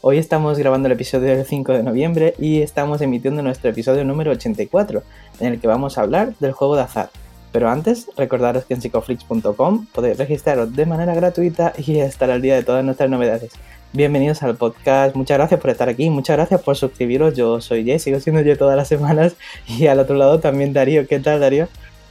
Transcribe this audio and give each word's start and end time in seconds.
Hoy 0.00 0.18
estamos 0.18 0.56
grabando 0.56 0.86
el 0.86 0.92
episodio 0.92 1.34
del 1.34 1.44
5 1.44 1.72
de 1.72 1.82
noviembre 1.82 2.34
y 2.38 2.62
estamos 2.62 3.00
emitiendo 3.00 3.42
nuestro 3.42 3.68
episodio 3.70 4.04
número 4.04 4.30
84, 4.30 5.02
en 5.40 5.54
el 5.54 5.60
que 5.60 5.66
vamos 5.66 5.98
a 5.98 6.02
hablar 6.02 6.34
del 6.38 6.52
juego 6.52 6.76
de 6.76 6.82
azar. 6.82 7.10
Pero 7.50 7.68
antes, 7.68 8.06
recordaros 8.16 8.64
que 8.64 8.74
en 8.74 8.80
psicoflix.com 8.80 9.86
podéis 9.86 10.16
registraros 10.16 10.72
de 10.76 10.86
manera 10.86 11.16
gratuita 11.16 11.72
y 11.76 11.98
estar 11.98 12.30
al 12.30 12.40
día 12.40 12.54
de 12.54 12.62
todas 12.62 12.84
nuestras 12.84 13.10
novedades. 13.10 13.50
Bienvenidos 13.92 14.40
al 14.44 14.54
podcast, 14.54 15.16
muchas 15.16 15.36
gracias 15.36 15.60
por 15.60 15.70
estar 15.70 15.88
aquí, 15.88 16.10
muchas 16.10 16.36
gracias 16.36 16.62
por 16.62 16.76
suscribiros. 16.76 17.34
Yo 17.34 17.60
soy 17.60 17.84
Jay, 17.84 17.98
sigo 17.98 18.20
siendo 18.20 18.42
yo 18.42 18.56
todas 18.56 18.76
las 18.76 18.86
semanas 18.86 19.34
y 19.66 19.88
al 19.88 19.98
otro 19.98 20.14
lado 20.14 20.38
también 20.38 20.72
Darío. 20.72 21.08
¿Qué 21.08 21.18
tal, 21.18 21.40
Darío? 21.40 21.66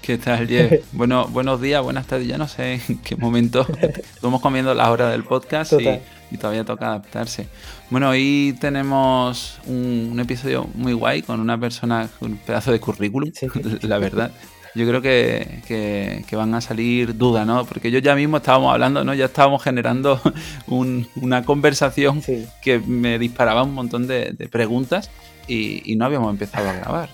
¿Qué 0.08 0.18
tal, 0.18 0.48
Jay? 0.48 0.80
Bueno, 0.94 1.28
buenos 1.28 1.60
días, 1.60 1.84
buenas 1.84 2.08
tardes, 2.08 2.30
ya 2.30 2.38
no 2.38 2.48
sé 2.48 2.80
en 2.88 3.00
qué 3.00 3.18
momento 3.18 3.68
estamos 4.16 4.40
comiendo 4.40 4.74
la 4.74 4.90
hora 4.90 5.10
del 5.10 5.26
podcast 5.26 5.74
y 5.74 6.00
y 6.32 6.38
todavía 6.38 6.64
toca 6.64 6.88
adaptarse. 6.88 7.48
Bueno, 7.90 8.10
hoy 8.10 8.56
tenemos 8.62 9.60
un, 9.66 10.18
episodio 10.18 10.70
muy 10.76 10.94
guay 10.94 11.24
con 11.24 11.42
una 11.42 11.60
persona 11.60 12.10
con 12.20 12.32
un 12.32 12.38
pedazo 12.38 12.72
de 12.72 12.80
currículum, 12.80 13.32
la 13.82 13.98
verdad. 13.98 14.32
Yo 14.76 14.88
creo 14.88 15.02
que, 15.02 16.24
van 16.32 16.54
a 16.54 16.62
salir 16.62 17.18
dudas, 17.18 17.46
¿no? 17.46 17.66
Porque 17.66 17.92
yo 17.92 18.00
ya 18.00 18.16
mismo 18.16 18.38
estábamos 18.38 18.72
hablando, 18.72 19.04
¿no? 19.04 19.14
Ya 19.14 19.26
estábamos 19.26 19.62
generando 19.62 20.22
una 20.68 21.44
conversación 21.44 22.24
que 22.62 22.80
me 22.80 23.20
disparaba 23.20 23.64
un 23.64 23.74
montón 23.74 24.08
de, 24.08 24.32
de 24.32 24.48
preguntas 24.48 25.10
y, 25.48 25.96
no 25.96 26.06
habíamos 26.06 26.32
empezado 26.32 26.70
a 26.70 26.74
grabar. 26.74 27.10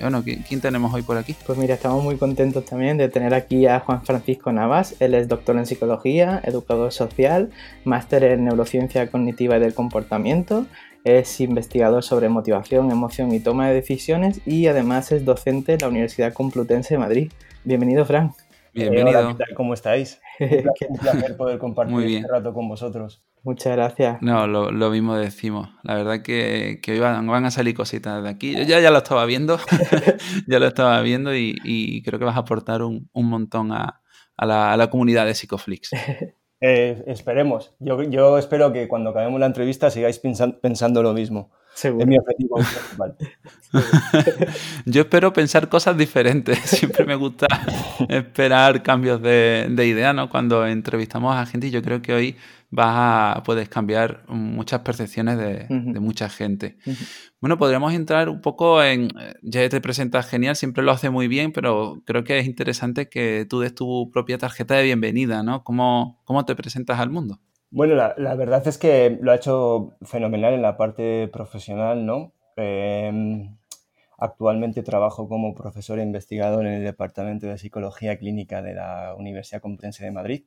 bueno, 0.00 0.22
¿quién 0.22 0.60
tenemos 0.60 0.92
hoy 0.92 1.02
por 1.02 1.16
aquí? 1.16 1.34
Pues 1.46 1.58
mira, 1.58 1.74
estamos 1.74 2.02
muy 2.02 2.16
contentos 2.16 2.64
también 2.64 2.96
de 2.96 3.08
tener 3.08 3.34
aquí 3.34 3.66
a 3.66 3.80
Juan 3.80 4.04
Francisco 4.04 4.52
Navas. 4.52 4.96
Él 5.00 5.14
es 5.14 5.28
doctor 5.28 5.56
en 5.56 5.66
psicología, 5.66 6.40
educador 6.44 6.92
social, 6.92 7.50
máster 7.84 8.24
en 8.24 8.44
neurociencia 8.44 9.10
cognitiva 9.10 9.56
y 9.56 9.60
del 9.60 9.74
comportamiento, 9.74 10.66
es 11.04 11.38
investigador 11.40 12.02
sobre 12.02 12.30
motivación, 12.30 12.90
emoción 12.90 13.32
y 13.32 13.40
toma 13.40 13.68
de 13.68 13.74
decisiones 13.74 14.40
y 14.46 14.66
además 14.68 15.12
es 15.12 15.26
docente 15.26 15.74
en 15.74 15.80
la 15.80 15.88
Universidad 15.88 16.32
Complutense 16.32 16.94
de 16.94 16.98
Madrid. 16.98 17.32
Bienvenido, 17.62 18.06
Fran. 18.06 18.32
Bienvenido. 18.72 19.36
¿Cómo 19.54 19.74
estáis? 19.74 20.20
Un 20.40 20.96
placer 20.96 21.36
poder 21.36 21.58
compartir 21.58 22.16
este 22.16 22.28
rato 22.28 22.54
con 22.54 22.68
vosotros. 22.68 23.22
Muchas 23.44 23.76
gracias. 23.76 24.22
No, 24.22 24.46
lo, 24.46 24.90
mismo 24.90 25.16
decimos. 25.16 25.68
La 25.82 25.96
verdad 25.96 26.22
que, 26.22 26.80
que 26.82 26.92
hoy 26.92 26.98
van, 26.98 27.44
a 27.44 27.50
salir 27.50 27.74
cositas 27.74 28.22
de 28.22 28.30
aquí. 28.30 28.54
Yo 28.56 28.62
ya, 28.62 28.80
ya 28.80 28.90
lo 28.90 28.98
estaba 28.98 29.26
viendo, 29.26 29.58
ya 30.48 30.58
lo 30.58 30.66
estaba 30.66 31.00
viendo 31.02 31.36
y, 31.36 32.02
creo 32.04 32.18
que 32.18 32.24
vas 32.24 32.36
a 32.36 32.40
aportar 32.40 32.82
un, 32.82 33.08
montón 33.12 33.70
a, 33.72 34.00
la, 34.38 34.88
comunidad 34.90 35.26
de 35.26 35.34
Psicoflix. 35.34 35.90
Eh, 36.66 37.04
esperemos. 37.08 37.74
Yo, 37.78 38.02
yo, 38.04 38.38
espero 38.38 38.72
que 38.72 38.88
cuando 38.88 39.10
acabemos 39.10 39.38
la 39.38 39.44
entrevista 39.44 39.90
sigáis 39.90 40.18
pensando 40.18 41.02
lo 41.02 41.12
mismo. 41.12 41.50
Es 41.74 42.06
mi 42.06 42.16
objetivo 42.16 42.56
Yo 44.86 45.02
espero 45.02 45.32
pensar 45.32 45.68
cosas 45.68 45.98
diferentes. 45.98 46.58
Siempre 46.60 47.04
me 47.04 47.16
gusta 47.16 47.48
esperar 48.08 48.82
cambios 48.82 49.20
de, 49.20 49.66
de 49.68 49.86
idea, 49.86 50.12
¿no? 50.12 50.30
Cuando 50.30 50.66
entrevistamos 50.66 51.36
a 51.36 51.44
gente, 51.46 51.66
y 51.66 51.70
yo 51.70 51.82
creo 51.82 52.00
que 52.00 52.14
hoy 52.14 52.36
vas 52.74 53.36
a, 53.36 53.42
puedes 53.44 53.68
cambiar 53.68 54.24
muchas 54.28 54.80
percepciones 54.80 55.38
de, 55.38 55.66
mucha 56.00 56.28
gente. 56.28 56.76
Bueno, 57.40 57.56
podríamos 57.56 57.94
entrar 57.94 58.28
un 58.28 58.40
poco 58.40 58.82
en. 58.82 59.08
Ya 59.42 59.68
te 59.68 59.80
presentas 59.80 60.26
genial, 60.26 60.56
siempre 60.56 60.82
lo 60.82 60.90
hace 60.90 61.08
muy 61.08 61.28
bien, 61.28 61.52
pero 61.52 62.02
creo 62.04 62.24
que 62.24 62.38
es 62.38 62.46
interesante 62.46 63.08
que 63.08 63.46
tú 63.48 63.60
des 63.60 63.74
tu 63.74 64.10
propia 64.12 64.38
tarjeta 64.38 64.74
de 64.74 64.82
bienvenida, 64.82 65.42
¿no? 65.44 65.62
¿Cómo, 65.62 66.20
cómo 66.24 66.44
te 66.44 66.56
presentas 66.56 66.98
al 66.98 67.10
mundo? 67.10 67.38
Bueno, 67.70 67.94
la, 67.94 68.34
verdad 68.34 68.66
es 68.66 68.76
que 68.76 69.18
lo 69.20 69.30
ha 69.30 69.36
hecho 69.36 69.96
fenomenal 70.02 70.54
en 70.54 70.62
la 70.62 70.76
parte 70.76 71.28
profesional, 71.28 72.04
¿no? 72.04 72.32
Em, 72.56 73.56
actualmente 74.18 74.82
trabajo 74.82 75.28
como 75.28 75.54
profesor 75.54 75.98
e 76.00 76.02
investigador 76.02 76.66
en 76.66 76.74
el 76.74 76.84
Departamento 76.84 77.46
de 77.46 77.58
Psicología 77.58 78.16
Clínica 78.18 78.62
de 78.62 78.74
la 78.74 79.14
Universidad 79.16 79.60
Complutense 79.60 80.04
de 80.04 80.10
Madrid. 80.10 80.44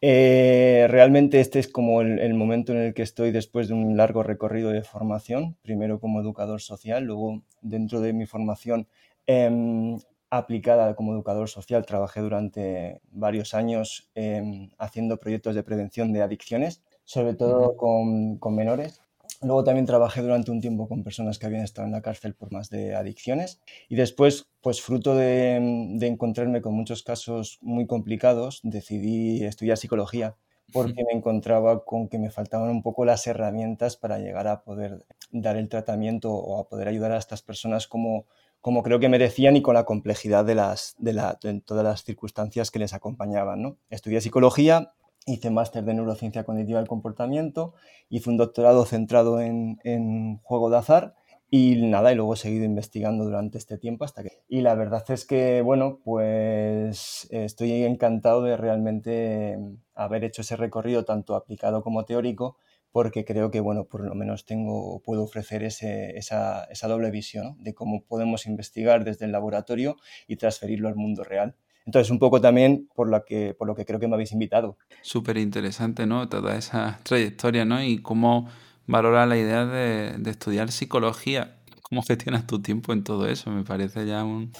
Eh, 0.00 0.86
realmente 0.88 1.40
este 1.40 1.60
es 1.60 1.68
como 1.68 2.00
el, 2.00 2.34
momento 2.34 2.72
en 2.72 2.78
el 2.78 2.94
que 2.94 3.02
estoy 3.02 3.30
después 3.30 3.68
de 3.68 3.74
un 3.74 3.96
largo 3.96 4.22
recorrido 4.22 4.70
de 4.70 4.82
formación, 4.82 5.56
primero 5.62 6.00
como 6.00 6.20
educador 6.20 6.60
social, 6.60 7.04
luego 7.04 7.42
dentro 7.60 8.00
de 8.00 8.12
mi 8.12 8.26
formación 8.26 8.88
em, 9.26 9.96
aplicada 10.30 10.96
como 10.96 11.12
educador 11.12 11.48
social. 11.48 11.86
Trabajé 11.86 12.20
durante 12.20 13.00
varios 13.12 13.54
años 13.54 14.10
em, 14.14 14.70
haciendo 14.78 15.18
proyectos 15.18 15.54
de 15.54 15.62
prevención 15.62 16.12
de 16.12 16.22
adicciones, 16.22 16.82
sobre 17.04 17.34
todo 17.34 17.76
con, 17.76 18.40
menores. 18.56 19.02
Luego 19.42 19.64
también 19.64 19.86
trabajé 19.86 20.22
durante 20.22 20.52
un 20.52 20.60
tiempo 20.60 20.88
con 20.88 21.02
personas 21.02 21.38
que 21.38 21.46
habían 21.46 21.64
estado 21.64 21.86
en 21.86 21.92
la 21.92 22.00
cárcel 22.00 22.34
por 22.34 22.52
más 22.52 22.70
de 22.70 22.94
adicciones. 22.94 23.60
Y 23.88 23.96
después, 23.96 24.46
pues 24.60 24.80
fruto 24.80 25.16
de, 25.16 25.56
encontrarme 26.00 26.62
con 26.62 26.74
muchos 26.74 27.02
casos 27.02 27.58
muy 27.60 27.86
complicados, 27.86 28.60
decidí 28.62 29.44
estudiar 29.44 29.76
psicología 29.76 30.36
porque 30.72 31.04
me 31.04 31.12
encontraba 31.12 31.84
con 31.84 32.08
que 32.08 32.18
me 32.18 32.30
faltaban 32.30 32.70
un 32.70 32.82
poco 32.82 33.04
las 33.04 33.26
herramientas 33.26 33.96
para 33.96 34.18
llegar 34.18 34.48
a 34.48 34.62
poder 34.62 35.04
dar 35.30 35.56
el 35.56 35.68
tratamiento 35.68 36.32
o 36.32 36.58
a 36.58 36.68
poder 36.68 36.88
ayudar 36.88 37.12
a 37.12 37.18
estas 37.18 37.42
personas 37.42 37.86
como, 37.86 38.24
como 38.62 38.82
creo 38.82 38.98
que 38.98 39.10
merecían 39.10 39.56
y 39.56 39.60
con 39.60 39.74
la 39.74 39.84
complejidad 39.84 40.46
de, 40.46 40.54
las, 40.54 40.94
de, 40.98 41.60
todas 41.66 41.84
las 41.84 42.04
circunstancias 42.04 42.70
que 42.70 42.78
les 42.78 42.94
acompañaban. 42.94 43.60
¿no? 43.60 43.76
Estudié 43.90 44.22
psicología, 44.22 44.94
hice 45.26 45.50
máster 45.50 45.84
de 45.84 45.94
neurociencia 45.94 46.44
cognitiva 46.44 46.78
del 46.78 46.88
comportamiento, 46.88 47.74
hice 48.08 48.30
un 48.30 48.36
doctorado 48.36 48.84
centrado 48.84 49.40
en, 49.40 49.78
en, 49.84 50.38
juego 50.38 50.70
de 50.70 50.78
azar 50.78 51.14
y 51.50 51.76
nada, 51.76 52.12
y 52.12 52.14
luego 52.14 52.34
he 52.34 52.38
seguido 52.38 52.64
investigando 52.64 53.24
durante 53.24 53.58
este 53.58 53.78
tiempo 53.78 54.04
hasta 54.04 54.22
que... 54.22 54.42
Y 54.48 54.62
la 54.62 54.74
verdad 54.74 55.04
es 55.10 55.26
que, 55.26 55.60
bueno, 55.60 56.00
pues 56.02 57.28
estoy 57.30 57.84
encantado 57.84 58.42
de 58.42 58.56
realmente 58.56 59.58
haber 59.94 60.24
hecho 60.24 60.42
ese 60.42 60.56
recorrido 60.56 61.04
tanto 61.04 61.34
aplicado 61.34 61.82
como 61.82 62.04
teórico 62.04 62.56
porque 62.92 63.24
creo 63.24 63.50
que, 63.50 63.60
bueno, 63.60 63.84
por 63.84 64.04
lo 64.04 64.14
menos 64.14 64.44
tengo, 64.44 65.00
puedo 65.00 65.24
ofrecer 65.24 65.62
ese, 65.64 66.16
esa, 66.16 66.64
esa, 66.64 66.88
doble 66.88 67.10
visión 67.10 67.56
de 67.62 67.74
cómo 67.74 68.04
podemos 68.04 68.46
investigar 68.46 69.02
desde 69.02 69.24
el 69.24 69.32
laboratorio 69.32 69.96
y 70.26 70.36
transferirlo 70.36 70.88
al 70.88 70.96
mundo 70.96 71.24
real. 71.24 71.56
Entonces, 71.86 72.10
un 72.10 72.18
poco 72.18 72.40
también 72.40 72.88
por 72.94 73.08
lo 73.08 73.24
que, 73.24 73.54
por 73.54 73.66
lo 73.66 73.74
que 73.74 73.84
creo 73.84 73.98
que 73.98 74.08
me 74.08 74.14
habéis 74.14 74.32
invitado. 74.32 74.78
Súper 75.02 75.36
interesante, 75.36 76.06
¿no? 76.06 76.28
Toda 76.28 76.56
esa 76.56 77.00
trayectoria, 77.02 77.64
¿no? 77.64 77.82
Y 77.82 77.98
cómo 77.98 78.48
valora 78.86 79.26
la 79.26 79.36
idea 79.36 79.64
de, 79.64 80.14
de 80.18 80.30
estudiar 80.30 80.70
psicología 80.70 81.56
¿Cómo 81.92 82.00
gestionas 82.04 82.46
tu 82.46 82.62
tiempo 82.62 82.94
en 82.94 83.04
todo 83.04 83.28
eso? 83.28 83.50
Me 83.50 83.64
parece 83.64 84.06
ya 84.06 84.24
un, 84.24 84.50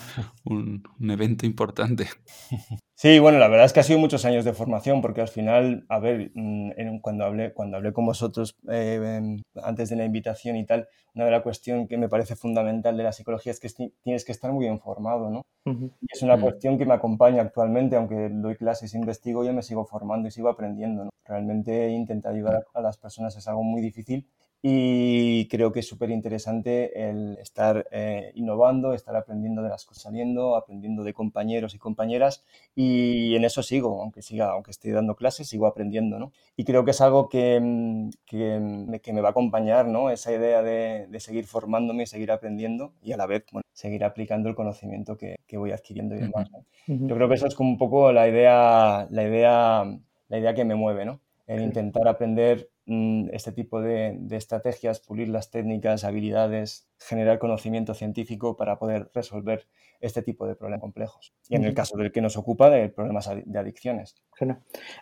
evento 1.00 1.46
importante. 1.46 2.06
Sí, 2.94 3.18
bueno, 3.18 3.40
la 3.40 3.48
verdad 3.48 3.66
es 3.66 3.72
que 3.72 3.80
ha 3.80 3.82
sido 3.82 3.98
muchos 3.98 4.24
años 4.24 4.44
de 4.44 4.52
formación, 4.52 5.02
porque 5.02 5.22
al 5.22 5.26
final, 5.26 5.84
a 5.88 5.98
ver, 5.98 6.30
mm, 6.36 7.00
cuando 7.00 7.24
hablé, 7.24 7.52
cuando 7.52 7.76
hablé 7.76 7.92
con 7.92 8.06
vosotros 8.06 8.54
eh, 8.70 9.40
antes 9.60 9.90
de 9.90 9.96
la 9.96 10.04
invitación 10.04 10.54
y 10.54 10.64
tal, 10.64 10.86
una 11.12 11.24
de 11.24 11.32
las 11.32 11.42
cuestiones 11.42 11.88
que 11.88 11.98
me 11.98 12.08
parece 12.08 12.36
fundamental 12.36 12.96
de 12.96 13.02
la 13.02 13.10
psicología 13.10 13.50
es 13.50 13.58
que 13.58 13.68
tienes 14.04 14.24
que 14.24 14.30
estar 14.30 14.52
muy 14.52 14.68
informado, 14.68 15.30
¿no? 15.30 15.42
Y 15.66 16.06
es 16.08 16.22
una 16.22 16.36
mm. 16.36 16.40
cuestión 16.42 16.78
que 16.78 16.86
me 16.86 16.94
acompaña 16.94 17.42
actualmente, 17.42 17.96
aunque 17.96 18.28
doy 18.30 18.54
clases, 18.54 18.94
investigo, 18.94 19.44
yo 19.44 19.52
me 19.52 19.62
sigo 19.62 19.84
formando 19.84 20.28
y 20.28 20.30
sigo 20.30 20.48
aprendiendo, 20.48 21.06
¿no? 21.06 21.10
Realmente 21.24 21.88
intentar 21.90 22.34
ayudar 22.34 22.66
a 22.72 22.80
las 22.82 22.98
personas 22.98 23.36
es 23.36 23.48
algo 23.48 23.64
muy 23.64 23.82
difícil 23.82 24.28
y 24.64 25.48
creo 25.48 25.72
que 25.72 25.80
es 25.80 25.88
súper 25.88 26.10
interesante 26.10 27.10
el 27.10 27.36
estar 27.38 27.88
eh, 27.90 28.30
innovando, 28.36 28.94
estar 28.94 29.16
aprendiendo 29.16 29.60
de 29.60 29.68
las 29.68 29.84
cosas 29.84 30.04
saliendo, 30.04 30.54
aprendiendo 30.54 31.02
de 31.02 31.12
compañeros 31.12 31.74
y 31.74 31.78
compañeras 31.78 32.44
y 32.76 33.34
en 33.34 33.44
eso 33.44 33.64
sigo, 33.64 34.00
aunque 34.00 34.22
siga, 34.22 34.50
aunque 34.52 34.70
esté 34.70 34.92
dando 34.92 35.16
clases, 35.16 35.48
sigo 35.48 35.66
aprendiendo, 35.66 36.20
¿no? 36.20 36.32
Y 36.56 36.62
creo 36.62 36.84
que 36.84 36.92
es 36.92 37.00
algo 37.00 37.28
que, 37.28 37.58
mm, 37.60 38.10
que, 38.24 38.60
me, 38.60 39.00
que 39.00 39.12
me 39.12 39.20
va 39.20 39.28
a 39.28 39.30
acompañar, 39.32 39.88
¿no? 39.88 40.10
Esa 40.10 40.32
idea 40.32 40.62
de, 40.62 41.08
de, 41.08 41.20
seguir 41.20 41.46
formándome, 41.46 42.06
seguir 42.06 42.30
aprendiendo 42.30 42.92
y 43.02 43.10
a 43.10 43.16
la 43.16 43.26
vez, 43.26 43.44
bueno, 43.50 43.64
seguir 43.72 44.04
aplicando 44.04 44.48
el 44.48 44.54
conocimiento 44.54 45.16
que, 45.16 45.40
que 45.48 45.56
voy 45.56 45.72
adquiriendo 45.72 46.14
y 46.14 46.18
demás, 46.20 46.48
Yo 46.86 47.16
creo 47.16 47.28
que 47.28 47.34
eso 47.34 47.48
es 47.48 47.56
como 47.56 47.70
un 47.70 47.78
poco 47.78 48.12
la 48.12 48.28
idea, 48.28 49.08
la 49.10 49.24
idea, 49.24 49.84
la 50.28 50.38
idea 50.38 50.54
que 50.54 50.64
me 50.64 50.76
mueve, 50.76 51.04
¿no? 51.04 51.20
El 51.48 51.62
intentar 51.62 52.06
aprender 52.06 52.70
mm, 52.70 52.71
este 52.86 53.52
tipo 53.52 53.80
de, 53.80 54.18
estrategias, 54.30 55.00
pulir 55.00 55.28
las 55.28 55.50
técnicas, 55.50 56.04
habilidades, 56.04 56.88
generar 56.98 57.38
conocimiento 57.38 57.94
científico 57.94 58.56
para 58.56 58.78
poder 58.78 59.10
resolver 59.14 59.66
este 60.00 60.22
tipo 60.22 60.46
de 60.46 60.56
problemas 60.56 60.80
complejos. 60.80 61.32
Y 61.48 61.54
en 61.54 61.64
el 61.64 61.74
caso 61.74 61.96
del 61.96 62.10
que 62.10 62.20
nos 62.20 62.36
ocupa, 62.36 62.70
de 62.70 62.88
problemas 62.88 63.30
de 63.44 63.58
adicciones. 63.58 64.16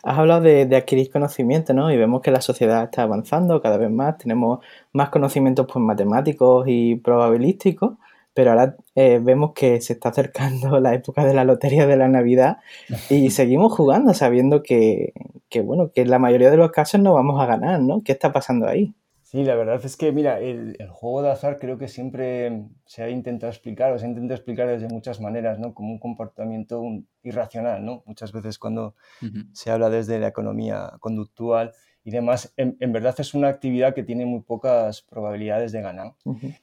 Has 0.02 0.18
hablado 0.18 0.42
de, 0.42 0.66
de, 0.66 0.76
adquirir 0.76 1.10
conocimiento, 1.10 1.72
¿no? 1.72 1.90
Y 1.90 1.96
vemos 1.96 2.20
que 2.20 2.30
la 2.30 2.42
sociedad 2.42 2.84
está 2.84 3.02
avanzando 3.02 3.62
cada 3.62 3.78
vez 3.78 3.90
más, 3.90 4.18
tenemos 4.18 4.58
más 4.92 5.08
conocimientos 5.08 5.66
pues, 5.72 5.82
matemáticos 5.82 6.66
y 6.68 6.96
probabilísticos 6.96 7.94
pero 8.40 8.52
ahora 8.52 8.75
eh, 8.94 9.20
vemos 9.22 9.52
que 9.54 9.82
se 9.82 9.92
está 9.92 10.08
acercando 10.08 10.81
la 10.81 10.94
época 10.94 11.26
de 11.26 11.34
la 11.34 11.44
lotería 11.44 11.87
de 11.87 11.98
la 11.98 12.08
Navidad 12.08 12.56
y 13.10 13.28
seguimos 13.32 13.75
jugando 13.75 14.14
sabiendo 14.14 14.62
que, 14.62 15.12
bueno, 15.62 15.92
que 15.92 16.00
en 16.00 16.08
la 16.08 16.19
mayoría 16.19 16.50
de 16.50 16.56
los 16.56 16.70
casos 16.70 17.02
no 17.02 17.12
vamos 17.12 17.38
a 17.38 17.44
ganar, 17.44 17.82
¿no? 17.82 18.02
¿Qué 18.02 18.12
está 18.12 18.32
pasando 18.32 18.66
ahí? 18.66 18.94
Sí, 19.25 19.44
la 19.44 19.56
verdad 19.56 19.78
es 19.84 19.98
que, 19.98 20.10
mira, 20.10 20.40
el, 20.40 20.75
juego 20.88 21.20
de 21.20 21.32
azar 21.32 21.58
creo 21.58 21.76
que 21.76 21.87
siempre 21.87 22.64
se 22.87 23.02
ha 23.02 23.10
intentado 23.10 23.52
explicar, 23.52 23.92
o 23.92 23.98
se 23.98 24.06
ha 24.06 24.08
intentado 24.08 24.37
explicar 24.37 24.69
desde 24.69 24.88
muchas 24.88 25.20
maneras, 25.20 25.58
¿no? 25.58 25.75
Como 25.75 25.92
un 25.92 25.98
comportamiento 25.98 26.82
irracional, 27.22 27.84
¿no? 27.84 28.02
Muchas 28.06 28.32
veces 28.32 28.58
cuando 28.58 28.94
se 29.52 29.70
habla 29.70 29.90
desde 29.90 30.19
la 30.19 30.28
economía 30.28 30.94
conductual, 30.98 31.75
y 32.05 32.11
demás, 32.11 32.52
en, 32.56 32.76
verdad 32.93 33.14
es 33.19 33.35
una 33.35 33.49
actividad 33.49 33.94
que 33.94 34.02
tiene 34.02 34.25
muy 34.25 34.41
pocas 34.41 35.02
probabilidades 35.02 35.73
de 35.73 35.82
ganar. 35.82 36.14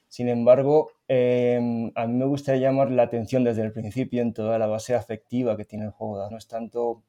Sin 0.08 0.28
embargo, 0.28 0.90
em, 1.06 1.92
a 1.94 2.06
mí 2.06 2.14
me 2.14 2.24
gustaría 2.24 2.68
llamar 2.68 2.90
la 2.90 3.04
atención 3.04 3.44
desde 3.44 3.62
el 3.62 3.72
principio 3.72 4.22
en 4.22 4.32
toda 4.32 4.58
la 4.58 4.66
base 4.66 4.94
afectiva 4.94 5.56
que 5.56 5.64
tiene 5.64 5.86
el 5.86 5.90
juego. 5.92 6.28
No 6.30 6.36
es 6.36 6.48
tanto 6.48 7.02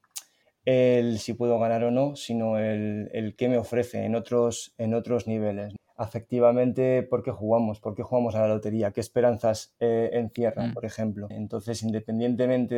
el 0.64 1.18
si 1.18 1.32
puedo 1.34 1.58
ganar 1.58 1.82
o 1.84 1.90
no, 1.90 2.14
sino 2.16 2.58
el, 2.58 3.10
el 3.12 3.34
qué 3.34 3.48
me 3.48 3.58
ofrece 3.58 4.04
en 4.04 4.14
otros, 4.14 4.74
en 4.78 4.94
otros 4.94 5.26
niveles 5.26 5.74
afectivamente 6.00 7.02
por 7.02 7.22
qué 7.22 7.30
jugamos, 7.30 7.78
por 7.78 7.94
qué 7.94 8.02
jugamos 8.02 8.34
a 8.34 8.40
la 8.40 8.48
lotería, 8.48 8.90
qué 8.90 9.00
esperanzas 9.00 9.74
eh, 9.80 10.08
encierran, 10.14 10.70
mm. 10.70 10.72
por 10.72 10.86
ejemplo. 10.86 11.26
Entonces, 11.28 11.82
independientemente 11.82 12.74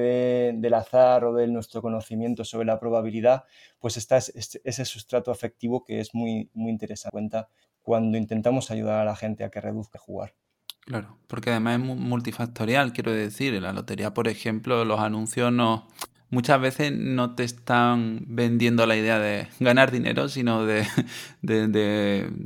del 0.56 0.74
azar 0.74 1.24
o 1.24 1.32
de 1.32 1.46
nuestro 1.46 1.80
conocimiento 1.82 2.44
sobre 2.44 2.66
la 2.66 2.80
probabilidad, 2.80 3.44
pues 3.78 3.96
está 3.96 4.16
ese 4.18 4.84
sustrato 4.84 5.30
afectivo 5.30 5.84
que 5.84 6.00
es 6.00 6.14
muy, 6.14 6.50
muy 6.52 6.72
interesante 6.72 7.12
cuenta 7.12 7.48
cuando 7.80 8.18
intentamos 8.18 8.72
ayudar 8.72 9.00
a 9.00 9.04
la 9.04 9.14
gente 9.14 9.44
a 9.44 9.50
que 9.50 9.60
reduzca 9.60 10.00
jugar. 10.00 10.34
Claro, 10.80 11.16
porque 11.28 11.50
además 11.50 11.80
es 11.80 11.96
multifactorial, 11.96 12.92
quiero 12.92 13.12
decir, 13.12 13.54
en 13.54 13.62
la 13.62 13.72
lotería, 13.72 14.12
por 14.14 14.26
ejemplo, 14.26 14.84
los 14.84 14.98
anuncios 14.98 15.52
no, 15.52 15.86
muchas 16.32 16.60
veces 16.60 16.92
no 16.92 17.34
te 17.34 17.44
están 17.44 18.24
vendiendo 18.26 18.86
la 18.86 18.96
idea 18.96 19.18
de 19.18 19.46
ganar 19.60 19.92
dinero, 19.92 20.28
sino 20.28 20.64
de, 20.66 20.84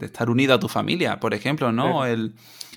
estar 0.02 0.28
unido 0.28 0.54
a 0.54 0.60
tu 0.60 0.68
familia, 0.68 1.18
por 1.20 1.32
ejemplo, 1.32 1.72
¿no? 1.72 2.04
El, 2.04 2.34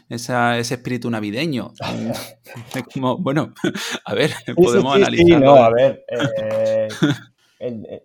ese 0.07 0.59
espíritu 0.59 1.09
navideño. 1.09 1.73
es 2.75 2.83
como, 2.93 3.17
bueno, 3.17 3.53
a 4.05 4.13
ver, 4.13 4.31
podemos 4.55 4.95
analizar. 4.95 5.41
no, 5.41 5.55
a 5.55 5.69
ver. 5.71 6.05
Eh, 6.07 6.87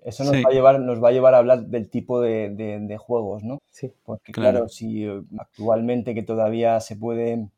eso 0.04 0.24
nos, 0.24 0.34
va 0.34 0.48
a 0.48 0.52
llevar, 0.52 0.80
nos 0.80 1.02
va 1.02 1.10
a 1.10 1.12
llevar 1.12 1.34
a 1.34 1.38
hablar 1.38 1.66
del 1.66 1.88
tipo 1.88 2.20
de, 2.20 2.96
juegos, 2.98 3.44
¿no? 3.44 3.60
Sí. 3.70 3.92
Porque 4.02 4.32
claro, 4.32 4.68
si 4.68 5.04
eh, 5.04 5.22
actualmente 5.38 6.14
que 6.14 6.22
todavía 6.22 6.80
se 6.80 6.96
puede, 6.96 7.48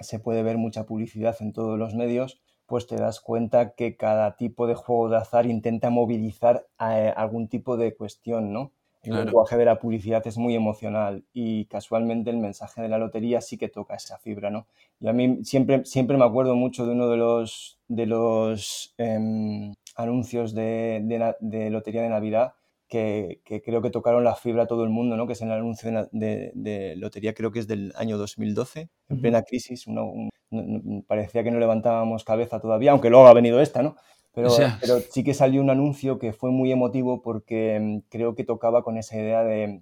se 0.00 0.18
puede 0.18 0.42
ver 0.42 0.56
mucha 0.56 0.84
publicidad 0.84 1.36
en 1.40 1.52
todos 1.52 1.78
los 1.78 1.94
medios, 1.94 2.40
pues 2.74 2.88
te 2.88 2.96
das 2.96 3.20
cuenta 3.20 3.76
que 3.76 3.96
cada 3.96 4.34
tipo 4.34 4.66
de 4.66 4.74
juego 4.74 5.08
de 5.08 5.18
azar 5.18 5.46
intenta 5.46 5.90
movilizar 5.90 6.66
eh, 6.80 7.12
algún 7.16 7.46
tipo 7.46 7.76
de 7.76 7.94
cuestión, 7.94 8.52
¿no? 8.52 8.72
El 9.04 9.14
lenguaje 9.14 9.56
de 9.56 9.64
la 9.64 9.78
publicidad 9.78 10.26
es 10.26 10.38
muy 10.38 10.56
emocional 10.56 11.22
y 11.32 11.66
casualmente 11.66 12.30
el 12.30 12.38
mensaje 12.38 12.82
de 12.82 12.88
la 12.88 12.98
lotería 12.98 13.40
sí 13.40 13.58
que 13.58 13.68
toca 13.68 13.94
esa 13.94 14.18
fibra, 14.18 14.50
¿no? 14.50 14.66
Y 14.98 15.06
a 15.06 15.12
mí 15.12 15.44
siempre, 15.44 15.84
siempre 15.84 16.16
me 16.16 16.24
acuerdo 16.24 16.56
mucho 16.56 16.84
de 16.84 16.94
uno 16.94 17.08
de 17.08 17.16
los, 17.16 17.78
de 17.86 18.06
los 18.06 18.92
em, 18.98 19.72
anuncios 19.94 20.52
de, 20.52 21.32
de, 21.38 21.70
Lotería 21.70 22.02
de 22.02 22.08
Navidad 22.08 22.54
que, 22.88 23.40
creo 23.64 23.82
que 23.82 23.90
tocaron 23.90 24.24
la 24.24 24.34
fibra 24.34 24.64
a 24.64 24.66
todo 24.66 24.82
el 24.82 24.90
mundo, 24.90 25.16
¿no? 25.16 25.28
Que 25.28 25.34
es 25.34 25.42
el 25.42 25.52
anuncio 25.52 26.08
de, 26.10 26.94
Lotería, 26.96 27.34
creo 27.34 27.52
que 27.52 27.60
es 27.60 27.68
del 27.68 27.92
año 27.94 28.18
2012, 28.18 28.88
en 29.10 29.20
plena 29.20 29.44
crisis, 29.44 29.86
un, 29.86 30.28
parecía 31.06 31.42
que 31.42 31.50
no 31.50 31.58
levantábamos 31.58 32.24
cabeza 32.24 32.60
todavía, 32.60 32.92
aunque 32.92 33.10
luego 33.10 33.26
ha 33.26 33.34
venido 33.34 33.60
esta, 33.60 33.82
¿no? 33.82 33.96
Pero, 34.34 34.48
pero 34.80 34.98
sí 34.98 35.22
que 35.22 35.32
salió 35.32 35.60
un 35.60 35.70
anuncio 35.70 36.18
que 36.18 36.32
fue 36.32 36.50
muy 36.50 36.72
emotivo 36.72 37.22
porque 37.22 37.78
mm, 37.80 37.98
creo 38.10 38.34
que 38.34 38.42
tocaba 38.42 38.82
con 38.82 38.98
esa 38.98 39.16
idea 39.16 39.44
de, 39.44 39.80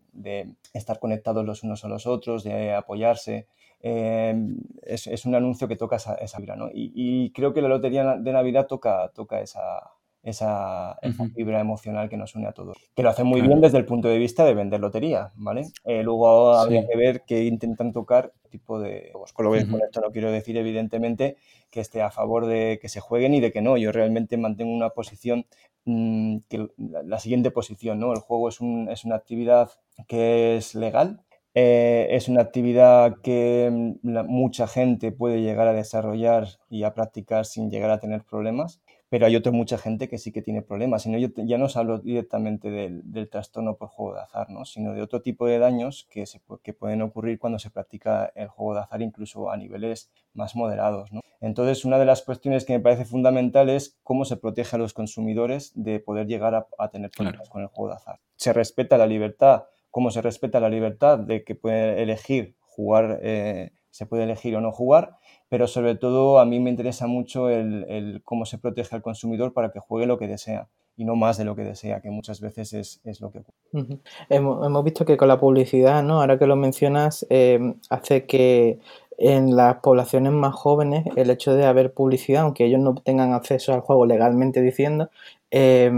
estar 0.75 0.99
conectados 0.99 1.45
los 1.47 1.63
unos 1.63 1.85
a 1.85 1.89
los 1.89 2.07
otros, 2.07 2.45
de 2.45 2.75
apoyarse. 2.75 3.47
Em, 3.81 4.59
es, 4.83 5.25
un 5.25 5.35
anuncio 5.35 5.69
que 5.69 5.77
toca 5.77 5.97
esa, 5.97 6.15
esa 6.17 6.39
¿no? 6.55 6.69
Y, 6.69 6.93
y, 6.95 7.31
creo 7.33 7.55
que 7.55 7.63
la 7.63 7.69
Lotería 7.69 8.17
de 8.17 8.33
Navidad 8.33 8.67
toca, 8.67 9.11
toca 9.15 9.41
esa, 9.41 9.91
esa, 10.23 10.99
fibra 11.35 11.61
emocional 11.61 12.09
que 12.09 12.17
nos 12.17 12.35
une 12.35 12.47
a 12.47 12.53
todos. 12.53 12.77
Que 12.95 13.03
lo 13.03 13.11
hacen 13.11 13.27
muy 13.27 13.41
bien 13.41 13.61
desde 13.61 13.79
el 13.79 13.85
punto 13.85 14.09
de 14.09 14.19
vista 14.19 14.45
de 14.45 14.55
vender 14.55 14.81
lotería, 14.81 15.33
¿vale? 15.35 15.67
Eh, 15.85 16.03
luego 16.03 16.55
habría 16.55 16.87
que 16.87 16.97
ver 16.97 17.23
que 17.23 17.45
intentan 17.45 17.93
tocar 17.93 18.33
tipo 18.51 18.79
de 18.79 19.09
juegos. 19.13 19.33
Con, 19.33 19.47
lo 19.47 19.53
que, 19.53 19.67
con 19.69 19.81
esto 19.83 20.01
no 20.01 20.13
quiero 20.13 20.31
decir, 20.31 20.57
evidentemente, 20.57 21.37
que 21.71 21.81
esté 21.81 22.03
a 22.03 22.11
favor 22.11 22.47
de 22.47 22.79
que 22.81 22.89
se 22.89 23.01
jueguen 23.01 23.35
y 23.35 23.41
de 23.41 23.51
que 23.51 23.63
no. 23.63 23.77
Yo 23.77 23.91
realmente 23.91 24.37
mantengo 24.37 24.73
una 24.73 24.91
posición, 24.91 25.47
mm, 25.87 26.39
que, 26.49 26.69
la, 26.79 27.19
siguiente 27.19 27.51
posición, 27.51 27.99
¿no? 27.99 28.13
El 28.13 28.21
juego 28.21 28.49
es, 28.49 28.61
un, 28.61 28.89
es 28.91 29.05
una 29.05 29.17
actividad 29.17 29.71
que 30.07 30.57
es 30.57 30.75
legal, 30.75 31.25
eh, 31.55 32.09
es 32.11 32.29
una 32.29 32.43
actividad 32.43 33.17
que 33.23 33.71
mm, 33.71 34.09
mucha 34.27 34.67
gente 34.67 35.13
puede 35.13 35.43
llegar 35.43 35.67
a 35.67 35.73
desarrollar 35.73 36.47
y 36.71 36.85
a 36.85 36.95
practicar 36.95 37.45
sin 37.45 37.71
llegar 37.71 37.91
a 37.91 38.01
tener 38.01 38.23
problemas 38.23 38.81
pero 39.13 39.27
hay 39.27 39.37
otra 39.37 39.53
mucha 39.53 39.77
gente 39.77 40.09
que 40.09 40.17
sí 40.17 40.33
que 40.33 40.41
tiene 40.41 40.63
problemas. 40.63 41.05
Y 41.05 41.21
yo 41.21 41.29
ya 41.37 41.59
no 41.59 41.67
os 41.67 41.77
hablo 41.77 41.99
directamente 41.99 42.71
del, 42.71 43.29
trastorno 43.29 43.77
por 43.77 43.89
juego 43.89 44.15
de 44.15 44.23
azar, 44.23 44.49
¿no? 44.49 44.65
sino 44.65 44.95
de 44.95 45.03
otro 45.03 45.21
tipo 45.21 45.47
de 45.47 45.59
daños 45.59 46.09
que, 46.09 46.25
se, 46.25 46.41
que 46.63 46.73
pueden 46.73 47.03
ocurrir 47.03 47.39
cuando 47.39 47.59
se 47.59 47.69
practica 47.69 48.33
el 48.35 48.49
juego 48.49 48.73
de 48.73 48.81
azar, 48.81 49.03
incluso 49.03 49.51
a 49.51 49.59
niveles 49.59 50.11
más 50.33 50.57
moderados. 50.57 51.13
¿no? 51.13 51.21
Entonces, 51.43 51.85
una 51.85 51.99
de 51.99 52.07
las 52.07 52.23
cuestiones 52.23 52.65
que 52.65 52.73
me 52.73 52.81
parece 52.81 53.05
fundamental 53.05 53.69
es 53.69 53.99
cómo 54.03 54.25
se 54.25 54.39
protege 54.39 54.77
a 54.77 54.79
los 54.79 54.95
consumidores 54.95 55.73
de 55.75 56.01
poder 56.01 56.27
llegar 56.27 56.67
a, 56.79 56.89
tener 56.89 57.11
problemas 57.11 57.51
con 57.51 57.61
el 57.61 57.69
juego 57.69 57.91
de 57.91 57.97
azar. 57.97 58.19
Se 58.37 58.55
respeta 58.55 58.97
la 58.97 59.07
libertad, 59.07 59.65
cómo 59.91 60.11
se 60.11 60.23
respeta 60.23 60.59
la 60.59 60.71
libertad 60.71 61.19
de 61.19 61.45
que 61.45 61.55
puede 61.55 62.03
elegir 62.03 62.57
jugar, 62.63 63.21
eh, 63.23 63.73
se 63.91 64.07
puede 64.07 64.23
elegir 64.23 64.57
o 64.57 64.63
no 64.63 64.73
jugar, 64.73 65.19
pero 65.53 65.67
sobre 65.67 65.97
todo 65.97 66.39
a 66.39 66.47
mí 66.47 66.61
me 66.61 66.71
interesa 66.71 67.07
mucho 67.07 67.51
el, 67.51 68.23
cómo 68.25 68.47
se 68.47 68.57
protege 68.57 68.97
al 68.97 69.03
consumidor 69.03 69.53
para 69.53 69.71
que 69.71 69.81
juegue 69.81 70.07
lo 70.07 70.19
que 70.19 70.27
desea 70.27 70.67
y 70.97 71.05
no 71.05 71.15
más 71.15 71.37
de 71.37 71.45
lo 71.45 71.55
que 71.55 71.63
desea, 71.63 72.01
que 72.01 72.09
muchas 72.09 72.41
veces 72.41 72.73
es, 73.05 73.21
lo 73.21 73.31
que 73.31 73.41
ocurre. 73.41 73.99
hemos, 74.31 74.83
visto 74.83 75.05
que 75.05 75.19
con 75.19 75.29
la 75.29 75.39
publicidad, 75.39 76.03
¿no? 76.03 76.23
ahora 76.23 76.39
que 76.39 76.47
lo 76.47 76.57
mencionas, 76.57 77.27
eh, 77.29 77.75
hace 77.91 78.25
que 78.25 78.79
en 79.19 79.55
las 79.55 79.77
poblaciones 79.83 80.33
más 80.33 80.55
jóvenes 80.55 81.05
el 81.17 81.29
hecho 81.29 81.55
de 81.55 81.67
haber 81.67 81.93
publicidad, 81.93 82.45
aunque 82.45 82.65
ellos 82.65 82.81
no 82.81 82.95
tengan 82.95 83.35
acceso 83.35 83.75
al 83.75 83.81
juego 83.81 84.07
legalmente 84.07 84.63
diciendo, 84.63 85.11
eh, 85.51 85.93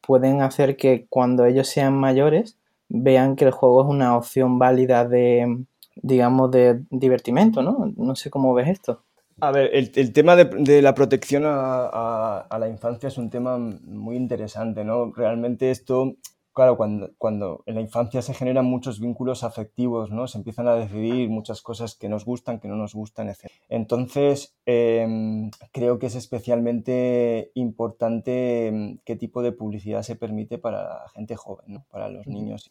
pueden 0.00 0.40
hacer 0.40 0.78
que 0.78 1.04
cuando 1.10 1.44
ellos 1.44 1.68
sean 1.68 1.92
mayores 1.92 2.56
vean 2.88 3.36
que 3.36 3.44
el 3.44 3.50
juego 3.50 3.82
es 3.82 3.88
una 3.90 4.16
opción 4.16 4.58
válida 4.58 5.04
de, 5.04 5.58
digamos, 6.02 6.50
de 6.50 6.82
divertimento, 6.90 7.62
¿no? 7.62 7.92
No 7.96 8.14
sé 8.16 8.30
cómo 8.30 8.54
ves 8.54 8.68
esto. 8.68 9.04
A 9.40 9.52
ver, 9.52 9.70
el, 9.72 10.12
tema 10.12 10.34
de, 10.34 10.82
la 10.82 10.94
protección 10.94 11.44
a, 11.46 12.46
la 12.58 12.68
infancia 12.68 13.06
es 13.06 13.18
un 13.18 13.30
tema 13.30 13.56
muy 13.56 14.16
interesante, 14.16 14.84
¿no? 14.84 15.12
Realmente 15.12 15.70
esto 15.70 16.16
claro, 16.58 16.76
cuando, 16.76 17.12
cuando 17.18 17.62
en 17.66 17.76
la 17.76 17.80
infancia 17.80 18.20
se 18.20 18.34
generan 18.34 18.64
muchos 18.64 18.98
vínculos 18.98 19.44
afectivos, 19.44 20.10
¿no? 20.10 20.26
Se 20.26 20.38
empiezan 20.38 20.66
a 20.66 20.74
decidir 20.74 21.30
muchas 21.30 21.62
cosas 21.62 21.94
que 21.94 22.08
nos 22.08 22.24
gustan, 22.24 22.58
que 22.58 22.66
no 22.66 22.74
nos 22.74 22.94
gustan, 22.94 23.28
etc. 23.28 23.46
Entonces, 23.68 24.56
em, 24.66 25.52
creo 25.70 26.00
que 26.00 26.06
es 26.06 26.16
especialmente 26.16 27.52
importante 27.54 28.66
em, 28.66 28.98
qué 29.04 29.14
tipo 29.14 29.40
de 29.40 29.52
publicidad 29.52 30.02
se 30.02 30.16
permite 30.16 30.58
para 30.58 30.82
la 30.82 31.08
gente 31.14 31.36
joven, 31.36 31.74
¿no? 31.74 31.86
Para 31.92 32.08
los 32.08 32.26
niños 32.26 32.68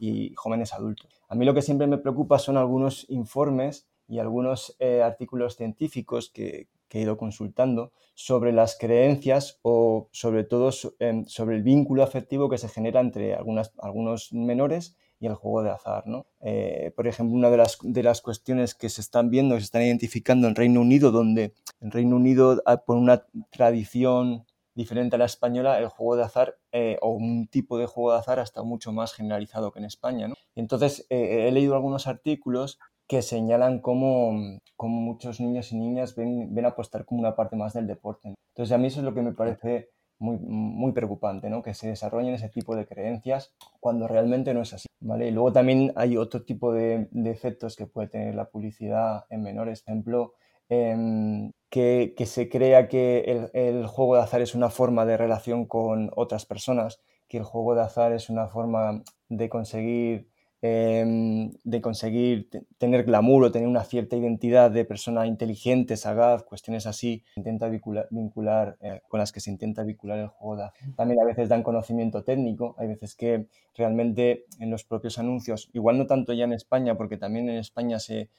y 0.00 0.34
jóvenes 0.34 0.74
adultos. 0.74 1.22
A 1.28 1.36
mí 1.36 1.44
lo 1.44 1.54
que 1.54 1.62
siempre 1.62 1.86
me 1.86 1.98
preocupa 1.98 2.40
son 2.40 2.56
algunos 2.56 3.08
informes 3.08 3.86
y 4.08 4.18
algunos 4.18 4.74
eh, 4.80 5.00
artículos 5.00 5.54
científicos 5.54 6.28
que, 6.28 6.66
que 6.92 6.98
he 6.98 7.02
ido 7.02 7.16
consultando 7.16 7.90
sobre 8.14 8.52
las 8.52 8.76
creencias 8.78 9.58
o 9.62 10.10
sobre 10.12 10.44
todo 10.44 10.68
em, 10.98 11.24
sobre 11.24 11.56
el 11.56 11.62
vínculo 11.62 12.02
afectivo 12.02 12.50
que 12.50 12.58
se 12.58 12.68
genera 12.68 13.00
entre 13.00 13.34
algunas, 13.34 13.72
algunos 13.78 14.30
menores 14.34 14.94
y 15.18 15.26
el 15.26 15.34
juego 15.34 15.62
de 15.62 15.70
azar. 15.70 16.06
¿no? 16.06 16.26
Eh, 16.42 16.92
por 16.94 17.06
ejemplo, 17.06 17.34
una 17.34 17.48
de 17.48 17.56
las, 17.56 17.78
de 17.82 18.02
las 18.02 18.20
cuestiones 18.20 18.74
que 18.74 18.90
se 18.90 19.00
están 19.00 19.30
viendo, 19.30 19.54
que 19.54 19.62
se 19.62 19.64
están 19.64 19.84
identificando 19.84 20.46
en 20.48 20.54
Reino 20.54 20.82
Unido, 20.82 21.10
donde 21.12 21.54
en 21.80 21.90
Reino 21.92 22.16
Unido, 22.16 22.62
ah, 22.66 22.76
por 22.76 22.98
una 22.98 23.24
tradición 23.50 24.44
diferente 24.74 25.16
a 25.16 25.18
la 25.18 25.24
española, 25.24 25.78
el 25.78 25.88
juego 25.88 26.16
de 26.16 26.24
azar 26.24 26.58
eh, 26.72 26.98
o 27.00 27.12
un 27.12 27.46
tipo 27.46 27.78
de 27.78 27.86
juego 27.86 28.12
de 28.12 28.18
azar 28.18 28.38
está 28.38 28.62
mucho 28.64 28.92
más 28.92 29.14
generalizado 29.14 29.72
que 29.72 29.78
en 29.78 29.86
España. 29.86 30.28
¿no? 30.28 30.34
Entonces, 30.54 31.06
eh, 31.08 31.48
he 31.48 31.52
leído 31.52 31.74
algunos 31.74 32.06
artículos 32.06 32.78
que 33.12 33.22
señalan 33.22 33.80
cómo, 33.80 34.32
cómo, 34.74 35.00
muchos 35.00 35.38
niños 35.38 35.70
y 35.70 35.76
niñas 35.76 36.16
ven, 36.16 36.54
ven 36.54 36.64
apostar 36.64 37.04
como 37.04 37.20
una 37.20 37.36
parte 37.36 37.56
más 37.56 37.74
del 37.74 37.86
deporte. 37.86 38.34
Entonces, 38.54 38.72
a 38.72 38.78
mí 38.78 38.86
eso 38.86 39.00
es 39.00 39.04
lo 39.04 39.12
que 39.12 39.20
me 39.20 39.32
parece 39.32 39.90
muy, 40.18 40.38
muy 40.38 40.92
preocupante, 40.92 41.50
¿no? 41.50 41.62
que 41.62 41.74
se 41.74 41.88
desarrollen 41.88 42.32
ese 42.32 42.48
tipo 42.48 42.74
de 42.74 42.86
creencias 42.86 43.54
cuando 43.80 44.08
realmente 44.08 44.54
no 44.54 44.62
es 44.62 44.72
así. 44.72 44.86
¿vale? 45.00 45.28
Y 45.28 45.30
luego 45.30 45.52
también 45.52 45.92
hay 45.94 46.16
otro 46.16 46.42
tipo 46.44 46.72
de, 46.72 47.08
de 47.10 47.30
efectos 47.30 47.76
que 47.76 47.86
puede 47.86 48.08
tener 48.08 48.34
la 48.34 48.46
publicidad 48.46 49.26
en 49.28 49.42
menores. 49.42 49.82
Por 49.82 49.92
ejemplo, 49.92 50.32
Em, 50.74 51.52
que, 51.68 52.14
se 52.24 52.48
crea 52.48 52.88
que 52.88 53.50
el, 53.52 53.86
juego 53.86 54.16
de 54.16 54.22
azar 54.22 54.40
es 54.40 54.54
una 54.54 54.70
forma 54.70 55.04
de 55.04 55.18
relación 55.18 55.66
con 55.66 56.10
otras 56.16 56.46
personas, 56.46 57.02
que 57.28 57.36
el 57.36 57.44
juego 57.44 57.74
de 57.74 57.82
azar 57.82 58.12
es 58.14 58.30
una 58.30 58.48
forma 58.48 59.02
de 59.28 59.50
conseguir, 59.50 60.30
em, 60.62 61.50
de 61.64 61.80
conseguir 61.80 62.48
tener 62.78 63.04
glamour 63.04 63.44
o 63.44 63.52
tener 63.52 63.68
una 63.68 63.84
cierta 63.84 64.16
identidad 64.16 64.70
de 64.70 64.84
persona 64.84 65.26
inteligente, 65.26 65.96
sagaz, 65.96 66.44
cuestiones 66.44 66.86
así, 66.86 67.24
intenta 67.36 67.68
vincular, 67.68 68.76
eh, 68.80 69.00
con 69.08 69.20
las 69.20 69.32
que 69.32 69.40
se 69.40 69.50
intenta 69.50 69.82
vincular 69.82 70.18
el 70.18 70.28
juego 70.28 70.56
azar. 70.56 70.72
También 70.96 71.20
a 71.20 71.24
veces 71.24 71.48
dan 71.48 71.62
conocimiento 71.62 72.22
técnico, 72.24 72.74
hay 72.78 72.88
veces 72.88 73.14
que 73.14 73.46
realmente 73.76 74.44
en 74.60 74.70
los 74.70 74.84
propios 74.84 75.18
anuncios, 75.18 75.68
igual 75.72 75.98
no 75.98 76.06
tanto 76.06 76.32
ya 76.32 76.44
en 76.44 76.52
España, 76.52 76.96
porque 76.96 77.18
también 77.18 77.50
en 77.50 77.56
España 77.56 77.98
se 77.98 78.30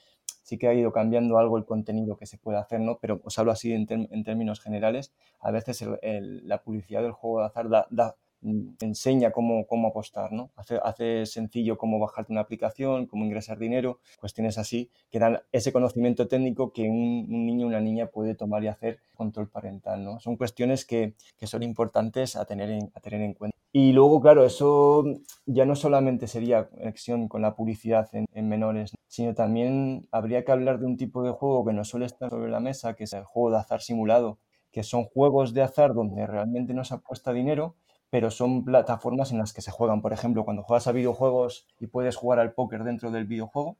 sí 0.43 0.57
que 0.57 0.67
ha 0.67 0.73
ido 0.73 0.91
cambiando 0.91 1.37
algo 1.37 1.57
el 1.57 1.65
contenido 1.65 2.17
que 2.17 2.25
se 2.25 2.37
puede 2.37 2.59
hacer, 2.59 2.79
¿no? 2.81 2.99
Pero 2.99 3.21
os 3.23 3.39
hablo 3.39 3.51
así 3.51 3.73
en, 3.73 3.87
términos 4.23 4.59
generales. 4.59 5.13
A 5.39 5.51
veces 5.51 5.83
la 6.01 6.61
publicidad 6.61 7.01
del 7.01 7.13
juego 7.13 7.39
de 7.39 7.45
azar 7.45 7.69
da, 7.69 8.15
mm, 8.43 8.75
enseña 8.81 9.31
cómo, 9.31 9.65
cómo 9.65 9.87
apostar, 9.89 10.31
¿no? 10.31 10.51
Hace, 10.55 10.79
hace, 10.83 11.25
sencillo 11.25 11.77
cómo 11.77 11.99
bajarte 11.99 12.31
una 12.31 12.41
aplicación, 12.41 13.07
cómo 13.07 13.25
ingresar 13.25 13.57
dinero, 13.57 13.99
cuestiones 14.19 14.57
así, 14.57 14.91
que 15.09 15.19
dan 15.19 15.39
ese 15.51 15.73
conocimiento 15.73 16.27
técnico 16.27 16.71
que 16.73 16.83
un, 16.83 17.27
niño 17.29 17.65
o 17.65 17.69
una 17.69 17.81
niña 17.81 18.07
puede 18.07 18.35
tomar 18.35 18.63
y 18.63 18.67
hacer 18.67 18.99
control 19.15 19.49
parental, 19.49 20.03
¿no? 20.03 20.19
Son 20.19 20.37
cuestiones 20.37 20.85
que, 20.85 21.15
que 21.37 21.47
son 21.47 21.63
importantes 21.63 22.35
a 22.35 22.45
tener, 22.45 22.69
a 22.93 22.99
tener 22.99 23.21
en 23.21 23.33
cuenta. 23.33 23.53
Y 23.75 23.91
luego, 23.91 24.21
claro, 24.21 24.45
eso 24.45 25.03
ya 25.47 25.65
no 25.65 25.75
solamente 25.75 26.27
sería 26.27 26.69
conexión 26.69 27.27
con 27.27 27.41
la 27.41 27.55
publicidad 27.55 28.07
en, 28.13 28.47
menores, 28.47 28.93
sino 29.07 29.33
también 29.33 30.07
habría 30.11 30.45
que 30.45 30.51
hablar 30.51 30.79
de 30.79 30.85
un 30.85 30.95
tipo 30.95 31.23
de 31.23 31.31
juego 31.31 31.65
que 31.65 31.73
no 31.73 31.83
suele 31.83 32.05
estar 32.05 32.29
sobre 32.29 32.51
la 32.51 32.59
mesa, 32.59 32.95
que 32.95 33.05
es 33.05 33.13
el 33.13 33.23
juego 33.23 33.49
de 33.49 33.57
azar 33.57 33.81
simulado, 33.81 34.37
que 34.71 34.83
son 34.83 35.05
juegos 35.05 35.55
de 35.55 35.63
azar 35.63 35.95
donde 35.95 36.27
realmente 36.27 36.75
no 36.75 36.83
se 36.83 36.93
apuesta 36.93 37.33
dinero, 37.33 37.75
pero 38.13 38.29
son 38.29 38.63
plataformas 38.63 39.31
en 39.31 39.39
las 39.39 39.53
que 39.53 39.63
se 39.63 39.71
juegan. 39.71 40.03
Por 40.03 40.13
ejemplo, 40.13 40.45
cuando 40.45 40.61
juegas 40.61 40.85
a 40.85 40.91
videojuegos 40.91 41.65
y 41.79 41.87
puedes 41.87 42.15
jugar 42.15 42.37
al 42.37 42.53
póker 42.53 42.83
dentro 42.83 43.09
del 43.09 43.25
videojuego, 43.25 43.75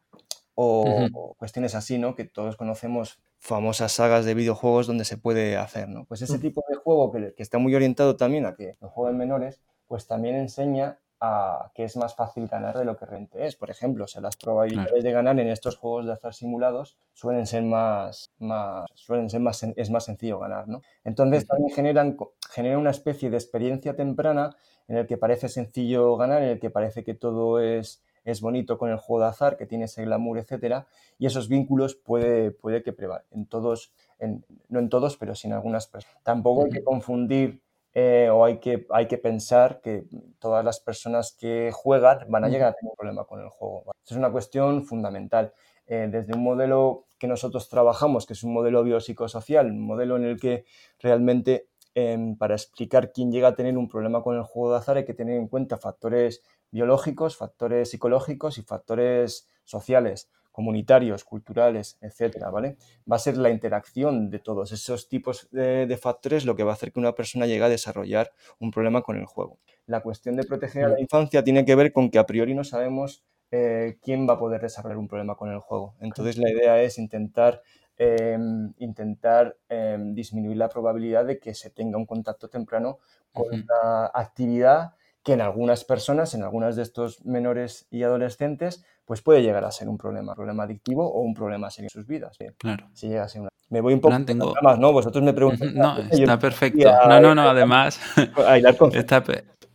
o, 0.56 1.36
cuestiones 1.38 1.76
así, 1.76 2.00
¿no? 2.00 2.16
Que 2.16 2.26
todos 2.26 2.56
conocemos 2.56 3.20
famosas 3.38 3.92
sagas 3.92 4.26
de 4.26 4.34
videojuegos 4.34 4.88
donde 4.88 5.06
se 5.06 5.18
puede 5.18 5.56
hacer, 5.56 5.88
¿no? 5.88 6.06
Pues 6.06 6.24
ese 6.24 6.40
tipo 6.40 6.64
de 6.68 6.78
juego 6.78 7.12
que, 7.12 7.36
que 7.36 7.44
está 7.44 7.60
muy 7.60 7.76
orientado 7.76 8.18
también 8.18 8.48
a 8.48 8.56
que 8.56 8.76
lo 8.82 8.90
jueguen 8.90 9.20
menores, 9.20 9.62
pues 9.86 10.08
también 10.08 10.36
enseña 10.36 10.98
a 11.26 11.72
que 11.74 11.86
es 11.86 11.96
más 11.96 12.16
fácil 12.16 12.50
ganar 12.50 12.78
de 12.78 12.84
lo 12.84 12.98
que 12.98 13.06
realmente 13.06 13.48
es. 13.48 13.56
Por 13.56 13.72
ejemplo, 13.72 14.08
si 14.08 14.20
las 14.20 14.36
probabilidades 14.36 15.06
de 15.06 15.12
ganar 15.14 15.40
en 15.40 15.48
estos 15.48 15.78
juegos 15.78 16.06
de 16.06 16.12
azar 16.12 16.34
simulados 16.34 16.98
suelen 17.14 17.48
ser 17.48 17.64
más, 17.64 18.34
más, 18.40 18.90
suelen 18.94 19.30
ser 19.30 19.40
más, 19.40 19.64
es 19.64 19.90
más 19.90 20.04
sencillo 20.04 20.38
ganar, 20.40 20.68
¿no? 20.68 20.82
Entonces 21.06 21.48
también 21.48 21.74
generan, 21.74 22.18
genera 22.52 22.78
una 22.78 22.90
especie 22.90 23.30
de 23.30 23.38
experiencia 23.38 23.96
temprana 23.96 24.54
en 24.90 24.98
el 24.98 25.08
que 25.08 25.16
parece 25.16 25.48
sencillo 25.48 26.18
ganar, 26.18 26.44
en 26.44 26.50
el 26.50 26.60
que 26.60 26.70
parece 26.70 27.06
que 27.06 27.14
todo 27.14 27.62
es, 27.62 28.04
es 28.26 28.42
bonito 28.42 28.78
con 28.78 28.90
el 28.90 28.98
juego 28.98 29.24
de 29.24 29.30
azar, 29.30 29.56
que 29.56 29.66
tiene 29.66 29.86
ese 29.86 30.04
glamour, 30.04 30.40
etcétera, 30.40 30.88
y 31.18 31.26
esos 31.26 31.48
vínculos 31.48 31.96
puede, 31.96 32.52
puede 32.52 32.84
que 32.84 32.92
prevalen 32.92 33.26
en 33.32 33.46
todos, 33.46 33.94
en, 34.20 34.44
no 34.68 34.80
en 34.80 34.90
todos, 34.90 35.16
pero 35.16 35.36
sí 35.36 35.48
en 35.48 35.54
algunas 35.54 35.88
personas. 35.88 36.22
Tampoco 36.24 36.66
hay 36.66 36.72
que 36.72 36.84
confundir 36.84 37.63
eh, 37.96 38.30
o 38.32 38.44
hay 38.44 38.60
que, 38.60 38.88
hay 38.90 39.08
que 39.08 39.20
pensar 39.20 39.80
que 39.82 40.06
todas 40.40 40.66
las 40.66 40.80
personas 40.80 41.36
que 41.40 41.72
juegan 41.72 42.26
van 42.30 42.44
a 42.44 42.50
llegar 42.50 42.70
a 42.70 42.74
tener 42.74 42.90
un 42.90 42.96
problema 42.96 43.26
con 43.26 43.40
el 43.40 43.50
juego. 43.50 43.92
es 44.04 44.12
una 44.16 44.32
cuestión 44.32 44.84
fundamental. 44.86 45.54
Eh, 45.86 46.08
desde 46.10 46.34
un 46.34 46.44
modelo 46.44 47.06
que 47.20 47.28
nosotros 47.28 47.70
trabajamos, 47.70 48.26
que 48.26 48.34
es 48.34 48.44
un 48.44 48.54
modelo 48.54 48.84
biopsicosocial, 48.84 49.68
un 49.68 49.86
modelo 49.86 50.16
en 50.16 50.24
el 50.24 50.40
que 50.40 50.66
realmente 51.00 51.68
em, 51.94 52.36
para 52.38 52.56
explicar 52.56 53.12
quién 53.12 53.32
llega 53.32 53.50
a 53.50 53.56
tener 53.56 53.78
un 53.78 53.88
problema 53.88 54.24
con 54.24 54.36
el 54.36 54.44
juego 54.44 54.72
de 54.72 54.78
azar 54.78 54.98
hay 54.98 55.06
que 55.06 55.14
tener 55.14 55.38
en 55.38 55.48
cuenta 55.48 55.78
factores 55.78 56.42
biológicos, 56.72 57.38
factores 57.38 57.92
psicológicos 57.92 58.58
y 58.58 58.64
factores 58.64 59.48
sociales 59.64 60.32
comunitarios, 60.54 61.26
culturales, 61.26 61.98
etcétera, 62.00 62.52
¿vale? 62.52 62.78
Va 63.12 63.18
a 63.18 63.20
ser 63.20 63.38
la 63.38 63.50
interacción 63.50 64.30
de 64.30 64.38
todos 64.38 64.72
esos 64.72 65.10
tipos 65.10 65.50
de, 65.52 65.98
factores 66.00 66.46
lo 66.46 66.56
que 66.56 66.64
va 66.64 66.72
a 66.72 66.76
hacer 66.76 66.94
que 66.94 67.00
una 67.00 67.16
persona 67.16 67.48
llegue 67.48 67.64
a 67.64 67.70
desarrollar 67.70 68.32
un 68.60 68.70
problema 68.72 69.02
con 69.02 69.18
el 69.18 69.26
juego. 69.26 69.58
La 69.88 70.02
cuestión 70.02 70.36
de 70.36 70.44
proteger 70.44 70.86
a 70.86 70.90
la 70.90 71.02
infancia 71.02 71.44
tiene 71.44 71.66
que 71.66 71.76
ver 71.76 71.92
con 71.92 72.12
que 72.12 72.20
a 72.20 72.28
priori 72.28 72.54
no 72.54 72.64
sabemos 72.64 73.26
eh, 73.52 73.98
quién 74.02 74.30
va 74.30 74.34
a 74.34 74.40
poder 74.40 74.62
desarrollar 74.62 75.00
un 75.00 75.08
problema 75.08 75.36
con 75.36 75.52
el 75.52 75.60
juego. 75.60 75.96
Entonces 76.00 76.38
la 76.38 76.52
idea 76.52 76.82
es 76.84 77.00
intentar 77.00 77.64
em, 77.98 78.74
intentar 78.78 79.58
em, 79.70 80.14
disminuir 80.14 80.58
la 80.58 80.70
probabilidad 80.70 81.26
de 81.26 81.40
que 81.40 81.56
se 81.56 81.72
tenga 81.72 81.98
un 81.98 82.06
contacto 82.06 82.48
temprano 82.48 83.00
con 83.32 83.48
una 83.48 84.06
actividad 84.14 84.94
que 85.24 85.34
en 85.34 85.42
algunas 85.42 85.86
personas, 85.86 86.34
en 86.34 86.44
algunas 86.44 86.76
de 86.76 86.84
estos 86.84 87.24
menores 87.26 87.88
y 87.90 88.04
adolescentes, 88.04 88.86
pues 89.06 89.22
puede 89.22 89.42
llegar 89.42 89.64
a 89.66 89.72
ser 89.72 89.90
un 89.90 89.98
problema, 89.98 90.36
problema 90.36 90.64
adictivo 90.64 91.08
o 91.08 91.22
un 91.22 91.34
problema 91.34 91.70
serio 91.70 91.88
en 91.88 92.02
sus 92.02 92.08
vidas. 92.08 92.38
Claro. 92.58 92.88
Si 92.94 93.08
llega 93.08 93.24
a 93.24 93.30
ser 93.30 93.42
una... 93.42 93.50
Me 93.70 93.82
voy 93.82 93.94
un 93.94 94.02
poco 94.02 94.14
más, 94.62 94.78
¿no? 94.78 94.92
Vosotros 94.92 95.24
me 95.24 95.34
preguntan. 95.34 95.74
No, 95.74 95.98
está 95.98 96.38
perfecto. 96.38 96.92
No, 97.08 97.20
no, 97.20 97.34
no, 97.34 97.50
además. 97.50 98.00
está, 98.94 99.24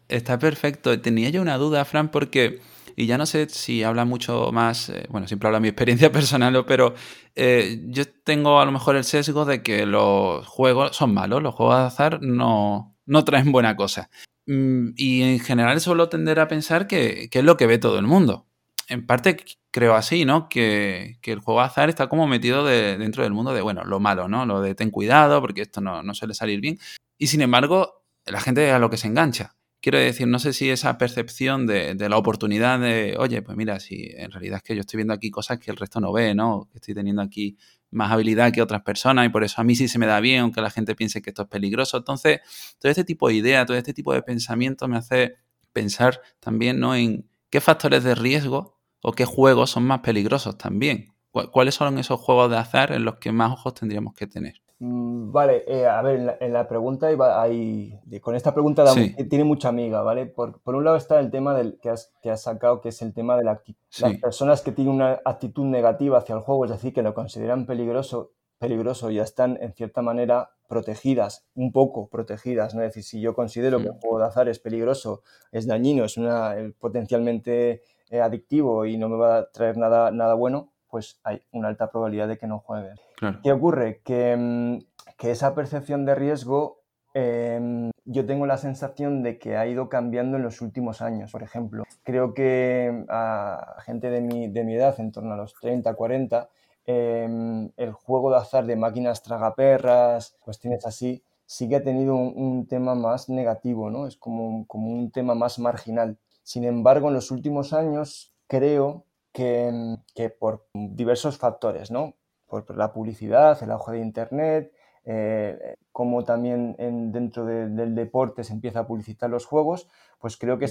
está 0.09 0.39
perfecto. 0.39 1.01
Tenía 1.01 1.31
yo 1.31 1.43
una 1.43 1.57
duda, 1.57 1.85
Fran, 1.85 2.09
porque. 2.11 2.61
Y 2.95 3.07
ya 3.07 3.17
no 3.17 3.27
sé 3.27 3.49
si 3.49 3.85
habla 3.85 4.05
mucho 4.05 4.51
más, 4.51 4.89
eh, 4.89 5.07
bueno, 5.09 5.29
siempre 5.29 5.47
habla 5.47 5.61
mi 5.61 5.69
experiencia 5.69 6.11
personal, 6.13 6.65
pero 6.67 6.95
eh, 7.37 7.81
yo 7.87 8.05
tengo 8.25 8.61
a 8.61 8.65
lo 8.65 8.73
mejor 8.73 8.97
el 8.97 9.05
sesgo 9.05 9.45
de 9.45 9.63
que 9.63 9.87
los 9.87 10.45
juegos 10.47 10.97
son 10.97 11.15
malos, 11.15 11.41
los 11.41 11.55
juegos 11.55 11.77
de 11.77 11.83
azar 11.85 12.23
no, 12.23 12.97
no 13.07 13.25
traen 13.25 13.53
buena 13.53 13.77
cosa. 13.77 14.11
Mm, 14.49 14.95
y 14.97 15.23
en 15.23 15.41
general 15.41 15.79
suelo 15.79 16.09
tender 16.09 16.41
a 16.41 16.49
pensar 16.49 16.87
que, 16.87 17.29
es 17.31 17.45
lo 17.45 17.59
que 17.59 17.67
ve 17.67 17.77
todo 17.79 17.99
el 17.99 18.07
mundo. 18.07 18.47
En 18.89 19.07
parte 19.07 19.37
creo 19.71 19.95
así, 19.95 20.25
¿no? 20.25 20.49
Que, 20.49 21.19
el 21.23 21.41
juego 21.41 21.61
azar 21.61 21.91
está 21.91 22.09
como 22.09 22.27
metido 22.27 22.65
dentro 22.65 23.23
del 23.23 23.35
mundo 23.35 23.53
de, 23.53 23.61
bueno, 23.61 23.85
lo 23.85 24.01
malo, 24.01 24.27
¿no? 24.27 24.47
Lo 24.47 24.63
de 24.63 24.75
ten 24.75 24.91
cuidado 24.91 25.43
porque 25.43 25.63
esto 25.63 25.83
no, 25.83 26.15
suele 26.15 26.33
salir 26.33 26.61
bien. 26.63 26.79
Y 27.19 27.27
sin 27.27 27.43
embargo, 27.43 28.03
la 28.25 28.41
gente 28.41 28.71
a 28.73 28.79
lo 28.79 28.89
que 28.89 28.97
se 28.97 29.09
engancha. 29.09 29.55
Quiero 29.81 29.99
decir, 29.99 30.27
no 30.27 30.39
sé 30.41 30.53
si 30.53 30.71
esa 30.71 30.99
percepción 30.99 31.67
de, 31.67 31.95
de, 31.95 32.09
la 32.09 32.17
oportunidad 32.17 32.81
de, 32.81 33.17
oye, 33.19 33.43
pues 33.43 33.57
mira, 33.57 33.79
si 33.79 34.11
en 34.17 34.33
realidad 34.33 34.57
es 34.57 34.63
que 34.65 34.75
yo 34.75 34.81
estoy 34.81 34.99
viendo 34.99 35.15
aquí 35.15 35.31
cosas 35.31 35.59
que 35.61 35.71
el 35.71 35.77
resto 35.77 36.01
no 36.01 36.13
ve, 36.13 36.35
¿no? 36.35 36.69
Estoy 36.75 36.95
teniendo 36.95 37.23
aquí 37.23 37.57
más 37.91 38.13
habilidad 38.13 38.53
que 38.53 38.63
otras 38.63 38.83
personas 38.83 39.27
y 39.27 39.29
por 39.29 39.45
eso 39.45 39.61
a 39.61 39.65
mí 39.65 39.75
sí 39.75 39.89
se 39.89 39.99
me 39.99 40.07
da 40.07 40.21
bien, 40.21 40.41
aunque 40.41 40.61
la 40.61 40.71
gente 40.71 40.95
piense 40.95 41.23
que 41.23 41.31
esto 41.31 41.43
es 41.43 41.49
peligroso. 41.49 41.97
Entonces, 41.97 42.41
todo 42.79 42.91
este 42.91 43.05
tipo 43.05 43.29
de 43.29 43.35
idea, 43.35 43.65
todo 43.67 43.77
este 43.77 43.95
tipo 43.95 44.13
de 44.13 44.23
pensamiento 44.23 44.89
me 44.89 44.97
hace 44.97 45.37
pensar 45.73 46.21
también 46.41 46.81
¿no? 46.81 46.95
en 46.95 47.29
qué 47.51 47.61
factores 47.61 48.05
de 48.05 48.15
riesgo 48.15 48.79
o 49.03 49.13
qué 49.13 49.25
juegos 49.25 49.71
son 49.71 49.85
más 49.85 50.01
peligrosos 50.01 50.59
también. 50.59 51.15
¿Cuáles 51.31 51.75
son 51.75 51.99
esos 51.99 52.21
juegos 52.21 52.51
de 52.51 52.57
azar 52.57 52.93
en 52.93 53.05
los 53.05 53.17
que 53.17 53.33
más 53.33 53.53
ojos 53.53 53.75
tendríamos 53.75 54.15
que 54.15 54.27
tener? 54.27 54.61
Mm, 54.81 55.33
vale, 55.33 55.65
eh, 55.67 55.87
a 55.87 56.01
ver, 56.03 56.39
en 56.41 56.53
la, 56.53 56.69
pregunta 56.69 57.09
hay, 57.09 57.99
con 58.21 58.37
esta 58.37 58.55
pregunta 58.55 58.85
tiene 59.29 59.45
mucha 59.45 59.71
amiga, 59.71 60.03
¿vale? 60.03 60.27
Por, 60.27 60.61
un 60.65 60.85
lado 60.85 60.97
está 60.97 61.19
el 61.19 61.31
tema 61.31 61.53
del 61.55 61.79
que 61.81 61.91
has, 61.91 62.13
que 62.23 62.31
has 62.31 62.43
sacado, 62.43 62.81
que 62.81 62.91
es 62.91 63.03
el 63.03 63.13
tema 63.13 63.37
de 63.37 63.45
la 63.45 63.53
actitud. 63.53 63.81
Las 64.01 64.17
personas 64.19 64.63
que 64.63 64.71
tienen 64.71 64.95
una 64.95 65.21
actitud 65.25 65.65
negativa 65.65 66.19
hacia 66.19 66.37
el 66.37 66.43
juego, 66.43 66.65
es 66.65 66.71
decir, 66.71 66.93
que 66.93 67.03
lo 67.03 67.13
consideran 67.13 67.67
peligroso, 67.67 68.31
peligroso 68.59 69.11
ya 69.11 69.25
están 69.25 69.59
en 69.61 69.73
cierta 69.73 70.01
manera 70.01 70.51
protegidas, 70.69 71.49
un 71.55 71.73
poco 71.73 72.09
protegidas, 72.09 72.75
¿no? 72.75 72.83
Es 72.83 72.91
decir, 72.91 73.03
si 73.03 73.21
yo 73.21 73.35
considero 73.35 73.79
que 73.79 73.87
el 73.87 73.99
juego 74.01 74.21
de 74.21 74.27
azar 74.27 74.49
es 74.49 74.61
peligroso, 74.61 75.23
es 75.51 75.67
dañino, 75.67 76.05
es 76.05 76.17
una, 76.17 76.57
eh, 76.57 76.73
potencialmente 76.79 77.83
eh, 78.11 78.21
adictivo 78.21 78.87
y 78.87 78.97
no 78.97 79.09
me 79.09 79.17
va 79.17 79.39
a 79.39 79.51
traer 79.51 79.77
nada, 79.77 80.13
nada 80.13 80.35
bueno, 80.35 80.73
pues 80.89 81.21
hay 81.25 81.43
una 81.53 81.69
alta 81.69 81.91
probabilidad 81.91 82.29
de 82.29 82.39
que 82.39 82.47
no 82.47 82.61
juegue. 82.61 82.95
¿Qué 83.43 83.53
ocurre? 83.53 84.01
Que, 84.05 84.37
mm, 84.37 84.79
que, 85.17 85.31
esa 85.31 85.55
percepción 85.55 86.05
de 86.05 86.15
riesgo 86.15 86.81
em, 87.15 87.91
yo 88.05 88.25
tengo 88.27 88.47
la 88.47 88.59
sensación 88.59 89.23
de 89.23 89.39
que 89.39 89.57
ha 89.57 89.67
ido 89.67 89.89
cambiando 89.89 90.37
en 90.37 90.43
los 90.43 90.61
últimos 90.61 91.03
años. 91.03 91.33
Por 91.33 91.43
ejemplo, 91.43 91.85
creo 92.05 92.33
que 92.33 93.05
a 93.09 93.77
gente 93.85 94.11
de 94.11 94.21
mi, 94.21 94.49
de 94.49 94.65
mi 94.65 94.75
edad, 94.75 94.99
en 94.99 95.13
torno 95.13 95.35
a 95.35 95.37
los 95.37 95.55
30, 95.55 95.95
40, 95.95 96.49
em, 96.87 97.71
el 97.77 97.93
juego 97.93 98.31
de 98.31 98.39
azar 98.39 98.65
de 98.67 98.77
máquinas 98.77 99.23
tragaperras, 99.23 100.37
cuestiones 100.41 100.87
así, 100.87 101.23
sí 101.45 101.69
que 101.69 101.77
ha 101.77 101.83
tenido 101.83 102.15
un, 102.15 102.67
tema 102.67 102.95
más 102.95 103.29
negativo, 103.29 103.91
¿no? 103.91 104.07
Es 104.07 104.17
como, 104.17 104.67
como 104.67 104.91
un 104.91 105.11
tema 105.11 105.35
más 105.35 105.59
marginal. 105.59 106.19
Sin 106.43 106.65
embargo, 106.65 107.09
en 107.09 107.15
los 107.15 107.31
últimos 107.31 107.73
años 107.73 108.35
creo 108.47 109.05
que, 109.39 109.97
que 110.17 110.31
por 110.31 110.67
diversos 110.75 111.39
factores, 111.39 111.93
¿no? 111.93 112.15
Por 112.49 112.77
la 112.77 112.93
publicidad, 112.93 113.63
el 113.63 113.71
auge 113.71 113.93
de 113.93 114.01
Internet, 114.01 114.73
eh, 115.05 115.77
como 115.93 116.25
también 116.25 116.75
dentro 117.13 117.45
del 117.47 117.95
deporte 117.95 118.43
se 118.43 118.53
empieza 118.53 118.81
a 118.81 118.87
publicitar 118.89 119.31
los 119.31 119.47
juegos, 119.47 119.89
pues 120.19 120.37
creo 120.37 120.59
que, 120.59 120.67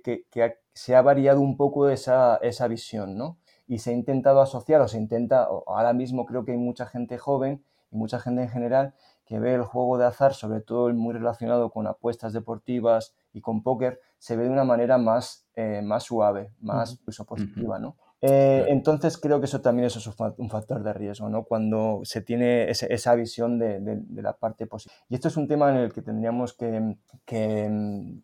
que, 0.00 0.58
se 0.72 0.96
ha 0.96 1.02
variado 1.02 1.42
un 1.42 1.58
poco 1.58 1.90
esa, 1.90 2.36
esa, 2.36 2.68
visión, 2.68 3.18
¿no? 3.18 3.36
Y 3.66 3.80
se 3.80 3.90
ha 3.90 3.92
intentado 3.92 4.40
asociar, 4.40 4.80
o 4.80 4.88
se 4.88 4.96
intenta, 4.96 5.44
ahora 5.44 5.92
mismo 5.92 6.24
creo 6.24 6.46
que 6.46 6.52
hay 6.52 6.58
mucha 6.58 6.86
gente 6.86 7.18
joven 7.18 7.62
y 7.90 7.96
mucha 7.96 8.18
gente 8.18 8.42
en 8.42 8.48
general 8.48 8.94
que 9.26 9.38
ve 9.38 9.54
el 9.54 9.62
juego 9.62 9.98
de 9.98 10.06
azar, 10.06 10.32
sobre 10.32 10.60
todo 10.60 10.88
muy 10.94 11.12
relacionado 11.12 11.70
con 11.70 11.86
apuestas 11.86 12.32
deportivas 12.32 13.14
y 13.34 13.42
con 13.42 13.62
póker, 13.62 14.00
se 14.18 14.36
ve 14.36 14.44
de 14.44 14.50
una 14.50 14.64
manera 14.64 14.96
más, 14.96 15.46
eh, 15.54 15.82
más 15.84 16.04
suave, 16.04 16.52
más 16.60 16.98
positiva, 17.26 17.78
¿no? 17.78 17.96
Eh, 18.22 18.64
entonces 18.68 19.18
creo 19.18 19.40
que 19.40 19.46
eso 19.46 19.60
también 19.60 19.86
es 19.86 20.06
un 20.38 20.50
factor 20.50 20.82
de 20.82 20.92
riesgo, 20.92 21.28
¿no? 21.28 21.44
Cuando 21.44 22.00
se 22.04 22.22
tiene 22.22 22.70
esa 22.70 23.14
visión 23.14 23.58
de, 23.58 24.02
la 24.14 24.32
parte 24.34 24.66
positiva. 24.66 24.96
Y 25.08 25.14
esto 25.14 25.28
es 25.28 25.36
un 25.36 25.48
tema 25.48 25.70
en 25.70 25.76
el 25.76 25.92
que 25.92 26.02
tendríamos 26.02 26.54
que, 26.54 26.96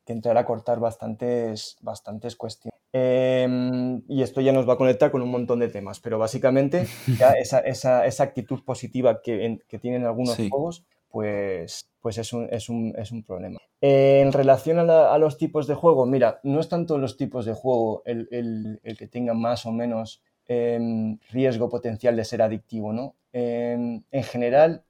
entrar 0.06 0.38
a 0.38 0.44
cortar 0.44 0.80
bastantes, 0.80 1.76
bastantes 1.82 2.36
cuestiones. 2.36 2.72
Em, 2.94 4.02
y 4.06 4.22
esto 4.22 4.42
ya 4.42 4.52
nos 4.52 4.68
va 4.68 4.74
a 4.74 4.76
conectar 4.76 5.10
con 5.10 5.22
un 5.22 5.30
montón 5.30 5.60
de 5.60 5.68
temas, 5.68 5.98
pero 6.00 6.18
básicamente 6.18 6.86
esa, 7.38 8.22
actitud 8.22 8.64
positiva 8.64 9.22
que, 9.22 9.58
tienen 9.80 10.04
algunos 10.04 10.36
juegos, 10.36 10.84
pues, 11.12 11.90
pues 12.00 12.16
es 12.18 12.32
un, 12.32 12.48
es 12.50 12.70
un, 12.70 12.94
es 12.96 13.12
un 13.12 13.22
problema. 13.22 13.60
en 13.82 14.32
relación 14.32 14.78
a, 14.78 15.18
los 15.18 15.36
tipos 15.36 15.66
de 15.66 15.74
juego, 15.74 16.06
mira, 16.06 16.40
no 16.42 16.58
es 16.58 16.68
tanto 16.68 16.96
los 16.96 17.18
tipos 17.18 17.44
de 17.44 17.52
juego 17.52 18.02
el, 18.06 18.28
el, 18.32 18.80
el 18.82 18.96
que 18.96 19.06
tenga 19.06 19.34
más 19.34 19.66
o 19.66 19.72
menos 19.72 20.22
em, 20.46 21.18
riesgo 21.30 21.68
potencial 21.68 22.16
de 22.16 22.24
ser 22.24 22.40
adictivo, 22.40 22.94
¿no? 22.94 23.14
Em, 23.32 24.02
en 24.10 24.22
general, 24.22 24.84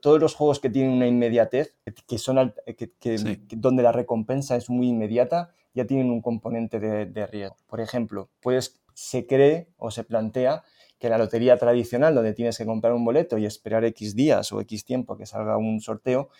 todos 0.00 0.20
los 0.20 0.36
juegos 0.36 0.60
que 0.60 0.70
tienen 0.70 0.92
una 0.92 1.08
inmediatez, 1.08 1.76
que 2.06 2.18
son 2.18 2.54
que, 2.64 3.18
donde 3.56 3.82
la 3.82 3.90
recompensa 3.90 4.54
es 4.54 4.70
muy 4.70 4.88
inmediata, 4.88 5.50
ya 5.74 5.86
tienen 5.86 6.08
un 6.10 6.22
componente 6.22 6.78
de, 6.78 7.06
de 7.06 7.26
riesgo. 7.26 7.56
Por 7.66 7.80
ejemplo, 7.80 8.30
pues 8.40 8.80
se 8.94 9.26
cree 9.26 9.66
o 9.76 9.90
se 9.90 10.04
plantea 10.04 10.62
que 10.98 11.08
la 11.08 11.18
lotería 11.18 11.56
tradicional, 11.56 12.14
donde 12.14 12.34
tienes 12.34 12.56
que 12.56 12.66
comprar 12.66 12.92
un 12.92 13.04
boleto 13.04 13.38
y 13.38 13.46
esperar 13.46 13.84
X 13.84 14.14
días 14.14 14.52
o 14.52 14.60
X 14.60 14.84
tiempo 14.84 15.16
que 15.16 15.26
salga 15.26 15.56
un 15.56 15.80
sorteo, 15.80 16.30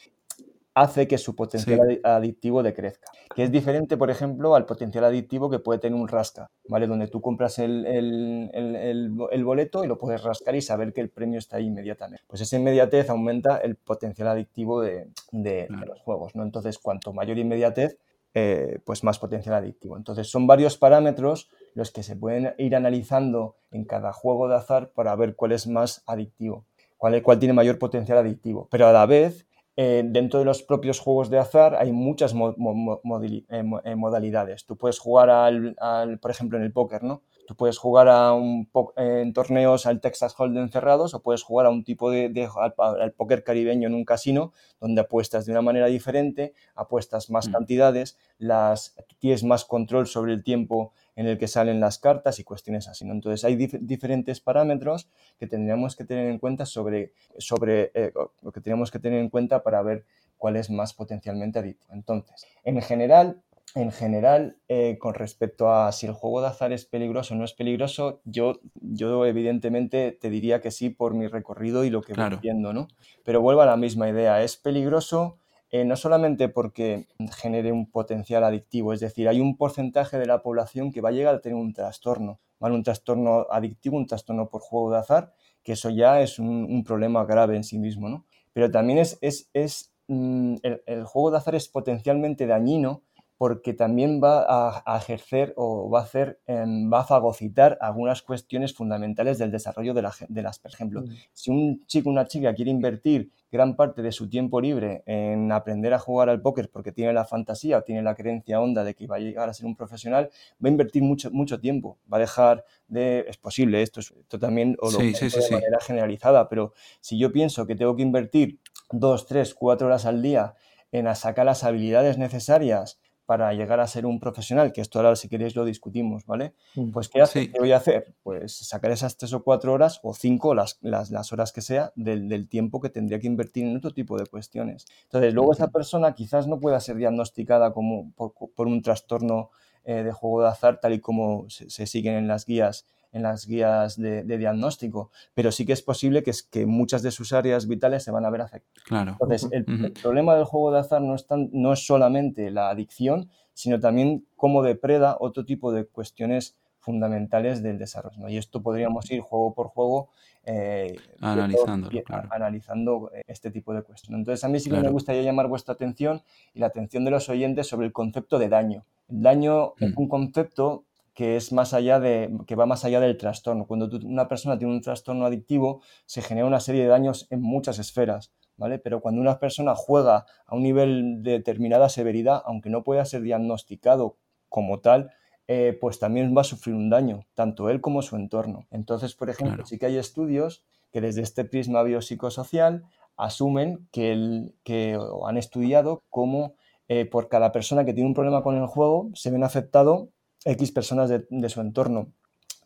hace 0.74 1.06
que 1.06 1.18
su 1.18 1.36
potencial 1.36 2.00
adictivo 2.02 2.62
decrezca. 2.62 3.10
Que 3.34 3.44
es 3.44 3.52
diferente, 3.52 3.96
por 3.96 4.10
ejemplo, 4.10 4.54
al 4.54 4.66
potencial 4.66 5.04
adictivo 5.04 5.48
que 5.48 5.60
puede 5.60 5.78
tener 5.78 5.98
un 5.98 6.08
rasca, 6.08 6.50
¿vale? 6.68 6.86
Donde 6.86 7.06
tú 7.06 7.20
compras 7.20 7.58
el, 7.60 7.86
el, 7.86 9.44
boleto 9.44 9.84
y 9.84 9.86
lo 9.86 9.98
puedes 9.98 10.22
rascar 10.22 10.56
y 10.56 10.62
saber 10.62 10.92
que 10.92 11.00
el 11.00 11.10
premio 11.10 11.38
está 11.38 11.58
ahí 11.58 11.66
inmediatamente. 11.66 12.24
Pues 12.26 12.40
esa 12.42 12.56
inmediatez 12.56 13.08
aumenta 13.08 13.58
el 13.58 13.76
potencial 13.76 14.28
adictivo 14.28 14.80
de, 14.80 15.08
de 15.30 15.68
los 15.86 16.00
juegos, 16.00 16.34
¿no? 16.34 16.42
Entonces, 16.42 16.78
cuanto 16.78 17.12
mayor 17.12 17.38
inmediatez, 17.38 17.96
eh, 18.34 18.80
pues 18.84 19.04
más 19.04 19.18
potencial 19.18 19.54
adictivo. 19.54 19.96
Entonces 19.96 20.28
son 20.28 20.46
varios 20.46 20.76
parámetros 20.76 21.50
los 21.74 21.90
que 21.92 22.02
se 22.02 22.16
pueden 22.16 22.54
ir 22.58 22.74
analizando 22.74 23.56
en 23.70 23.84
cada 23.84 24.12
juego 24.12 24.48
de 24.48 24.56
azar 24.56 24.90
para 24.90 25.14
ver 25.16 25.36
cuál 25.36 25.52
es 25.52 25.66
más 25.66 26.02
adictivo, 26.06 26.66
cuál, 26.96 27.22
cuál 27.22 27.38
tiene 27.38 27.52
mayor 27.52 27.78
potencial 27.78 28.18
adictivo. 28.18 28.68
Pero 28.70 28.88
a 28.88 28.92
la 28.92 29.06
vez, 29.06 29.46
eh, 29.76 30.02
dentro 30.04 30.38
de 30.38 30.44
los 30.44 30.62
propios 30.62 31.00
juegos 31.00 31.30
de 31.30 31.38
azar 31.38 31.74
hay 31.74 31.90
muchas 31.90 32.32
eh, 32.32 33.94
modalidades. 33.96 34.66
Tú 34.66 34.76
puedes 34.76 34.98
jugar 34.98 35.30
al, 35.30 36.18
por 36.20 36.30
ejemplo, 36.30 36.58
en 36.58 36.64
el 36.64 36.72
póker, 36.72 37.02
¿no? 37.02 37.22
Tú 37.46 37.54
puedes 37.56 37.78
jugar 37.78 38.08
a 38.08 38.32
un 38.32 38.68
en 38.96 39.32
torneos 39.32 39.86
al 39.86 40.00
Texas 40.00 40.34
Hold'em 40.38 40.70
cerrados 40.70 41.14
o 41.14 41.22
puedes 41.22 41.42
jugar 41.42 41.66
a 41.66 41.70
un 41.70 41.84
tipo 41.84 42.10
de, 42.10 42.48
al, 42.78 43.12
póker 43.12 43.44
caribeño 43.44 43.88
en 43.88 43.94
un 43.94 44.04
casino 44.04 44.52
donde 44.80 45.02
apuestas 45.02 45.44
de 45.46 45.52
una 45.52 45.62
manera 45.62 45.86
diferente, 45.86 46.54
apuestas 46.74 47.30
más 47.30 47.48
mm. 47.48 47.52
cantidades, 47.52 48.18
las 48.38 48.96
tienes 49.18 49.44
más 49.44 49.64
control 49.64 50.06
sobre 50.06 50.32
el 50.32 50.42
tiempo 50.42 50.92
en 51.16 51.26
el 51.26 51.38
que 51.38 51.48
salen 51.48 51.80
las 51.80 51.98
cartas 51.98 52.38
y 52.38 52.44
cuestiones 52.44 52.88
así. 52.88 53.04
Entonces 53.04 53.44
hay 53.44 53.56
diferentes 53.56 54.40
parámetros 54.40 55.08
que 55.38 55.46
tendríamos 55.46 55.96
que 55.96 56.04
tener 56.04 56.28
en 56.28 56.38
cuenta 56.38 56.66
sobre, 56.66 57.12
sobre 57.38 57.92
eh, 57.94 58.12
lo 58.42 58.52
que 58.52 58.60
tenemos 58.60 58.90
que 58.90 58.98
tener 58.98 59.20
en 59.20 59.28
cuenta 59.28 59.62
para 59.62 59.82
ver 59.82 60.04
cuál 60.36 60.56
es 60.56 60.70
más 60.70 60.92
potencialmente 60.94 61.58
adictivo. 61.58 61.94
Entonces, 61.94 62.46
en 62.64 62.80
general, 62.82 63.42
en 63.74 63.90
general, 63.90 64.56
eh, 64.68 64.98
con 64.98 65.14
respecto 65.14 65.72
a 65.72 65.90
si 65.90 66.06
el 66.06 66.12
juego 66.12 66.40
de 66.40 66.46
azar 66.46 66.72
es 66.72 66.84
peligroso 66.84 67.34
o 67.34 67.36
no 67.36 67.44
es 67.44 67.54
peligroso, 67.54 68.20
yo, 68.24 68.60
yo 68.80 69.26
evidentemente 69.26 70.12
te 70.12 70.30
diría 70.30 70.60
que 70.60 70.70
sí 70.70 70.90
por 70.90 71.14
mi 71.14 71.26
recorrido 71.26 71.84
y 71.84 71.90
lo 71.90 72.00
que 72.00 72.14
voy 72.14 72.38
viendo, 72.40 72.72
¿no? 72.72 72.86
Pero 73.24 73.40
vuelvo 73.40 73.62
a 73.62 73.66
la 73.66 73.76
misma 73.76 74.08
idea, 74.08 74.42
es 74.42 74.56
peligroso 74.56 75.38
eh, 75.70 75.84
no 75.84 75.96
solamente 75.96 76.48
porque 76.48 77.08
genere 77.36 77.72
un 77.72 77.90
potencial 77.90 78.44
adictivo, 78.44 78.92
es 78.92 79.00
decir, 79.00 79.28
hay 79.28 79.40
un 79.40 79.56
porcentaje 79.56 80.18
de 80.18 80.26
la 80.26 80.40
población 80.40 80.92
que 80.92 81.00
va 81.00 81.08
a 81.08 81.12
llegar 81.12 81.34
a 81.34 81.40
tener 81.40 81.56
un 81.56 81.72
trastorno, 81.72 82.38
¿vale? 82.60 82.76
Un 82.76 82.84
trastorno 82.84 83.48
adictivo, 83.50 83.96
un 83.96 84.06
trastorno 84.06 84.48
por 84.48 84.60
juego 84.60 84.92
de 84.92 84.98
azar, 84.98 85.32
que 85.64 85.72
eso 85.72 85.90
ya 85.90 86.20
es 86.20 86.38
un, 86.38 86.84
problema 86.84 87.24
grave 87.24 87.56
en 87.56 87.64
sí 87.64 87.80
mismo, 87.80 88.08
¿no? 88.08 88.24
Pero 88.52 88.70
también 88.70 89.00
es, 89.00 89.18
es, 89.20 89.50
es 89.52 89.92
mm, 90.06 90.58
el 90.62 91.04
juego 91.06 91.32
de 91.32 91.38
azar 91.38 91.56
es 91.56 91.66
potencialmente 91.66 92.46
dañino 92.46 93.02
porque 93.44 93.74
también 93.74 94.22
va 94.24 94.46
a, 94.86 94.96
ejercer 94.96 95.52
o 95.58 95.90
va 95.90 96.00
a 96.00 96.02
hacer, 96.04 96.40
em, 96.46 96.90
va 96.90 97.00
a 97.00 97.04
fagocitar 97.04 97.76
algunas 97.78 98.22
cuestiones 98.22 98.72
fundamentales 98.72 99.36
del 99.36 99.50
desarrollo 99.50 99.92
de, 99.92 100.00
las, 100.00 100.58
por 100.58 100.70
ejemplo, 100.70 101.02
mm. 101.02 101.10
si 101.34 101.50
un 101.50 101.84
chico 101.84 102.08
o 102.08 102.12
una 102.12 102.26
chica 102.26 102.54
quiere 102.54 102.70
invertir 102.70 103.30
gran 103.52 103.76
parte 103.76 104.00
de 104.00 104.12
su 104.12 104.30
tiempo 104.30 104.62
libre 104.62 105.02
en 105.04 105.52
aprender 105.52 105.92
a 105.92 105.98
jugar 105.98 106.30
al 106.30 106.40
póker 106.40 106.70
porque 106.70 106.90
tiene 106.90 107.12
la 107.12 107.26
fantasía 107.26 107.76
o 107.76 107.82
tiene 107.82 108.00
la 108.00 108.14
creencia 108.14 108.62
honda 108.62 108.82
de 108.82 108.94
que 108.94 109.06
va 109.06 109.16
a 109.16 109.18
llegar 109.18 109.46
a 109.46 109.52
ser 109.52 109.66
un 109.66 109.76
profesional, 109.76 110.30
va 110.64 110.68
a 110.70 110.72
invertir 110.72 111.02
mucho, 111.02 111.30
mucho 111.30 111.60
tiempo, 111.60 111.98
va 112.10 112.16
a 112.16 112.20
dejar 112.20 112.64
de, 112.88 113.26
es 113.28 113.36
posible, 113.36 113.82
esto, 113.82 114.00
esto 114.00 114.38
también 114.38 114.74
o 114.80 114.90
lo 114.90 115.00
de 115.00 115.12
manera 115.50 115.80
generalizada, 115.82 116.48
pero 116.48 116.72
si 117.02 117.18
yo 117.18 117.30
pienso 117.30 117.66
que 117.66 117.76
tengo 117.76 117.94
que 117.94 118.02
invertir 118.04 118.58
dos, 118.90 119.26
tres, 119.26 119.54
cuatro 119.54 119.88
horas 119.88 120.06
al 120.06 120.22
día 120.22 120.54
en 120.92 121.14
sacar 121.14 121.44
las 121.44 121.62
habilidades 121.62 122.16
necesarias 122.16 123.00
para 123.26 123.52
llegar 123.54 123.80
a 123.80 123.86
ser 123.86 124.06
un 124.06 124.20
profesional, 124.20 124.72
que 124.72 124.80
esto 124.80 124.98
ahora 124.98 125.16
si 125.16 125.28
queréis 125.28 125.56
lo 125.56 125.64
discutimos, 125.64 126.26
¿vale? 126.26 126.54
Mm. 126.74 126.90
Pues 126.90 127.08
¿qué, 127.08 127.20
hace, 127.20 127.50
¿qué 127.50 127.58
voy 127.58 127.72
a 127.72 127.78
hacer? 127.78 128.14
Pues 128.22 128.56
sacar 128.56 128.90
esas 128.90 129.16
tres 129.16 129.32
o 129.32 129.42
cuatro 129.42 129.72
horas 129.72 130.00
o 130.02 130.14
cinco, 130.14 130.54
las, 130.54 130.78
las, 130.82 131.32
horas 131.32 131.52
que 131.52 131.60
sea, 131.60 131.92
del, 131.96 132.48
tiempo 132.48 132.80
que 132.80 132.90
tendría 132.90 133.18
que 133.18 133.26
invertir 133.26 133.64
en 133.64 133.76
otro 133.76 133.92
tipo 133.92 134.18
de 134.18 134.26
cuestiones. 134.26 134.86
Entonces, 135.04 135.32
luego 135.32 135.52
esa 135.52 135.68
persona 135.68 136.14
quizás 136.14 136.46
no 136.46 136.60
pueda 136.60 136.78
ser 136.80 136.96
diagnosticada 136.96 137.72
como 137.72 138.12
por, 138.12 138.34
un 138.66 138.82
trastorno 138.82 139.50
eh, 139.84 140.02
de 140.02 140.12
juego 140.12 140.42
de 140.42 140.48
azar, 140.48 140.80
tal 140.80 140.92
y 140.92 141.00
como 141.00 141.46
se 141.48 141.86
siguen 141.86 142.14
en 142.14 142.28
las 142.28 142.44
guías 142.44 142.86
en 143.14 143.22
las 143.22 143.46
guías 143.46 143.96
de, 143.96 144.24
diagnóstico, 144.24 145.10
pero 145.32 145.52
sí 145.52 145.64
que 145.64 145.72
es 145.72 145.82
posible 145.82 146.22
que, 146.22 146.30
es, 146.30 146.42
que 146.42 146.66
muchas 146.66 147.02
de 147.02 147.12
sus 147.12 147.32
áreas 147.32 147.66
vitales 147.68 148.02
se 148.02 148.10
van 148.10 148.26
a 148.26 148.30
ver 148.30 148.42
afectadas. 148.42 148.84
Claro. 148.84 149.12
Entonces, 149.12 149.48
el, 149.52 149.64
problema 149.92 150.34
del 150.34 150.44
juego 150.44 150.72
de 150.72 150.80
azar 150.80 151.00
no 151.00 151.14
es, 151.14 151.24
no 151.30 151.72
es 151.72 151.86
solamente 151.86 152.50
la 152.50 152.70
adicción, 152.70 153.30
sino 153.52 153.78
también 153.78 154.26
cómo 154.36 154.62
depreda 154.62 155.16
otro 155.20 155.44
tipo 155.44 155.72
de 155.72 155.86
cuestiones 155.86 156.56
fundamentales 156.80 157.62
del 157.62 157.78
desarrollo. 157.78 158.28
Y 158.28 158.36
esto 158.36 158.62
podríamos 158.62 159.10
ir 159.10 159.20
juego 159.20 159.54
por 159.54 159.68
juego 159.68 160.10
eh, 160.44 160.96
analizando, 161.20 161.88
analizando 162.30 163.10
eh, 163.14 163.22
este 163.26 163.50
tipo 163.50 163.72
de 163.72 163.82
cuestiones. 163.82 164.18
Entonces, 164.18 164.44
a 164.44 164.48
mí 164.48 164.60
sí 164.60 164.68
que 164.70 164.80
me 164.80 164.90
gustaría 164.90 165.22
llamar 165.22 165.46
vuestra 165.48 165.74
atención 165.74 166.20
y 166.52 166.58
la 166.58 166.66
atención 166.66 167.04
de 167.04 167.12
los 167.12 167.28
oyentes 167.30 167.68
sobre 167.68 167.86
el 167.86 167.92
concepto 167.92 168.38
de 168.38 168.50
daño. 168.50 168.84
El 169.08 169.22
daño 169.22 169.74
es 169.78 169.96
mm. 169.96 170.00
un 170.00 170.08
concepto 170.08 170.84
que 171.14 171.36
es 171.36 171.52
más 171.52 171.72
allá 171.72 172.00
de, 172.00 172.36
que 172.46 172.56
va 172.56 172.66
más 172.66 172.84
allá 172.84 173.00
del 173.00 173.16
trastorno. 173.16 173.66
Cuando 173.66 173.88
una 174.04 174.28
persona 174.28 174.58
tiene 174.58 174.74
un 174.74 174.80
trastorno 174.82 175.24
adictivo, 175.24 175.80
se 176.06 176.22
genera 176.22 176.46
una 176.46 176.60
serie 176.60 176.82
de 176.82 176.88
daños 176.88 177.26
en 177.30 177.40
muchas 177.40 177.78
esferas, 177.78 178.32
¿vale? 178.56 178.78
Pero 178.78 179.00
cuando 179.00 179.20
una 179.20 179.38
persona 179.38 179.74
juega 179.74 180.26
a 180.44 180.56
un 180.56 180.62
nivel 180.64 181.22
de 181.22 181.32
determinada 181.32 181.88
severidad, 181.88 182.42
aunque 182.44 182.68
no 182.68 182.82
pueda 182.82 183.04
ser 183.04 183.22
diagnosticado 183.22 184.16
como 184.48 184.80
tal, 184.80 185.10
eh, 185.46 185.76
pues 185.80 185.98
también 185.98 186.34
va 186.36 186.40
a 186.40 186.44
sufrir 186.44 186.74
un 186.74 186.90
daño, 186.90 187.26
tanto 187.34 187.70
él 187.70 187.80
como 187.80 188.02
su 188.02 188.16
entorno. 188.16 188.66
Entonces, 188.70 189.14
por 189.14 189.30
ejemplo, 189.30 189.64
sí 189.66 189.78
que 189.78 189.86
hay 189.86 189.98
estudios 189.98 190.64
que 190.90 191.00
desde 191.00 191.22
este 191.22 191.44
prisma 191.44 191.82
biopsicosocial 191.82 192.84
asumen 193.16 193.88
que, 193.92 194.12
el, 194.12 194.54
que 194.64 194.98
han 195.26 195.36
estudiado 195.36 196.02
cómo 196.10 196.54
eh, 196.88 197.04
por 197.04 197.28
cada 197.28 197.52
persona 197.52 197.84
que 197.84 197.94
tiene 197.94 198.08
un 198.08 198.14
problema 198.14 198.42
con 198.42 198.56
el 198.56 198.66
juego 198.66 199.10
se 199.14 199.30
ven 199.30 199.44
afectados 199.44 200.08
X 200.44 200.72
personas 200.72 201.08
de, 201.08 201.48
su 201.48 201.60
entorno. 201.60 202.12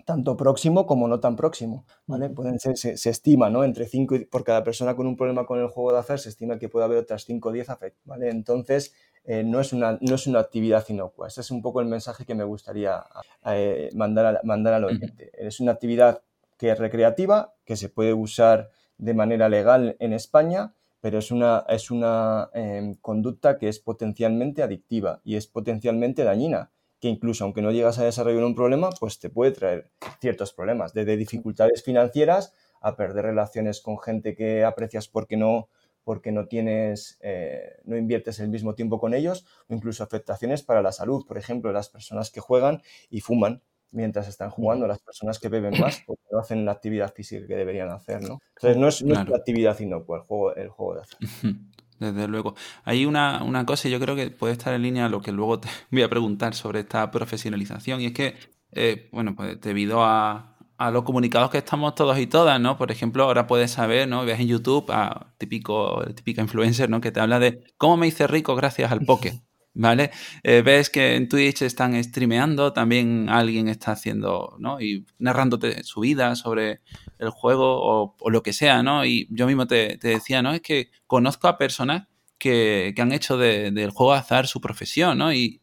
tanto 0.04 0.36
próximo 0.36 0.86
como 0.86 1.06
no 1.06 1.20
tan 1.20 1.36
próximo, 1.36 1.84
¿vale? 2.06 2.30
Pueden 2.30 2.58
ser, 2.58 2.76
se, 2.78 3.10
estima, 3.10 3.50
¿no? 3.50 3.62
Entre 3.62 3.86
5 3.86 4.14
y 4.16 4.24
por 4.24 4.42
cada 4.42 4.64
persona 4.64 4.96
con 4.96 5.06
un 5.06 5.16
problema 5.16 5.44
con 5.44 5.60
el 5.60 5.68
juego 5.68 5.92
de 5.92 5.98
azar 5.98 6.18
se 6.18 6.30
estima 6.30 6.58
que 6.58 6.70
puede 6.70 6.86
haber 6.86 6.98
otras 6.98 7.24
5 7.26 7.48
o 7.48 7.52
10 7.52 7.68
afectos, 7.68 8.02
¿vale? 8.06 8.30
Entonces, 8.30 8.94
eh, 9.24 9.44
no, 9.44 9.60
es 9.60 9.74
una, 9.74 9.98
no 10.00 10.14
es 10.14 10.26
una 10.26 10.40
actividad 10.40 10.84
inocua. 10.88 11.28
Ese 11.28 11.42
es 11.42 11.50
un 11.50 11.60
poco 11.60 11.82
el 11.82 11.86
mensaje 11.86 12.24
que 12.24 12.34
me 12.34 12.44
gustaría 12.44 13.04
eh, 13.44 13.90
mandar, 13.94 14.40
mandar 14.44 14.72
al 14.72 14.84
oyente. 14.84 15.30
Es 15.34 15.60
una 15.60 15.72
actividad 15.72 16.22
que 16.56 16.70
es 16.70 16.78
recreativa, 16.78 17.54
que 17.66 17.76
se 17.76 17.90
puede 17.90 18.14
usar 18.14 18.70
de 18.96 19.14
manera 19.14 19.48
legal 19.48 19.96
en 20.00 20.12
España, 20.12 20.72
pero 21.00 21.18
es 21.18 21.30
una, 21.30 21.64
es 21.68 21.90
una 21.90 22.50
em, 22.52 22.94
conducta 22.96 23.58
que 23.58 23.68
es 23.68 23.78
potencialmente 23.78 24.62
adictiva 24.62 25.20
y 25.24 25.36
es 25.36 25.46
potencialmente 25.46 26.24
dañina, 26.24 26.70
que 27.00 27.08
incluso 27.08 27.44
aunque 27.44 27.62
no 27.62 27.70
llegas 27.70 27.98
a 27.98 28.04
desarrollar 28.04 28.44
un 28.44 28.54
problema, 28.54 28.90
pues 28.98 29.18
te 29.18 29.30
puede 29.30 29.52
traer 29.52 29.90
ciertos 30.20 30.52
problemas, 30.52 30.92
desde 30.92 31.16
dificultades 31.16 31.82
financieras 31.82 32.54
a 32.80 32.96
perder 32.96 33.26
relaciones 33.26 33.80
con 33.80 33.98
gente 33.98 34.34
que 34.34 34.64
aprecias 34.64 35.08
porque 35.08 35.36
no, 35.36 35.68
porque 36.04 36.32
no 36.32 36.46
tienes, 36.46 37.18
eh, 37.20 37.80
no 37.84 37.96
inviertes 37.96 38.40
el 38.40 38.48
mismo 38.48 38.74
tiempo 38.74 38.98
con 38.98 39.14
ellos, 39.14 39.46
o 39.68 39.74
incluso 39.74 40.02
afectaciones 40.02 40.62
para 40.62 40.82
la 40.82 40.92
salud. 40.92 41.24
Por 41.26 41.38
ejemplo, 41.38 41.72
las 41.72 41.88
personas 41.88 42.30
que 42.30 42.40
juegan 42.40 42.82
y 43.10 43.20
fuman 43.20 43.62
mientras 43.90 44.28
están 44.28 44.50
jugando, 44.50 44.86
las 44.86 45.00
personas 45.00 45.38
que 45.38 45.48
beben 45.48 45.78
más 45.80 46.02
porque 46.06 46.22
no 46.30 46.38
hacen 46.38 46.64
la 46.64 46.72
actividad 46.72 47.12
física 47.12 47.46
que 47.46 47.56
deberían 47.56 47.90
hacer, 47.90 48.22
¿no? 48.22 48.38
Entonces 48.56 48.76
no 48.76 48.88
es, 48.88 49.02
una 49.02 49.20
actividad 49.20 49.78
inocua 49.80 50.18
el 50.18 50.24
juego, 50.24 50.54
el 50.54 50.68
juego 50.68 50.94
de 50.94 51.00
azar. 51.00 51.18
Desde 51.98 52.28
luego. 52.28 52.54
Hay 52.84 53.06
una, 53.06 53.42
una 53.42 53.66
cosa, 53.66 53.88
y 53.88 53.90
yo 53.90 53.98
creo 54.00 54.14
que 54.14 54.30
puede 54.30 54.52
estar 54.52 54.72
en 54.74 54.82
línea 54.82 55.06
a 55.06 55.08
lo 55.08 55.20
que 55.20 55.32
luego 55.32 55.60
te 55.60 55.68
voy 55.90 56.02
a 56.02 56.08
preguntar 56.08 56.54
sobre 56.54 56.80
esta 56.80 57.10
profesionalización, 57.10 58.00
y 58.00 58.06
es 58.06 58.12
que, 58.12 58.36
eh, 58.72 59.08
bueno, 59.12 59.34
pues 59.34 59.60
debido 59.60 60.04
a, 60.04 60.56
a 60.78 60.90
los 60.90 61.02
comunicados 61.02 61.50
que 61.50 61.58
estamos 61.58 61.94
todos 61.94 62.18
y 62.18 62.26
todas, 62.26 62.60
¿no? 62.60 62.76
Por 62.78 62.92
ejemplo, 62.92 63.24
ahora 63.24 63.46
puedes 63.46 63.72
saber, 63.72 64.08
¿no? 64.08 64.24
Ves 64.24 64.40
en 64.40 64.48
YouTube 64.48 64.90
a 64.90 65.34
típico, 65.38 66.04
típica 66.14 66.42
influencer, 66.42 66.88
¿no? 66.88 67.00
Que 67.00 67.10
te 67.12 67.20
habla 67.20 67.40
de 67.40 67.64
cómo 67.76 67.96
me 67.96 68.06
hice 68.06 68.26
rico 68.28 68.54
gracias 68.54 68.92
al 68.92 69.02
poker. 69.02 69.47
¿Vale? 69.78 70.10
Eh, 70.42 70.62
ves 70.62 70.90
que 70.90 71.14
en 71.14 71.28
Twitch 71.28 71.62
están 71.62 72.02
streameando, 72.02 72.72
también 72.72 73.28
alguien 73.28 73.68
está 73.68 73.92
haciendo, 73.92 74.56
¿no? 74.58 74.80
Y 74.80 75.06
narrándote 75.18 75.84
su 75.84 76.00
vida 76.00 76.34
sobre 76.34 76.80
el 77.18 77.30
juego 77.30 78.16
o, 78.18 78.30
lo 78.30 78.42
que 78.42 78.52
sea, 78.52 78.82
¿no? 78.82 79.06
Y 79.06 79.28
yo 79.30 79.46
mismo 79.46 79.66
te, 79.68 79.96
decía, 80.02 80.42
¿no? 80.42 80.52
Es 80.52 80.62
que 80.62 80.90
conozco 81.06 81.46
a 81.46 81.58
personas 81.58 82.08
que, 82.38 82.92
han 82.98 83.12
hecho 83.12 83.38
del 83.38 83.90
juego 83.90 84.14
azar 84.14 84.48
su 84.48 84.60
profesión, 84.60 85.18
¿no? 85.18 85.32
Y 85.32 85.62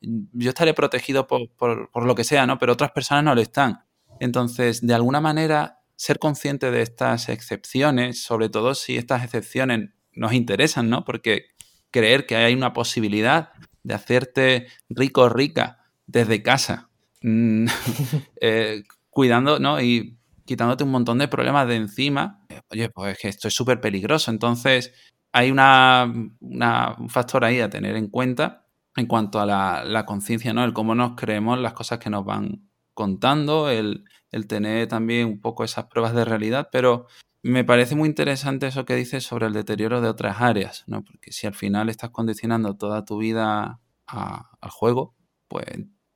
yo 0.00 0.50
estaré 0.50 0.74
protegido 0.74 1.28
por, 1.28 1.48
por, 1.50 2.04
lo 2.04 2.14
que 2.16 2.24
sea, 2.24 2.46
¿no? 2.46 2.58
Pero 2.58 2.72
otras 2.72 2.90
personas 2.90 3.22
no 3.22 3.34
lo 3.36 3.40
están. 3.40 3.84
Entonces, 4.18 4.84
de 4.84 4.94
alguna 4.94 5.20
manera, 5.20 5.82
ser 5.94 6.18
consciente 6.18 6.72
de 6.72 6.82
estas 6.82 7.28
excepciones, 7.28 8.20
sobre 8.24 8.48
todo 8.48 8.74
si 8.74 8.96
estas 8.96 9.22
excepciones 9.22 9.90
nos 10.14 10.32
interesan, 10.32 10.90
¿no? 10.90 11.04
Porque 11.04 11.46
creer 11.92 12.26
que 12.26 12.34
hay 12.34 12.54
una 12.54 12.72
posibilidad 12.72 13.50
de 13.84 13.94
hacerte 13.94 14.66
rico 14.88 15.22
o 15.22 15.28
rica 15.28 15.84
desde 16.06 16.42
casa, 16.42 16.90
mm, 17.22 17.66
eh, 18.40 18.82
cuidando, 19.10 19.60
¿no? 19.60 19.80
Y 19.80 20.18
quitándote 20.44 20.84
un 20.84 20.90
montón 20.90 21.18
de 21.18 21.28
problemas 21.28 21.68
de 21.68 21.76
encima, 21.76 22.44
oye, 22.70 22.88
pues 22.90 23.12
es 23.12 23.18
que 23.18 23.28
esto 23.28 23.48
es 23.48 23.54
súper 23.54 23.80
peligroso. 23.80 24.30
Entonces, 24.30 24.92
hay 25.32 25.50
una, 25.50 26.04
un 26.04 27.08
factor 27.08 27.44
ahí 27.44 27.60
a 27.60 27.70
tener 27.70 27.96
en 27.96 28.08
cuenta 28.08 28.66
en 28.96 29.06
cuanto 29.06 29.40
a 29.40 29.46
la, 29.46 30.04
conciencia, 30.06 30.52
¿no? 30.52 30.64
El 30.64 30.72
cómo 30.72 30.94
nos 30.94 31.14
creemos 31.16 31.58
las 31.58 31.72
cosas 31.72 31.98
que 31.98 32.10
nos 32.10 32.24
van 32.24 32.68
contando, 32.94 33.70
el, 33.70 34.04
el 34.30 34.46
tener 34.46 34.88
también 34.88 35.26
un 35.26 35.40
poco 35.40 35.64
esas 35.64 35.86
pruebas 35.86 36.14
de 36.14 36.26
realidad, 36.26 36.68
pero 36.70 37.06
me 37.42 37.64
parece 37.64 37.96
muy 37.96 38.08
interesante 38.08 38.68
eso 38.68 38.84
que 38.84 38.94
dices 38.94 39.24
sobre 39.24 39.46
el 39.46 39.52
deterioro 39.52 40.00
de 40.00 40.08
otras 40.08 40.40
áreas, 40.40 40.84
¿no? 40.86 41.02
Porque 41.04 41.32
si 41.32 41.46
al 41.46 41.54
final 41.54 41.88
estás 41.88 42.10
condicionando 42.10 42.76
toda 42.76 43.04
tu 43.04 43.18
vida 43.18 43.80
al 44.06 44.70
juego, 44.70 45.16
pues 45.48 45.66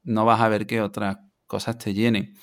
no 0.03 0.25
vas 0.25 0.41
a 0.41 0.49
ver 0.49 0.67
que 0.67 0.81
otras 0.81 1.19
cosas 1.47 1.79
te 1.79 1.95
llenen. 1.95 2.35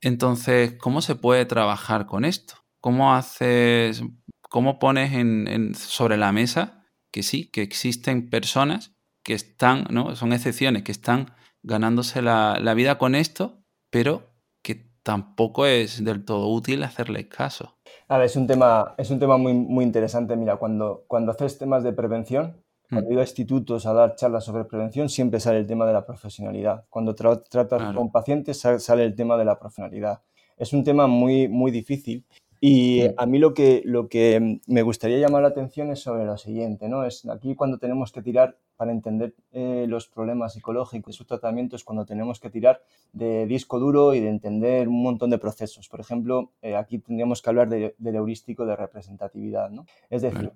Entonces, 0.00 0.74
¿cómo 0.78 1.02
se 1.02 1.14
puede 1.16 1.46
trabajar 1.46 2.06
con 2.06 2.24
esto? 2.24 2.54
¿Cómo 2.80 3.14
haces, 3.14 4.02
cómo 4.42 4.78
pones 4.78 5.12
en, 5.12 5.74
sobre 5.74 6.16
la 6.16 6.32
mesa 6.32 6.84
que 7.12 7.22
sí, 7.22 7.50
que 7.50 7.62
existen 7.62 8.28
personas 8.30 8.94
que 9.24 9.34
están, 9.34 9.86
¿no? 9.90 10.16
Son 10.16 10.32
excepciones, 10.32 10.82
que 10.82 10.92
están 10.92 11.34
ganándose 11.62 12.22
la, 12.22 12.58
la 12.60 12.74
vida 12.74 12.98
con 12.98 13.14
esto, 13.14 13.62
pero 13.90 14.34
que 14.62 14.90
tampoco 15.02 15.66
es 15.66 16.04
del 16.04 16.24
todo 16.24 16.48
útil 16.48 16.82
hacerles 16.82 17.26
caso. 17.26 17.75
A 18.08 18.18
ver, 18.18 18.26
es 18.26 18.36
un 18.36 18.46
tema, 18.46 18.94
es 18.98 19.10
un 19.10 19.18
tema 19.18 19.36
muy, 19.36 19.52
muy 19.52 19.84
interesante. 19.84 20.36
Mira, 20.36 20.56
cuando, 20.56 21.04
cuando 21.08 21.32
haces 21.32 21.58
temas 21.58 21.82
de 21.82 21.92
prevención, 21.92 22.62
cuando 22.88 23.10
he 23.10 23.14
ido 23.14 23.20
a 23.20 23.24
institutos 23.24 23.84
a 23.86 23.92
dar 23.92 24.14
charlas 24.14 24.44
sobre 24.44 24.64
prevención, 24.64 25.08
siempre 25.08 25.40
sale 25.40 25.58
el 25.58 25.66
tema 25.66 25.86
de 25.86 25.92
la 25.92 26.06
profesionalidad. 26.06 26.84
Cuando 26.88 27.16
tratas 27.16 27.94
con 27.94 28.12
pacientes, 28.12 28.58
sale 28.58 29.04
el 29.04 29.16
tema 29.16 29.36
de 29.36 29.44
la 29.44 29.58
profesionalidad. 29.58 30.22
Es 30.56 30.72
un 30.72 30.84
tema 30.84 31.08
muy, 31.08 31.48
muy 31.48 31.72
difícil 31.72 32.24
y 32.60 33.02
a 33.16 33.26
mí 33.26 33.38
lo 33.38 33.54
que, 33.54 33.82
lo 33.84 34.08
que 34.08 34.60
me 34.66 34.82
gustaría 34.82 35.18
llamar 35.18 35.42
la 35.42 35.48
atención 35.48 35.90
es 35.90 36.00
sobre 36.00 36.24
lo 36.24 36.38
siguiente, 36.38 36.88
¿no? 36.88 37.04
Es 37.04 37.28
aquí 37.28 37.54
cuando 37.54 37.78
tenemos 37.78 38.12
que 38.12 38.22
tirar 38.22 38.56
para 38.76 38.92
entender 38.92 39.34
eh, 39.52 39.86
los 39.88 40.08
problemas 40.08 40.54
psicológicos 40.54 41.14
y 41.14 41.16
sus 41.16 41.26
tratamientos, 41.26 41.84
cuando 41.84 42.04
tenemos 42.04 42.40
que 42.40 42.50
tirar 42.50 42.82
de 43.12 43.46
disco 43.46 43.78
duro 43.78 44.14
y 44.14 44.20
de 44.20 44.28
entender 44.28 44.88
un 44.88 45.02
montón 45.02 45.30
de 45.30 45.38
procesos. 45.38 45.88
Por 45.88 46.00
ejemplo, 46.00 46.52
eh, 46.62 46.76
aquí 46.76 46.98
tendríamos 46.98 47.42
que 47.42 47.50
hablar 47.50 47.68
de, 47.68 47.94
del 47.98 48.16
heurístico 48.16 48.64
de 48.66 48.76
representatividad, 48.76 49.70
¿no? 49.70 49.86
Es 50.10 50.22
decir, 50.22 50.52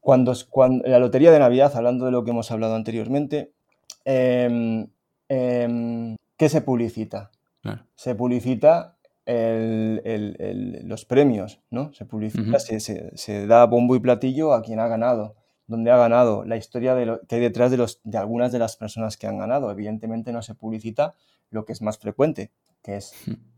cuando, 0.00 0.32
cuando, 0.48 0.86
la 0.88 0.98
lotería 0.98 1.30
de 1.30 1.38
Navidad, 1.38 1.72
hablando 1.76 2.06
de 2.06 2.12
lo 2.12 2.24
que 2.24 2.30
hemos 2.30 2.50
hablado 2.50 2.74
anteriormente, 2.74 3.52
em, 4.04 4.88
em, 5.28 6.16
¿qué 6.36 6.48
se 6.48 6.60
publicita? 6.62 7.30
Se 7.94 8.14
publicita 8.14 8.96
los 9.26 11.04
premios, 11.04 11.60
¿no? 11.70 11.92
Se 11.92 12.04
publicita, 12.04 12.58
se, 12.58 13.46
da 13.46 13.66
bombo 13.66 13.96
y 13.96 14.00
platillo 14.00 14.52
a 14.52 14.62
quien 14.62 14.80
ha 14.80 14.88
ganado, 14.88 15.36
donde 15.66 15.90
ha 15.90 15.96
ganado, 15.96 16.44
la 16.44 16.56
historia 16.56 16.94
de 16.94 17.06
lo, 17.06 17.20
que 17.22 17.36
hay 17.36 17.40
detrás 17.40 17.70
de, 17.70 17.76
los, 17.76 18.00
de 18.04 18.18
algunas 18.18 18.52
de 18.52 18.58
las 18.58 18.76
personas 18.76 19.16
que 19.16 19.26
han 19.26 19.38
ganado. 19.38 19.70
Evidentemente 19.70 20.32
no 20.32 20.42
se 20.42 20.54
publicita 20.54 21.14
lo 21.50 21.64
que 21.64 21.72
es 21.72 21.82
más 21.82 21.98
frecuente, 21.98 22.50
que 22.82 22.96
es 22.96 23.12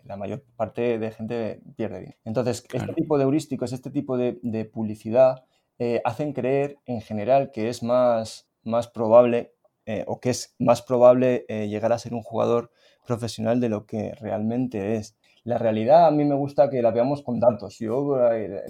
la 0.05 0.17
mayor 0.17 0.43
parte 0.57 0.99
de 0.99 1.11
gente 1.11 1.61
pierde 1.77 2.01
dinero. 2.01 2.19
Entonces, 2.25 2.65
este 2.73 2.93
tipo 2.95 3.19
de 3.19 3.25
heurísticos, 3.25 3.73
este 3.73 3.91
tipo 3.91 4.17
de, 4.17 4.71
publicidad, 4.73 5.45
eh, 5.79 6.01
hacen 6.05 6.33
creer 6.33 6.79
en 6.87 7.01
general 7.01 7.51
que 7.51 7.69
es 7.69 7.83
más, 7.83 8.49
más 8.63 8.89
probable 8.89 9.55
eh, 9.85 10.05
o 10.07 10.21
que 10.21 10.31
es 10.31 10.55
más 10.59 10.81
probable 10.83 11.45
eh, 11.49 11.67
llegar 11.69 11.93
a 11.93 11.99
ser 11.99 12.15
un 12.15 12.23
jugador 12.23 12.71
profesional 13.05 13.61
de 13.61 13.69
lo 13.69 13.85
que 13.87 14.15
realmente 14.15 14.97
es. 14.97 15.17
La 15.45 15.59
realidad 15.59 16.07
a 16.07 16.11
mí 16.11 16.25
me 16.25 16.37
gusta 16.37 16.71
que 16.71 16.83
la 16.83 16.93
veamos 16.93 17.23
con 17.23 17.41
datos. 17.41 17.79
Yo 17.79 18.17
eh, 18.33 18.63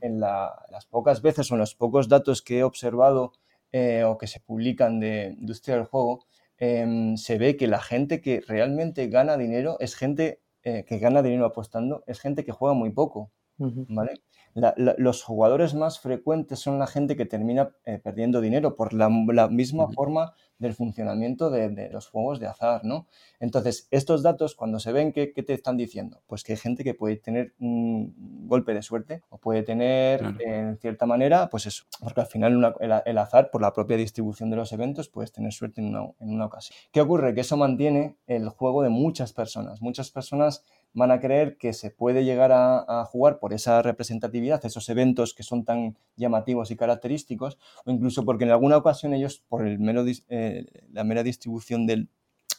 en, 0.00 0.20
las 0.20 0.86
pocas 0.90 1.20
veces 1.20 1.50
o 1.50 1.54
en 1.54 1.60
los 1.60 1.74
pocos 1.74 2.08
datos 2.08 2.40
que 2.40 2.58
he 2.58 2.62
observado 2.62 3.32
eh, 3.72 4.04
o 4.04 4.16
que 4.16 4.26
se 4.26 4.40
publican 4.40 5.00
de 5.00 5.36
industria 5.38 5.76
del 5.76 5.84
juego, 5.84 6.24
em, 6.56 7.16
se 7.16 7.36
ve 7.36 7.56
que 7.56 7.66
la 7.66 7.80
gente 7.80 8.20
que 8.20 8.40
realmente 8.40 9.08
gana 9.08 9.36
dinero 9.36 9.76
es 9.80 9.96
gente 9.96 10.40
eh, 10.62 10.84
que 10.86 10.98
gana 10.98 11.22
dinero 11.22 11.44
apostando, 11.44 12.04
es 12.06 12.20
gente 12.20 12.44
que 12.44 12.52
juega 12.52 12.74
muy 12.74 12.90
poco. 12.90 13.30
¿vale? 13.58 14.14
Los 14.54 15.22
jugadores 15.24 15.74
más 15.74 15.98
frecuentes 15.98 16.60
son 16.60 16.78
la 16.78 16.86
gente 16.86 17.16
que 17.16 17.26
termina 17.26 17.70
perdiendo 18.02 18.40
dinero 18.40 18.76
por 18.76 18.92
la, 18.92 19.08
misma 19.48 19.88
forma 19.88 20.32
del 20.58 20.74
funcionamiento 20.74 21.50
de, 21.50 21.90
los 21.90 22.08
juegos 22.08 22.38
de 22.38 22.46
azar, 22.46 22.84
¿no? 22.84 23.06
Entonces, 23.40 23.88
estos 23.90 24.22
datos, 24.22 24.54
cuando 24.54 24.78
se 24.78 24.92
ven, 24.92 25.12
¿qué, 25.12 25.26
te 25.26 25.52
están 25.52 25.76
diciendo? 25.76 26.22
Pues 26.28 26.44
que 26.44 26.52
hay 26.52 26.58
gente 26.58 26.84
que 26.84 26.94
puede 26.94 27.16
tener 27.16 27.54
un 27.58 28.46
golpe 28.46 28.74
de 28.74 28.82
suerte 28.82 29.22
o 29.28 29.38
puede 29.38 29.62
tener, 29.64 30.22
en 30.38 30.78
cierta 30.78 31.04
manera, 31.04 31.48
pues 31.50 31.66
eso, 31.66 31.84
porque 32.00 32.20
al 32.20 32.28
final 32.28 32.76
el, 32.80 33.18
azar, 33.18 33.50
por 33.50 33.60
la 33.60 33.72
propia 33.72 33.96
distribución 33.96 34.50
de 34.50 34.56
los 34.56 34.72
eventos, 34.72 35.08
puedes 35.08 35.32
tener 35.32 35.52
suerte 35.52 35.80
en 35.80 35.88
una, 35.88 36.12
en 36.20 36.30
una 36.30 36.46
ocasión. 36.46 36.76
¿Qué 36.92 37.00
ocurre? 37.00 37.34
Que 37.34 37.40
eso 37.40 37.56
mantiene 37.56 38.16
el 38.28 38.48
juego 38.50 38.82
de 38.82 38.88
muchas 38.88 39.32
personas. 39.32 39.82
Muchas 39.82 40.10
personas 40.10 40.64
van 40.94 41.10
a 41.10 41.20
creer 41.20 41.58
que 41.58 41.72
se 41.72 41.90
puede 41.90 42.24
llegar 42.24 42.52
a, 42.52 43.04
jugar 43.04 43.38
por 43.40 43.52
esa 43.52 43.82
representatividad, 43.82 44.64
esos 44.64 44.88
eventos 44.88 45.34
que 45.34 45.42
son 45.42 45.64
tan 45.64 45.98
llamativos 46.16 46.70
y 46.70 46.76
característicos, 46.76 47.58
o 47.84 47.90
incluso 47.90 48.24
porque 48.24 48.44
en 48.44 48.50
alguna 48.50 48.76
ocasión 48.76 49.12
ellos, 49.12 49.44
por 49.48 49.66
el 49.66 49.80
mero, 49.80 50.04
eh, 50.28 50.66
la 50.92 51.04
mera 51.04 51.24
distribución 51.24 51.86
del, 51.86 52.08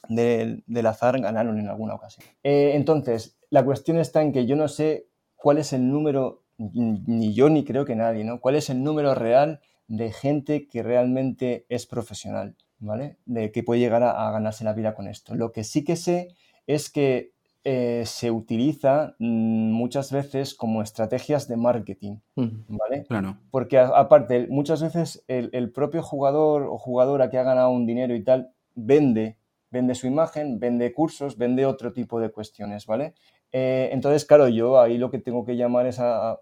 del, 0.10 0.86
azar, 0.86 1.20
ganaron 1.20 1.60
en 1.60 1.70
alguna 1.70 1.96
ocasión. 1.96 2.26
Eh, 2.44 2.74
entonces, 2.76 3.38
la 3.50 3.64
cuestión 3.64 3.98
está 3.98 4.22
en 4.22 4.34
que 4.34 4.46
yo 4.46 4.58
no 4.58 4.68
sé 4.68 5.08
cuál 5.36 5.58
es 5.58 5.72
el 5.72 5.90
número, 5.90 6.44
ni 6.58 7.34
yo 7.34 7.50
ni 7.50 7.64
creo 7.64 7.86
que 7.86 7.96
nadie, 7.96 8.26
¿no? 8.26 8.42
¿Cuál 8.42 8.56
es 8.56 8.70
el 8.70 8.84
número 8.84 9.16
real 9.16 9.62
de 9.88 10.12
gente 10.12 10.68
que 10.68 10.84
realmente 10.84 11.66
es 11.70 11.86
profesional, 11.86 12.58
¿vale? 12.80 13.18
De 13.26 13.52
que 13.54 13.64
puede 13.64 13.80
llegar 13.80 14.04
a 14.04 14.30
ganarse 14.32 14.66
la 14.66 14.74
vida 14.74 14.94
con 14.94 15.08
esto. 15.08 15.36
Lo 15.36 15.54
que 15.54 15.64
sí 15.64 15.86
que 15.86 15.96
sé 15.96 16.36
es 16.68 16.90
que 16.90 17.35
eh, 17.68 18.04
se 18.06 18.30
utiliza 18.30 19.16
mm, 19.18 19.72
muchas 19.72 20.12
veces 20.12 20.54
como 20.54 20.84
estrategias 20.84 21.48
de 21.48 21.58
marketing, 21.58 22.18
¿vale? 22.36 23.06
Claro. 23.08 23.38
Porque 23.50 23.80
aparte, 23.80 24.46
muchas 24.52 24.84
veces 24.84 25.26
el, 25.28 25.72
propio 25.72 26.04
jugador 26.04 26.68
o 26.70 26.78
jugadora 26.78 27.32
que 27.32 27.40
ha 27.40 27.44
ganado 27.44 27.72
un 27.72 27.88
dinero 27.88 28.14
y 28.14 28.24
tal 28.24 28.52
vende, 28.76 29.38
vende 29.72 29.96
su 29.96 30.06
imagen, 30.06 30.60
vende 30.60 30.94
cursos, 30.94 31.40
vende 31.40 31.66
otro 31.66 31.92
tipo 31.92 32.20
de 32.20 32.30
cuestiones, 32.30 32.86
¿vale? 32.86 33.16
Eh, 33.52 33.90
entonces, 33.92 34.26
claro, 34.26 34.48
yo 34.48 34.80
ahí 34.80 35.00
lo 35.00 35.10
que 35.10 35.18
tengo 35.18 35.44
que 35.44 35.58
llamar 35.58 35.88
es 35.88 35.98
a, 36.00 36.38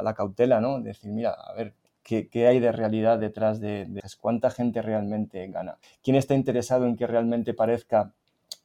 la 0.00 0.14
cautela, 0.14 0.60
¿no? 0.60 0.80
Decir, 0.80 1.10
mira, 1.10 1.32
a 1.32 1.54
ver, 1.54 1.74
¿qué, 2.04 2.46
hay 2.46 2.60
de 2.60 2.70
realidad 2.70 3.18
detrás 3.18 3.58
de, 3.58 3.84
de, 3.86 4.00
cuánta 4.20 4.48
gente 4.50 4.80
realmente 4.80 5.44
gana? 5.48 5.78
¿Quién 6.04 6.14
está 6.14 6.36
interesado 6.36 6.86
en 6.86 6.96
que 6.96 7.08
realmente 7.08 7.52
parezca 7.52 8.14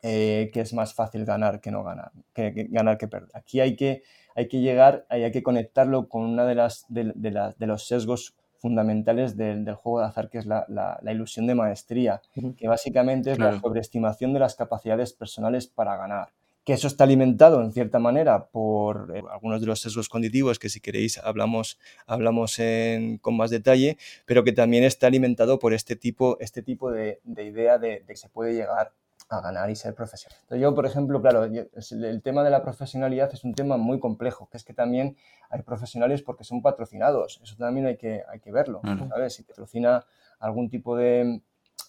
eh, 0.06 0.52
que 0.54 0.60
es 0.60 0.74
más 0.74 0.94
fácil 0.94 1.24
ganar 1.24 1.62
que 1.62 1.72
no 1.72 1.82
ganar, 1.82 2.12
que, 2.34 2.68
ganar 2.70 2.98
que 2.98 3.08
perder. 3.08 3.30
Aquí 3.34 3.62
hay 3.62 3.78
que, 3.78 4.04
hay 4.36 4.50
que 4.50 4.60
llegar, 4.60 5.06
hay, 5.08 5.32
que 5.32 5.42
conectarlo 5.42 6.10
con 6.10 6.24
una 6.24 6.46
de, 6.46 6.56
las, 6.56 6.86
de, 6.90 7.14
de, 7.16 7.68
los 7.68 7.88
sesgos 7.88 8.36
fundamentales 8.58 9.38
del, 9.38 9.64
del, 9.64 9.76
juego 9.76 10.02
de 10.02 10.08
azar, 10.08 10.30
que 10.30 10.40
es 10.40 10.46
la, 10.46 10.66
la, 10.68 11.12
ilusión 11.14 11.48
de 11.48 11.56
maestría, 11.56 12.22
que 12.58 12.68
básicamente 12.68 13.32
es 13.32 13.40
la 13.40 13.58
sobreestimación 13.62 14.34
de 14.34 14.40
las 14.40 14.56
capacidades 14.56 15.14
personales 15.14 15.68
para 15.68 15.96
ganar. 15.96 16.34
Que 16.66 16.74
eso 16.74 16.88
está 16.88 17.06
alimentado 17.06 17.62
en 17.62 17.72
cierta 17.72 18.00
manera 18.00 18.46
por 18.48 19.14
eh, 19.16 19.24
algunos 19.32 19.62
de 19.62 19.68
los 19.68 19.80
sesgos 19.80 20.10
cognitivos, 20.10 20.60
que 20.60 20.70
si 20.70 20.82
queréis 20.82 21.18
hablamos, 21.18 21.80
hablamos 22.08 22.60
en, 22.60 23.20
con 23.20 23.38
más 23.38 23.52
detalle, 23.52 23.98
pero 24.26 24.44
que 24.44 24.52
también 24.52 24.84
está 24.84 25.08
alimentado 25.08 25.60
por 25.60 25.74
este 25.74 25.96
tipo, 25.96 26.38
este 26.42 26.62
tipo 26.62 26.92
de, 26.92 27.20
idea 27.38 27.78
de, 27.78 28.04
que 28.06 28.18
se 28.18 28.28
puede 28.28 28.54
llegar 28.54 28.92
a 29.30 29.42
ganar 29.42 29.70
y 29.70 29.76
ser 29.76 29.96
profesional. 29.96 30.38
Entonces 30.42 30.62
yo, 30.62 30.76
por 30.76 30.86
ejemplo, 30.86 31.22
claro, 31.22 31.44
el 31.46 32.22
tema 32.22 32.44
de 32.44 32.50
la 32.50 32.62
profesionalidad 32.62 33.32
es 33.34 33.44
un 33.44 33.54
tema 33.54 33.78
muy 33.78 34.00
complejo, 34.00 34.48
que 34.50 34.58
es 34.58 34.64
que 34.64 34.74
también 34.74 35.18
hay 35.50 35.62
profesionales 35.62 36.22
porque 36.22 36.44
son 36.44 36.62
patrocinados, 36.62 37.40
eso 37.44 37.56
también 37.58 37.88
hay 37.88 37.98
que, 37.98 38.24
hay 38.28 38.40
que 38.40 38.52
verlo, 38.52 38.82
¿sabes? 39.10 39.34
Si 39.34 39.44
patrocina 39.44 40.06
algún 40.40 40.70
tipo 40.70 40.96
de, 40.96 41.42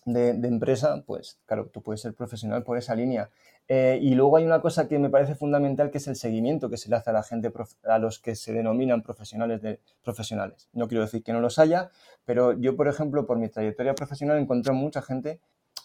de, 0.04 0.48
empresa, 0.48 1.02
pues 1.06 1.40
claro, 1.46 1.66
tú 1.66 1.82
puedes 1.82 2.00
ser 2.00 2.14
profesional 2.14 2.62
por 2.62 2.78
esa 2.78 2.94
línea. 2.94 3.30
Eh, 3.66 3.98
y 4.02 4.14
luego 4.14 4.36
hay 4.36 4.44
una 4.44 4.60
cosa 4.60 4.88
que 4.88 4.98
me 4.98 5.08
parece 5.08 5.34
fundamental, 5.34 5.90
que 5.90 5.98
es 5.98 6.06
el 6.06 6.16
seguimiento 6.16 6.68
que 6.68 6.76
se 6.76 6.90
le 6.90 6.96
hace 6.96 7.10
a 7.10 7.12
la 7.14 7.22
gente, 7.22 7.50
a 7.84 7.98
los 7.98 8.18
que 8.18 8.36
se 8.36 8.52
denominan 8.52 9.02
profesionales 9.02 9.62
de 9.62 9.80
profesionales. 10.02 10.68
No 10.74 10.86
quiero 10.86 11.02
decir 11.02 11.22
que 11.22 11.32
no 11.32 11.40
los 11.40 11.58
haya, 11.58 11.90
pero 12.26 12.52
yo, 12.52 12.76
por 12.76 12.88
ejemplo, 12.88 13.26
por 13.26 13.38
mi 13.38 13.48
trayectoria 13.48 13.94
profesional 13.94 14.38
encontré 14.38 14.72
mucha 14.72 15.00
gente 15.00 15.40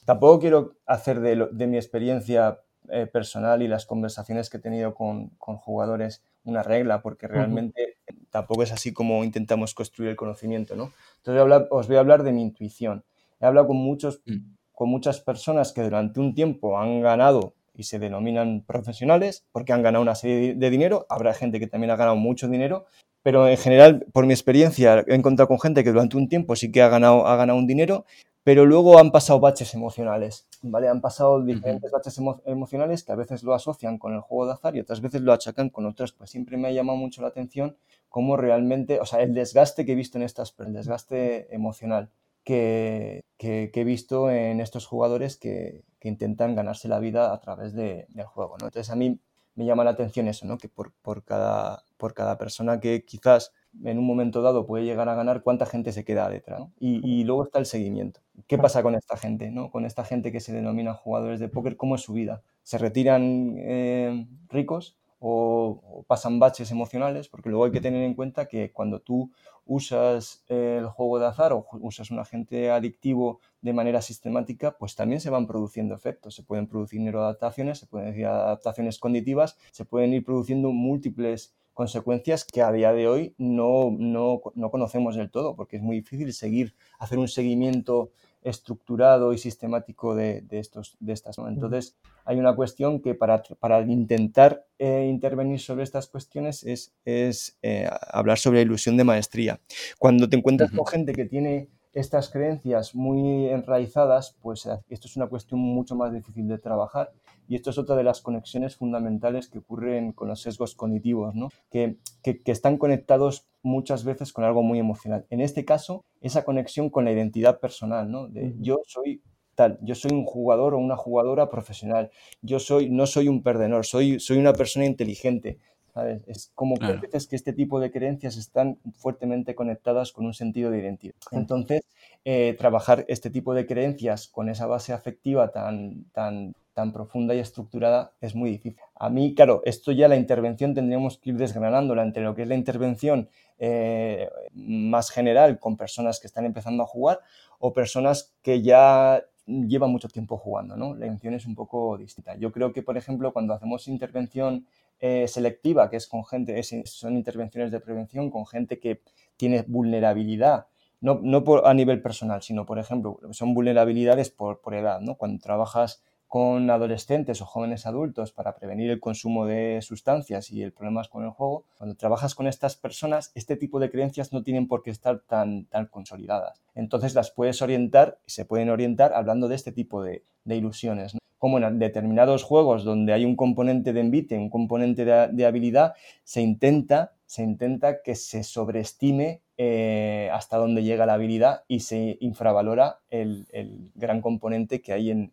Tampoco 0.09 0.39
quiero 0.39 0.73
hacer 0.87 1.19
de, 1.19 1.67
mi 1.67 1.77
experiencia 1.77 2.61
eh, 2.89 3.05
personal 3.05 3.61
y 3.61 3.67
las 3.67 3.85
conversaciones 3.85 4.49
que 4.49 4.57
he 4.57 4.59
tenido 4.59 4.95
con, 4.95 5.29
jugadores 5.37 6.23
una 6.43 6.63
regla, 6.63 7.03
porque 7.03 7.27
realmente 7.27 7.97
tampoco 8.31 8.63
es 8.63 8.71
así 8.71 8.91
como 8.91 9.23
intentamos 9.23 9.75
construir 9.75 10.09
el 10.09 10.15
conocimiento, 10.15 10.75
¿no? 10.75 10.93
Entonces 11.17 11.67
os 11.69 11.87
voy 11.87 11.97
a 11.97 11.99
hablar 11.99 12.23
de 12.23 12.31
mi 12.31 12.41
intuición. 12.41 13.03
He 13.39 13.45
hablado 13.45 13.67
con, 13.67 13.77
muchos, 13.77 14.23
mm. 14.25 14.55
con 14.71 14.89
muchas 14.89 15.21
personas 15.21 15.73
que 15.73 15.83
durante 15.83 16.19
un 16.19 16.33
tiempo 16.33 16.79
han 16.79 17.01
ganado 17.01 17.53
y 17.75 17.83
se 17.83 17.99
denominan 17.99 18.63
profesionales 18.65 19.45
porque 19.51 19.73
han 19.73 19.83
ganado 19.83 20.01
una 20.01 20.15
serie 20.15 20.55
de 20.55 20.69
dinero. 20.71 21.05
Habrá 21.09 21.35
gente 21.35 21.59
que 21.59 21.67
también 21.67 21.91
ha 21.91 21.97
ganado 21.97 22.17
mucho 22.17 22.47
dinero, 22.47 22.87
pero 23.21 23.47
en 23.47 23.57
general, 23.57 24.07
por 24.11 24.25
mi 24.25 24.33
experiencia, 24.33 25.05
he 25.07 25.13
encontrado 25.13 25.49
con 25.49 25.59
gente 25.59 25.83
que 25.83 25.91
durante 25.91 26.17
un 26.17 26.27
tiempo 26.27 26.55
sí 26.55 26.71
que 26.71 26.81
ha 26.81 26.89
ganado, 26.89 27.27
ha 27.27 27.35
ganado 27.35 27.59
un 27.59 27.67
dinero, 27.67 28.05
pero 28.43 28.65
luego 28.65 28.99
han 28.99 29.11
pasado 29.11 29.39
baches 29.39 29.73
emocionales, 29.73 30.47
¿vale? 30.61 30.87
Han 30.87 31.01
pasado 31.01 31.43
diferentes 31.43 31.91
baches 31.91 32.19
emocionales 32.45 33.03
que 33.03 33.11
a 33.11 33.15
veces 33.15 33.43
lo 33.43 33.53
asocian 33.53 33.97
con 33.97 34.13
el 34.13 34.21
juego 34.21 34.45
de 34.47 34.53
azar 34.53 34.75
y 34.75 34.79
otras 34.79 35.01
veces 35.01 35.21
lo 35.21 35.33
achacan 35.33 35.69
con 35.69 35.85
otras. 35.85 36.13
Pues 36.13 36.29
siempre 36.29 36.57
me 36.57 36.69
ha 36.69 36.71
llamado 36.71 36.97
mucho 36.97 37.21
la 37.21 37.27
atención 37.27 37.75
cómo 38.07 38.37
realmente, 38.37 38.99
o 38.99 39.05
sea, 39.05 39.21
el 39.21 39.33
desgaste 39.33 39.85
que 39.85 39.91
he 39.91 39.95
visto 39.95 40.17
en 40.17 40.23
estas, 40.23 40.55
el 40.59 40.73
desgaste 40.73 41.53
emocional 41.53 42.09
que, 42.43 43.23
he 43.37 43.83
visto 43.83 44.31
en 44.31 44.59
estos 44.61 44.85
jugadores 44.85 45.37
que, 45.37 45.83
intentan 46.01 46.55
ganarse 46.55 46.87
la 46.87 46.99
vida 46.99 47.33
a 47.33 47.39
través 47.41 47.73
del 47.73 48.23
juego, 48.23 48.57
¿no? 48.57 48.67
Entonces 48.67 48.89
a 48.89 48.95
mí 48.95 49.19
me 49.55 49.65
llama 49.65 49.83
la 49.83 49.91
atención 49.91 50.29
eso, 50.29 50.45
¿no? 50.45 50.57
Que 50.57 50.69
por, 50.69 50.93
por, 51.01 51.25
cada, 51.25 51.83
por 51.97 52.13
cada 52.13 52.37
persona 52.37 52.79
que 52.79 53.03
quizás 53.03 53.51
en 53.83 53.97
un 53.97 54.05
momento 54.05 54.41
dado 54.41 54.65
puede 54.65 54.85
llegar 54.85 55.09
a 55.09 55.15
ganar, 55.15 55.43
cuánta 55.43 55.65
gente 55.65 55.91
se 55.91 56.03
queda 56.03 56.29
detrás. 56.29 56.63
Y, 56.79 57.23
luego 57.23 57.43
está 57.43 57.59
el 57.59 57.65
seguimiento. 57.65 58.21
¿Qué 58.47 58.57
pasa 58.57 58.83
con 58.83 58.95
esta 58.95 59.17
gente? 59.17 59.51
¿no? 59.51 59.69
Con 59.69 59.85
esta 59.85 60.03
gente 60.03 60.31
que 60.31 60.39
se 60.39 60.53
denomina 60.53 60.93
jugadores 60.93 61.39
de 61.39 61.49
póker, 61.49 61.77
¿cómo 61.77 61.95
es 61.95 62.01
su 62.01 62.13
vida? 62.13 62.41
¿Se 62.63 62.77
retiran 62.77 63.55
eh, 63.57 64.27
ricos 64.49 64.97
o, 65.19 66.03
pasan 66.07 66.39
baches 66.39 66.71
emocionales? 66.71 67.29
Porque 67.29 67.49
luego 67.49 67.65
hay 67.65 67.71
que 67.71 67.81
tener 67.81 68.03
en 68.03 68.15
cuenta 68.15 68.47
que 68.47 68.71
cuando 68.71 69.01
tú 69.01 69.31
usas 69.65 70.43
el 70.47 70.87
juego 70.87 71.19
de 71.19 71.27
azar 71.27 71.53
o 71.53 71.67
usas 71.79 72.09
un 72.09 72.19
agente 72.19 72.71
adictivo 72.71 73.39
de 73.61 73.73
manera 73.73 74.01
sistemática, 74.01 74.75
pues 74.77 74.95
también 74.95 75.21
se 75.21 75.29
van 75.29 75.45
produciendo 75.45 75.93
efectos. 75.93 76.33
Se 76.33 76.43
pueden 76.43 76.67
producir 76.67 77.01
neuroadaptaciones, 77.01 77.77
se 77.77 77.85
pueden 77.85 78.09
decir 78.09 78.25
adaptaciones 78.25 78.97
cognitivas, 78.97 79.57
se 79.71 79.85
pueden 79.85 80.13
ir 80.13 80.25
produciendo 80.25 80.71
múltiples 80.71 81.53
consecuencias 81.79 82.43
que 82.43 82.61
a 82.61 82.73
día 82.73 82.91
de 82.91 83.07
hoy 83.07 83.33
no, 83.37 83.95
no, 83.97 84.41
no, 84.53 84.69
conocemos 84.69 85.15
del 85.15 85.31
todo, 85.31 85.55
porque 85.55 85.77
es 85.77 85.81
muy 85.81 85.95
difícil 85.95 86.33
seguir, 86.33 86.75
hacer 86.99 87.17
un 87.17 87.29
seguimiento 87.29 88.11
estructurado 88.41 89.31
y 89.31 89.37
sistemático 89.37 90.13
de, 90.13 90.41
de 90.41 90.59
estos, 90.59 90.97
de 90.99 91.13
estas. 91.13 91.37
Entonces, 91.37 91.95
hay 92.25 92.37
una 92.37 92.53
cuestión 92.53 92.99
que 92.99 93.15
para, 93.15 93.43
para 93.61 93.79
intentar 93.79 94.65
eh, 94.77 95.07
intervenir 95.09 95.61
sobre 95.61 95.83
estas 95.85 96.07
cuestiones 96.07 96.65
es, 96.65 96.93
es 97.05 97.57
eh, 97.61 97.89
hablar 98.11 98.37
sobre 98.39 98.57
la 98.57 98.63
ilusión 98.63 98.97
de 98.97 99.05
maestría. 99.05 99.61
Cuando 99.97 100.27
te 100.27 100.35
encuentras 100.35 100.71
con 100.71 100.85
gente 100.85 101.13
que 101.13 101.23
tiene 101.23 101.69
estas 101.93 102.27
creencias 102.27 102.93
muy 102.93 103.47
enraizadas, 103.47 104.35
pues 104.41 104.65
eh, 104.65 104.77
esto 104.89 105.07
es 105.07 105.15
una 105.15 105.27
cuestión 105.27 105.61
mucho 105.61 105.95
más 105.95 106.11
difícil 106.11 106.45
de 106.49 106.57
trabajar 106.57 107.13
y 107.49 107.55
esto 107.55 107.71
es 107.71 107.79
otra 107.79 107.95
de 107.95 108.03
las 108.03 108.21
conexiones 108.21 108.75
fundamentales 108.75 109.49
que 109.49 109.57
ocurren 109.57 110.11
con 110.13 110.27
los 110.27 110.39
sesgos 110.39 110.75
cognitivos, 110.75 111.33
¿no? 111.33 111.49
que, 111.71 111.97
que, 112.21 112.39
están 112.45 112.77
conectados 112.77 113.47
muchas 113.63 114.03
veces 114.03 114.31
con 114.31 114.43
algo 114.43 114.61
muy 114.61 114.77
emocional. 114.77 115.25
En 115.31 115.41
este 115.41 115.65
caso, 115.65 116.05
esa 116.21 116.45
conexión 116.45 116.91
con 116.91 117.05
la 117.05 117.11
identidad 117.11 117.59
personal, 117.59 118.09
¿no? 118.09 118.27
de 118.27 118.53
yo 118.59 118.77
soy 118.85 119.23
tal, 119.55 119.79
yo 119.81 119.95
soy 119.95 120.11
un 120.11 120.25
jugador 120.25 120.75
o 120.75 120.77
una 120.77 120.95
jugadora 120.95 121.49
profesional, 121.49 122.11
yo 122.43 122.59
soy, 122.59 122.91
no 122.91 123.07
soy 123.07 123.27
un 123.27 123.41
perdedor, 123.41 123.83
soy, 123.83 124.19
soy 124.19 124.37
una 124.37 124.53
persona 124.53 124.85
inteligente. 124.85 125.57
¿sabes? 125.91 126.21
Es 126.27 126.51
como 126.53 126.75
que 126.77 126.85
a 126.85 126.93
veces 126.93 127.25
que 127.25 127.35
este 127.35 127.51
tipo 127.51 127.79
de 127.79 127.91
creencias 127.91 128.37
están 128.37 128.77
fuertemente 128.93 129.55
conectadas 129.55 130.11
con 130.11 130.27
un 130.27 130.35
sentido 130.35 130.69
de 130.69 130.79
identidad. 130.79 131.15
Entonces, 131.31 131.81
eh, 132.25 132.55
trabajar 132.59 133.05
este 133.07 133.31
tipo 133.31 133.55
de 133.55 133.65
creencias 133.65 134.27
con 134.27 134.49
esa 134.49 134.67
base 134.67 134.93
afectiva 134.93 135.51
tan, 135.51 136.05
tan 136.13 136.53
tan 136.79 136.93
profunda 136.93 137.35
y 137.35 137.39
estructurada 137.39 138.13
es 138.21 138.35
muy 138.35 138.51
difícil. 138.51 138.79
A 138.95 139.09
mí, 139.09 139.35
claro, 139.35 139.61
esto 139.65 139.91
ya 139.91 140.07
la 140.07 140.15
intervención 140.15 140.73
tendríamos 140.73 141.17
que 141.17 141.31
ir 141.31 141.35
desgranándola 141.35 142.03
entre 142.03 142.23
lo 142.23 142.33
que 142.35 142.43
es 142.43 142.47
la 142.47 142.55
intervención 142.55 143.27
eh, 143.57 144.29
más 144.53 145.11
general 145.11 145.59
con 145.59 145.75
personas 145.75 146.21
que 146.21 146.27
están 146.27 146.45
empezando 146.45 146.83
a 146.83 146.85
jugar 146.85 147.19
o 147.59 147.73
personas 147.73 148.33
que 148.41 148.61
ya 148.61 149.21
llevan 149.45 149.91
mucho 149.91 150.07
tiempo 150.07 150.37
jugando, 150.37 150.77
¿no? 150.77 150.95
La 150.95 151.05
intervención 151.05 151.33
es 151.33 151.45
un 151.45 151.55
poco 151.55 151.97
distinta. 151.97 152.37
Yo 152.37 152.53
creo 152.53 152.71
que, 152.71 152.81
por 152.81 152.95
ejemplo, 152.95 153.33
cuando 153.33 153.53
hacemos 153.53 153.89
intervención 153.89 154.65
eh, 155.01 155.27
selectiva, 155.27 155.89
que 155.89 155.97
es 155.97 156.07
con 156.07 156.23
gente, 156.23 156.63
son 156.85 157.17
intervenciones 157.17 157.71
de 157.73 157.81
prevención 157.81 158.29
con 158.29 158.45
gente 158.45 158.79
que 158.79 159.01
tiene 159.35 159.65
vulnerabilidad, 159.67 160.67
no, 161.01 161.19
no 161.21 161.43
a 161.65 161.73
nivel 161.73 162.01
personal, 162.01 162.41
sino, 162.41 162.65
por 162.65 162.79
ejemplo, 162.79 163.19
son 163.31 163.53
vulnerabilidades 163.53 164.29
por, 164.29 164.61
por 164.61 164.75
edad, 164.75 165.01
¿no? 165.01 165.15
Cuando 165.15 165.41
trabajas 165.41 166.03
con 166.29 166.69
adolescentes 166.69 167.41
o 167.41 167.45
jóvenes 167.45 167.87
adultos 167.87 168.31
para 168.31 168.55
prevenir 168.55 168.91
el 168.91 168.99
consumo 168.99 169.47
de 169.47 169.81
sustancias 169.81 170.51
y 170.51 170.61
el 170.61 170.71
problemas 170.71 171.09
con 171.09 171.23
el 171.23 171.31
juego, 171.31 171.65
cuando 171.75 171.95
trabajas 171.95 172.35
con 172.35 172.45
estas 172.45 172.75
personas, 172.75 173.31
este 173.33 173.57
tipo 173.57 173.79
de 173.79 173.89
creencias 173.89 174.31
no 174.31 174.43
tienen 174.43 174.67
por 174.67 174.83
qué 174.83 174.91
estar 174.91 175.21
tan, 175.21 175.65
tan 175.65 175.87
consolidadas. 175.87 176.61
Entonces 176.75 177.15
las 177.15 177.31
puedes 177.31 177.63
orientar 177.63 178.19
y 178.27 178.31
se 178.31 178.45
pueden 178.45 178.69
orientar 178.69 179.11
hablando 179.13 179.47
de 179.47 179.55
este 179.55 179.71
tipo 179.71 180.03
de, 180.03 180.23
ilusiones. 180.45 181.18
Como 181.39 181.57
en 181.57 181.79
determinados 181.79 182.43
juegos 182.43 182.83
donde 182.83 183.13
hay 183.13 183.25
un 183.25 183.35
componente 183.35 183.93
de 183.93 184.01
envite, 184.01 184.37
un 184.37 184.49
componente 184.49 185.05
de, 185.05 185.45
habilidad, 185.45 185.95
se 186.23 186.41
intenta, 186.41 187.13
se 187.25 187.43
intenta 187.43 188.03
que 188.03 188.13
se 188.13 188.43
sobreestime 188.43 189.41
eh, 189.57 190.29
hasta 190.31 190.57
dónde 190.57 190.83
llega 190.83 191.07
la 191.07 191.13
habilidad 191.13 191.63
y 191.67 191.79
se 191.79 192.17
infravalora 192.19 192.99
el, 193.09 193.47
gran 193.95 194.21
componente 194.21 194.81
que 194.81 194.93
hay 194.93 195.11
en, 195.11 195.31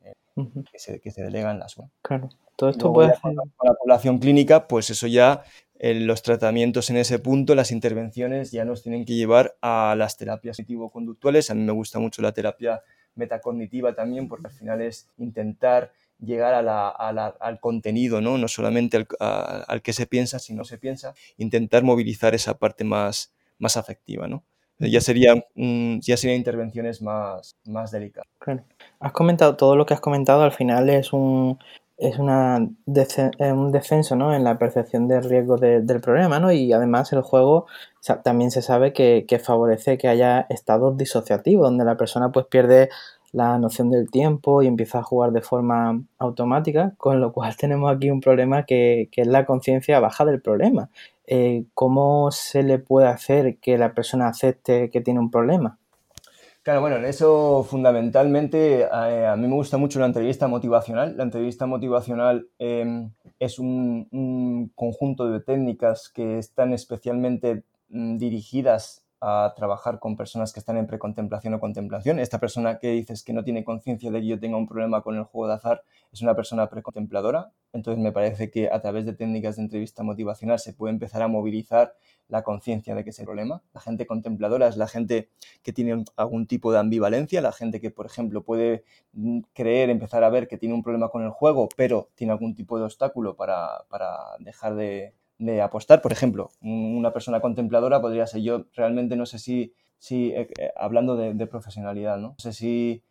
que, 0.73 0.79
se, 0.79 1.01
que, 1.01 1.11
se, 1.11 1.23
delegan 1.23 1.59
las 1.59 1.77
web. 1.77 1.89
Claro, 2.03 2.29
todo 2.57 2.71
esto 2.71 2.93
puede 2.93 3.11
hacer... 3.11 3.35
Con 3.35 3.69
la 3.69 3.75
población 3.75 4.19
clínica, 4.19 4.67
pues 4.67 4.89
eso 4.91 5.07
ya, 5.07 5.43
los 5.79 6.23
tratamientos 6.23 6.89
en 6.91 6.97
ese 6.97 7.19
punto, 7.19 7.55
las 7.55 7.71
intervenciones 7.71 8.51
ya 8.51 8.65
nos 8.65 8.83
tienen 8.83 9.05
que 9.05 9.15
llevar 9.15 9.57
a 9.61 9.95
las 9.97 10.17
terapias 10.17 10.57
cognitivo-conductuales. 10.57 11.51
A 11.51 11.55
mí 11.55 11.63
me 11.63 11.73
gusta 11.73 11.99
mucho 11.99 12.23
la 12.23 12.33
terapia 12.33 12.83
metacognitiva 13.17 13.95
también, 13.95 14.29
porque 14.29 14.47
al 14.49 14.53
final 14.53 14.81
es 14.81 15.09
intentar 15.19 15.93
llegar 16.19 16.55
al 16.55 17.61
contenido, 17.61 18.21
¿no? 18.21 18.39
no 18.39 18.49
solamente 18.49 19.07
al, 19.19 19.83
que 19.83 19.93
se 19.93 20.07
piensa, 20.07 20.39
sino 20.39 20.65
se 20.65 20.79
piensa, 20.79 21.15
intentar 21.37 21.83
movilizar 21.83 22.35
esa 22.35 22.59
parte 22.59 22.85
más, 22.85 23.35
más 23.59 23.77
afectiva. 23.77 24.27
¿no? 24.27 24.45
Ya 24.79 25.01
serían, 25.01 25.45
ya 25.55 26.17
serían 26.17 26.39
intervenciones 26.39 27.03
más, 27.03 27.57
más 27.67 27.91
delicadas. 27.91 28.29
Has 29.01 29.13
comentado, 29.13 29.57
todo 29.57 29.77
lo 29.77 29.87
que 29.87 29.95
has 29.95 30.01
comentado 30.01 30.43
al 30.43 30.53
final 30.53 30.89
es 30.89 31.13
un, 31.13 31.59
es 31.99 32.19
una 32.19 32.59
un 32.59 33.73
descenso 33.73 34.17
¿no? 34.17 34.35
en 34.35 34.45
la 34.45 34.59
percepción 34.59 35.09
del 35.09 35.25
riesgo 35.25 35.57
del 35.57 36.01
problema 36.01 36.39
¿no? 36.39 36.53
y 36.53 36.73
además 36.73 37.13
el 37.13 37.23
juego 37.23 37.67
también 38.23 38.51
se 38.51 38.63
sabe 38.63 38.93
que, 38.93 39.25
que, 39.27 39.39
favorece 39.39 39.97
que 39.97 40.09
haya 40.09 40.47
estados 40.51 40.97
disociativos 40.97 41.67
donde 41.67 41.85
la 41.85 41.97
persona 41.97 42.31
pues 42.31 42.47
pierde 42.47 42.91
la 43.37 43.59
noción 43.59 43.91
del 43.91 44.11
tiempo 44.11 44.63
y 44.63 44.67
empieza 44.67 45.01
a 45.01 45.03
jugar 45.03 45.31
de 45.33 45.43
forma 45.43 46.03
automática, 46.19 46.95
con 46.97 47.21
lo 47.21 47.33
cual 47.33 47.55
tenemos 47.59 47.95
aquí 47.95 48.11
un 48.11 48.21
problema 48.21 48.65
que, 48.65 49.11
es 49.15 49.27
la 49.27 49.45
conciencia 49.45 50.01
baja 50.01 50.25
del 50.25 50.41
problema. 50.41 50.89
Eh, 51.27 51.65
¿Cómo 51.75 52.31
se 52.31 52.63
le 52.63 52.79
puede 52.79 53.09
hacer 53.09 53.59
que 53.59 53.77
la 53.79 53.93
persona 53.93 54.29
acepte 54.29 54.91
que 54.91 55.01
tiene 55.03 55.21
un 55.21 55.31
problema? 55.31 55.79
Claro, 56.67 56.81
bueno, 56.81 56.97
en 56.97 57.05
eso 57.05 57.63
fundamentalmente 57.63 58.81
eh, 58.81 58.89
a, 58.91 59.37
mí 59.37 59.47
me 59.47 59.55
gusta 59.55 59.77
mucho 59.77 60.01
la 60.01 60.07
entrevista 60.07 60.49
motivacional. 60.49 61.17
La 61.17 61.23
entrevista 61.23 61.65
motivacional 61.65 62.49
em, 62.59 63.13
es 63.39 63.61
un, 63.61 64.73
conjunto 64.75 65.31
de 65.31 65.39
técnicas 65.39 66.09
que 66.09 66.39
están 66.39 66.73
especialmente 66.73 67.63
mm, 67.91 68.17
dirigidas 68.19 69.06
a 69.21 69.55
trabajar 69.57 69.99
con 69.99 70.17
personas 70.17 70.53
que 70.53 70.61
están 70.61 70.77
en 70.77 70.87
precontemplación 70.87 71.55
o 71.55 71.61
contemplación. 71.61 72.19
Esta 72.19 72.39
persona 72.39 72.79
que 72.79 72.91
dices 72.91 73.23
que 73.23 73.33
no 73.33 73.45
tiene 73.45 73.65
conciencia 73.65 74.11
de 74.11 74.21
que 74.21 74.27
yo 74.27 74.39
tenga 74.39 74.57
un 74.57 74.67
problema 74.67 75.03
con 75.03 75.17
el 75.17 75.25
juego 75.25 75.49
de 75.49 75.55
azar 75.55 75.83
es 76.13 76.23
una 76.23 76.35
persona 76.35 76.69
precontempladora. 76.69 77.51
Entonces 77.73 78.03
me 78.03 78.13
parece 78.13 78.51
que 78.51 78.71
a 78.71 78.81
través 78.81 79.07
de 79.07 79.15
técnicas 79.15 79.57
de 79.57 79.63
entrevista 79.63 80.03
motivacional 80.03 80.59
se 80.59 80.75
puede 80.75 80.93
empezar 80.93 81.23
a 81.23 81.29
movilizar 81.29 81.95
la 82.29 82.43
conciencia 82.43 82.95
de 82.95 83.05
que 83.05 83.11
es 83.11 83.19
el 83.19 83.25
problema. 83.25 83.63
La 83.73 83.81
gente 83.81 84.07
contempladora 84.07 84.69
es 84.69 84.77
la 84.77 84.89
gente 84.89 85.31
que 85.63 85.73
tiene 85.73 86.05
algún 86.17 86.47
tipo 86.47 86.73
de 86.73 86.79
ambivalencia, 86.79 87.41
la 87.41 87.53
gente 87.53 87.81
que, 87.81 87.91
por 87.91 88.07
ejemplo, 88.07 88.43
puede 88.43 88.85
mm, 89.13 89.41
creer, 89.55 89.91
empezar 89.91 90.25
a 90.25 90.31
ver 90.31 90.49
que 90.49 90.59
tiene 90.59 90.75
un 90.75 90.83
problema 90.83 91.09
con 91.09 91.23
el 91.23 91.31
juego, 91.31 91.69
pero 91.77 92.09
tiene 92.15 92.33
algún 92.33 92.55
tipo 92.55 92.79
de 92.79 92.85
obstáculo 92.85 93.37
para, 93.37 93.85
para 93.89 94.17
dejar 94.41 94.75
de, 94.75 95.15
de 95.39 95.61
apostar. 95.61 96.03
Por 96.03 96.13
ejemplo, 96.13 96.51
una 96.61 97.13
persona 97.13 97.41
contempladora 97.41 98.01
podría 98.01 98.27
ser 98.27 98.43
yo, 98.43 98.65
realmente 98.75 99.17
no 99.17 99.27
sé 99.27 99.39
si, 99.39 99.75
si 99.99 100.31
eh, 100.31 100.49
eh, 100.59 100.71
hablando 100.77 101.17
de, 101.17 101.47
profesionalidad, 101.47 102.19
¿no? 102.19 102.35
sé 102.39 102.53
si, 102.53 103.03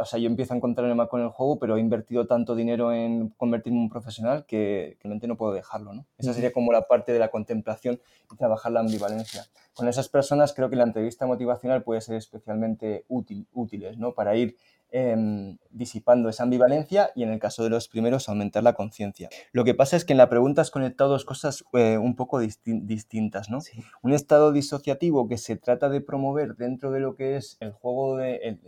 o 0.00 0.04
sea, 0.04 0.18
yo 0.18 0.26
empiezo 0.26 0.54
a 0.54 0.56
encontrarme 0.56 0.94
mal 0.94 1.08
con 1.08 1.20
el 1.20 1.28
juego, 1.28 1.58
pero 1.58 1.76
he 1.76 1.80
invertido 1.80 2.26
tanto 2.26 2.56
dinero 2.56 2.92
en 2.92 3.28
convertirme 3.30 3.78
en 3.78 3.84
un 3.84 3.88
profesional 3.88 4.44
que 4.44 4.98
realmente 5.02 5.28
no 5.28 5.36
puedo 5.36 5.52
dejarlo, 5.52 5.94
¿no? 5.94 6.04
Esa 6.18 6.34
sería 6.34 6.52
como 6.52 6.72
la 6.72 6.88
parte 6.88 7.12
de 7.12 7.20
la 7.20 7.30
contemplación 7.30 8.00
y 8.32 8.36
trabajar 8.36 8.72
la 8.72 8.80
ambivalencia. 8.80 9.46
Con 9.74 9.86
esas 9.86 10.08
personas 10.08 10.52
creo 10.52 10.68
que 10.68 10.74
la 10.74 10.82
entrevista 10.82 11.26
motivacional 11.26 11.84
puede 11.84 12.00
ser 12.00 12.16
especialmente 12.16 13.04
útil, 13.06 13.46
útiles, 13.52 13.98
¿no? 13.98 14.14
Para 14.14 14.34
ir 14.34 14.56
Em, 14.90 15.58
disipando 15.70 16.30
esa 16.30 16.44
ambivalencia 16.44 17.10
y 17.14 17.22
en 17.22 17.28
el 17.30 17.38
caso 17.38 17.62
de 17.62 17.68
los 17.68 17.88
primeros 17.88 18.30
aumentar 18.30 18.62
la 18.62 18.72
conciencia. 18.72 19.28
Lo 19.52 19.62
que 19.62 19.74
pasa 19.74 19.96
es 19.96 20.06
que 20.06 20.14
en 20.14 20.16
la 20.16 20.30
pregunta 20.30 20.62
has 20.62 20.70
conectado 20.70 21.10
dos 21.10 21.26
cosas 21.26 21.62
eh, 21.74 21.98
un 21.98 22.16
poco 22.16 22.40
distintas, 22.40 23.50
¿no? 23.50 23.58
Un 24.00 24.14
estado 24.14 24.50
disociativo 24.50 25.28
que 25.28 25.36
se 25.36 25.56
trata 25.56 25.90
de 25.90 26.00
promover 26.00 26.56
dentro 26.56 26.90
de 26.90 27.00
lo 27.00 27.16
que 27.16 27.36
es 27.36 27.58
el 27.60 27.72
juego 27.72 28.16
de 28.16 28.58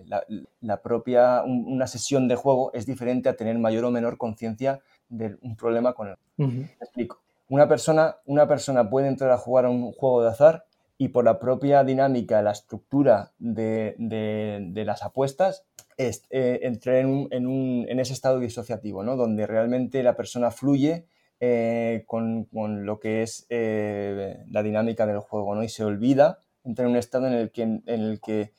la, 0.60 0.82
propia, 0.82 1.42
una 1.42 1.86
sesión 1.86 2.28
de 2.28 2.36
juego 2.36 2.70
es 2.74 2.84
diferente 2.84 3.30
a 3.30 3.36
tener 3.36 3.58
mayor 3.58 3.86
o 3.86 3.90
menor 3.90 4.18
conciencia 4.18 4.80
de 5.08 5.38
un 5.40 5.56
problema 5.56 5.94
con 5.94 6.08
el. 6.08 6.68
explico. 6.80 7.22
Una 7.48 7.66
persona, 7.66 8.16
una 8.26 8.46
persona 8.46 8.90
puede 8.90 9.08
entrar 9.08 9.30
a 9.30 9.38
jugar 9.38 9.64
a 9.64 9.70
un 9.70 9.90
juego 9.92 10.22
de 10.22 10.28
azar 10.28 10.66
y 11.00 11.08
por 11.08 11.24
la 11.24 11.38
propia 11.38 11.82
dinámica, 11.82 12.42
la 12.42 12.50
estructura 12.50 13.32
de, 13.38 13.94
de 13.98 14.84
las 14.84 15.02
apuestas, 15.02 15.64
eh, 15.96 16.60
entré 16.62 17.00
en, 17.00 17.98
ese 17.98 18.12
estado 18.12 18.38
disociativo, 18.38 19.02
¿no? 19.02 19.16
donde 19.16 19.46
realmente 19.46 20.02
la 20.02 20.14
persona 20.14 20.50
fluye 20.50 21.06
eh, 21.40 22.04
con, 22.06 22.48
lo 22.84 23.00
que 23.00 23.22
es 23.22 23.46
eh, 23.48 24.44
la 24.50 24.62
dinámica 24.62 25.06
del 25.06 25.20
juego 25.20 25.54
¿no? 25.54 25.62
y 25.62 25.70
se 25.70 25.84
olvida, 25.84 26.40
entra 26.64 26.84
en 26.84 26.90
un 26.90 26.98
estado 26.98 27.28
en 27.28 27.32
el 27.32 27.50
que, 27.50 27.62
en 27.62 27.82
el 27.86 28.20
que 28.20 28.52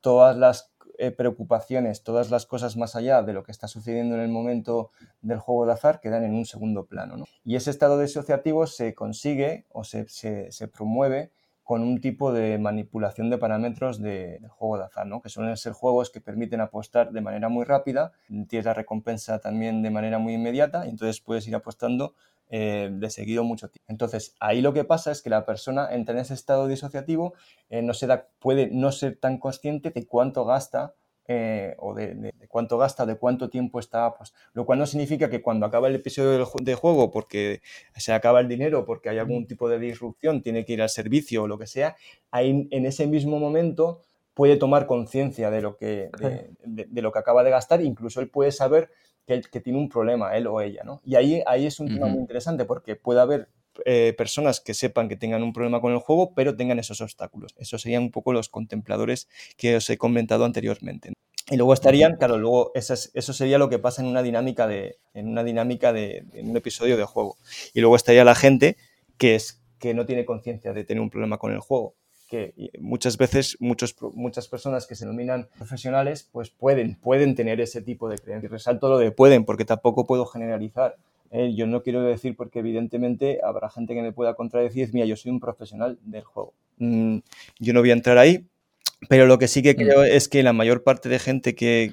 todas 0.00 0.36
las 0.36 0.72
preocupaciones, 1.16 2.04
todas 2.04 2.30
las 2.30 2.46
cosas 2.46 2.76
más 2.76 2.94
allá 2.94 3.22
de 3.22 3.32
lo 3.32 3.42
que 3.42 3.50
está 3.50 3.66
sucediendo 3.66 4.14
en 4.14 4.20
el 4.20 4.28
momento 4.28 4.92
del 5.20 5.40
juego 5.40 5.66
de 5.66 5.72
azar 5.72 5.98
quedan 6.00 6.22
en 6.22 6.32
un 6.32 6.46
segundo 6.46 6.86
plano. 6.86 7.24
Y 7.44 7.56
ese 7.56 7.70
estado 7.70 7.98
disociativo 7.98 8.68
se 8.68 8.94
consigue 8.94 9.66
o 9.72 9.82
se, 9.82 10.06
se 10.08 10.68
promueve 10.68 11.32
con 11.66 11.82
un 11.82 12.00
tipo 12.00 12.32
de 12.32 12.58
manipulación 12.58 13.28
de 13.28 13.38
parámetros 13.38 14.00
de, 14.00 14.40
juego 14.50 14.78
de 14.78 14.84
azar, 14.84 15.04
¿no? 15.04 15.20
que 15.20 15.28
suelen 15.28 15.56
ser 15.56 15.72
juegos 15.72 16.10
que 16.10 16.20
permiten 16.20 16.60
apostar 16.60 17.10
de 17.10 17.20
manera 17.20 17.48
muy 17.48 17.64
rápida, 17.64 18.12
tienes 18.46 18.66
la 18.66 18.72
recompensa 18.72 19.40
también 19.40 19.82
de 19.82 19.90
manera 19.90 20.20
muy 20.20 20.34
inmediata 20.34 20.86
y 20.86 20.90
entonces 20.90 21.20
puedes 21.20 21.48
ir 21.48 21.56
apostando 21.56 22.14
eh, 22.50 22.88
de 22.92 23.10
seguido 23.10 23.42
mucho 23.42 23.68
tiempo. 23.68 23.84
Entonces, 23.88 24.36
ahí 24.38 24.60
lo 24.60 24.72
que 24.72 24.84
pasa 24.84 25.10
es 25.10 25.22
que 25.22 25.28
la 25.28 25.44
persona 25.44 25.88
entra 25.90 26.14
en 26.14 26.20
ese 26.20 26.34
estado 26.34 26.68
disociativo, 26.68 27.34
eh, 27.68 27.82
no 27.82 27.94
se 27.94 28.06
da, 28.06 28.28
puede 28.38 28.68
no 28.70 28.92
ser 28.92 29.16
tan 29.16 29.38
consciente 29.38 29.90
de 29.90 30.06
cuánto 30.06 30.44
gasta 30.44 30.94
eh, 31.28 31.74
o 31.78 31.94
de, 31.94 32.32
cuánto 32.48 32.78
gasta, 32.78 33.04
de 33.06 33.16
cuánto 33.16 33.48
tiempo 33.48 33.80
está, 33.80 34.14
pues, 34.14 34.32
lo 34.52 34.64
cual 34.64 34.78
no 34.78 34.86
significa 34.86 35.28
que 35.28 35.42
cuando 35.42 35.66
acaba 35.66 35.88
el 35.88 35.96
episodio 35.96 36.46
de 36.62 36.74
juego 36.74 37.10
porque 37.10 37.60
se 37.96 38.12
acaba 38.12 38.40
el 38.40 38.48
dinero, 38.48 38.84
porque 38.84 39.08
hay 39.08 39.18
algún 39.18 39.46
tipo 39.46 39.68
de 39.68 39.78
disrupción, 39.78 40.42
tiene 40.42 40.64
que 40.64 40.74
ir 40.74 40.82
al 40.82 40.88
servicio 40.88 41.42
o 41.42 41.48
lo 41.48 41.58
que 41.58 41.66
sea, 41.66 41.96
ahí 42.30 42.68
en 42.70 42.86
ese 42.86 43.06
mismo 43.06 43.38
momento 43.38 44.00
puede 44.36 44.56
tomar 44.56 44.86
conciencia 44.86 45.50
de, 45.50 45.62
lo 45.62 45.78
que, 45.78 46.10
de, 46.62 47.02
lo 47.02 47.10
que 47.10 47.18
acaba 47.18 47.42
de 47.42 47.50
gastar, 47.50 47.80
incluso 47.80 48.20
él 48.20 48.28
puede 48.28 48.52
saber 48.52 48.90
que, 49.26 49.40
que, 49.40 49.60
tiene 49.62 49.78
un 49.78 49.88
problema, 49.88 50.36
él 50.36 50.46
o 50.46 50.60
ella, 50.60 50.82
¿no? 50.84 51.00
Y 51.04 51.14
ahí, 51.14 51.42
ahí 51.46 51.64
es 51.64 51.80
un 51.80 51.88
tema 51.88 52.06
muy 52.06 52.18
interesante 52.18 52.66
porque 52.66 52.96
puede 52.96 53.20
haber 53.20 53.48
eh, 53.84 54.14
personas 54.16 54.60
que 54.60 54.74
sepan 54.74 55.08
que 55.08 55.16
tengan 55.16 55.42
un 55.42 55.52
problema 55.52 55.80
con 55.80 55.92
el 55.92 55.98
juego, 55.98 56.34
pero 56.34 56.56
tengan 56.56 56.78
esos 56.78 57.00
obstáculos. 57.00 57.54
Esos 57.58 57.82
serían 57.82 58.04
un 58.04 58.10
poco 58.10 58.32
los 58.32 58.48
contempladores 58.48 59.28
que 59.56 59.76
os 59.76 59.88
he 59.90 59.98
comentado 59.98 60.44
anteriormente. 60.44 61.12
Y 61.48 61.56
luego 61.56 61.74
estarían, 61.74 62.16
claro, 62.16 62.38
luego 62.38 62.72
eso, 62.74 62.96
sería 62.96 63.58
lo 63.58 63.68
que 63.68 63.78
pasa 63.78 64.02
en 64.02 64.08
una 64.08 64.22
dinámica 64.22 64.66
de, 64.66 64.96
en 65.14 65.28
una 65.28 65.44
dinámica 65.44 65.92
de, 65.92 66.24
en 66.32 66.50
un 66.50 66.56
episodio 66.56 66.96
de 66.96 67.04
juego. 67.04 67.36
Y 67.72 67.80
luego 67.80 67.94
estaría 67.94 68.24
la 68.24 68.34
gente 68.34 68.76
que 69.16 69.36
es 69.36 69.62
que 69.78 69.94
no 69.94 70.06
tiene 70.06 70.24
conciencia 70.24 70.72
de 70.72 70.84
tener 70.84 71.00
un 71.00 71.10
problema 71.10 71.38
con 71.38 71.52
el 71.52 71.60
juego. 71.60 71.94
Que 72.28 72.52
muchas 72.80 73.16
veces 73.16 73.56
muchos, 73.60 73.94
muchas 74.14 74.48
personas 74.48 74.88
que 74.88 74.96
se 74.96 75.04
denominan 75.04 75.48
profesionales 75.56 76.28
pues 76.32 76.50
pueden, 76.50 76.96
pueden 76.96 77.36
tener 77.36 77.60
ese 77.60 77.80
tipo 77.80 78.08
de 78.08 78.18
creencias. 78.18 78.50
Y 78.50 78.52
resalto 78.52 78.88
lo 78.88 78.98
de 78.98 79.12
pueden 79.12 79.44
porque 79.44 79.64
tampoco 79.64 80.04
puedo 80.04 80.26
generalizar. 80.26 80.96
Eh, 81.30 81.54
yo 81.54 81.66
no 81.66 81.82
quiero 81.82 82.02
decir 82.02 82.36
porque 82.36 82.60
evidentemente 82.60 83.40
habrá 83.42 83.70
gente 83.70 83.94
que 83.94 84.02
me 84.02 84.12
pueda 84.12 84.34
contradecir, 84.34 84.90
mira, 84.92 85.06
yo 85.06 85.16
soy 85.16 85.32
un 85.32 85.40
profesional 85.40 85.98
del 86.02 86.24
juego. 86.24 86.54
Mm, 86.78 87.18
yo 87.58 87.72
no 87.72 87.80
voy 87.80 87.90
a 87.90 87.94
entrar 87.94 88.18
ahí, 88.18 88.46
pero 89.08 89.26
lo 89.26 89.38
que 89.38 89.48
sí 89.48 89.62
que 89.62 89.74
mm. 89.74 89.76
creo 89.76 90.02
es 90.04 90.28
que 90.28 90.42
la 90.42 90.52
mayor 90.52 90.82
parte 90.82 91.08
de 91.08 91.18
gente 91.18 91.54
que, 91.54 91.92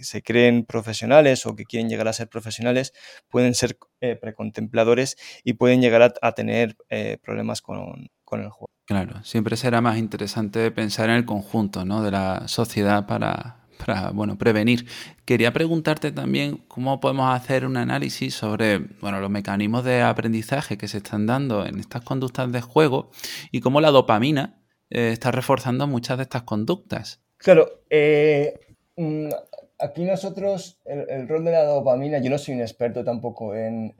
se 0.00 0.22
creen 0.22 0.64
profesionales 0.64 1.46
o 1.46 1.54
que 1.54 1.64
quieren 1.64 1.88
llegar 1.88 2.08
a 2.08 2.12
ser 2.12 2.28
profesionales 2.28 2.92
pueden 3.30 3.54
ser 3.54 3.78
eh, 4.00 4.16
precontempladores 4.16 5.16
y 5.44 5.54
pueden 5.54 5.80
llegar 5.80 6.14
a, 6.20 6.32
tener 6.32 6.76
eh, 6.90 7.18
problemas 7.22 7.62
con, 7.62 8.10
con, 8.24 8.42
el 8.42 8.50
juego. 8.50 8.70
Claro, 8.84 9.22
siempre 9.24 9.56
será 9.56 9.80
más 9.80 9.96
interesante 9.96 10.70
pensar 10.70 11.08
en 11.08 11.16
el 11.16 11.24
conjunto 11.24 11.84
¿no? 11.84 12.02
de 12.02 12.10
la 12.10 12.48
sociedad 12.48 13.06
para, 13.06 13.63
para 13.84 14.10
bueno, 14.10 14.36
prevenir. 14.36 14.86
Quería 15.24 15.52
preguntarte 15.52 16.12
también 16.12 16.58
cómo 16.68 17.00
podemos 17.00 17.34
hacer 17.34 17.66
un 17.66 17.76
análisis 17.76 18.34
sobre 18.34 18.78
bueno, 19.00 19.20
los 19.20 19.30
mecanismos 19.30 19.84
de 19.84 20.02
aprendizaje 20.02 20.78
que 20.78 20.88
se 20.88 20.98
están 20.98 21.26
dando 21.26 21.66
en 21.66 21.78
estas 21.78 22.02
conductas 22.02 22.50
de 22.50 22.60
juego 22.60 23.10
y 23.50 23.60
cómo 23.60 23.80
la 23.80 23.90
dopamina 23.90 24.60
eh, 24.90 25.10
está 25.12 25.30
reforzando 25.30 25.86
muchas 25.86 26.18
de 26.18 26.22
estas 26.24 26.42
conductas. 26.42 27.20
Claro, 27.38 27.82
eh, 27.90 28.54
mm, 28.96 29.28
aquí 29.78 30.04
nosotros, 30.04 30.80
el, 30.84 31.28
rol 31.28 31.44
de 31.44 31.52
la 31.52 31.64
dopamina, 31.64 32.18
yo 32.18 32.30
no 32.30 32.38
soy 32.38 32.54
un 32.54 32.60
experto 32.60 33.04
tampoco 33.04 33.54
en, 33.54 33.94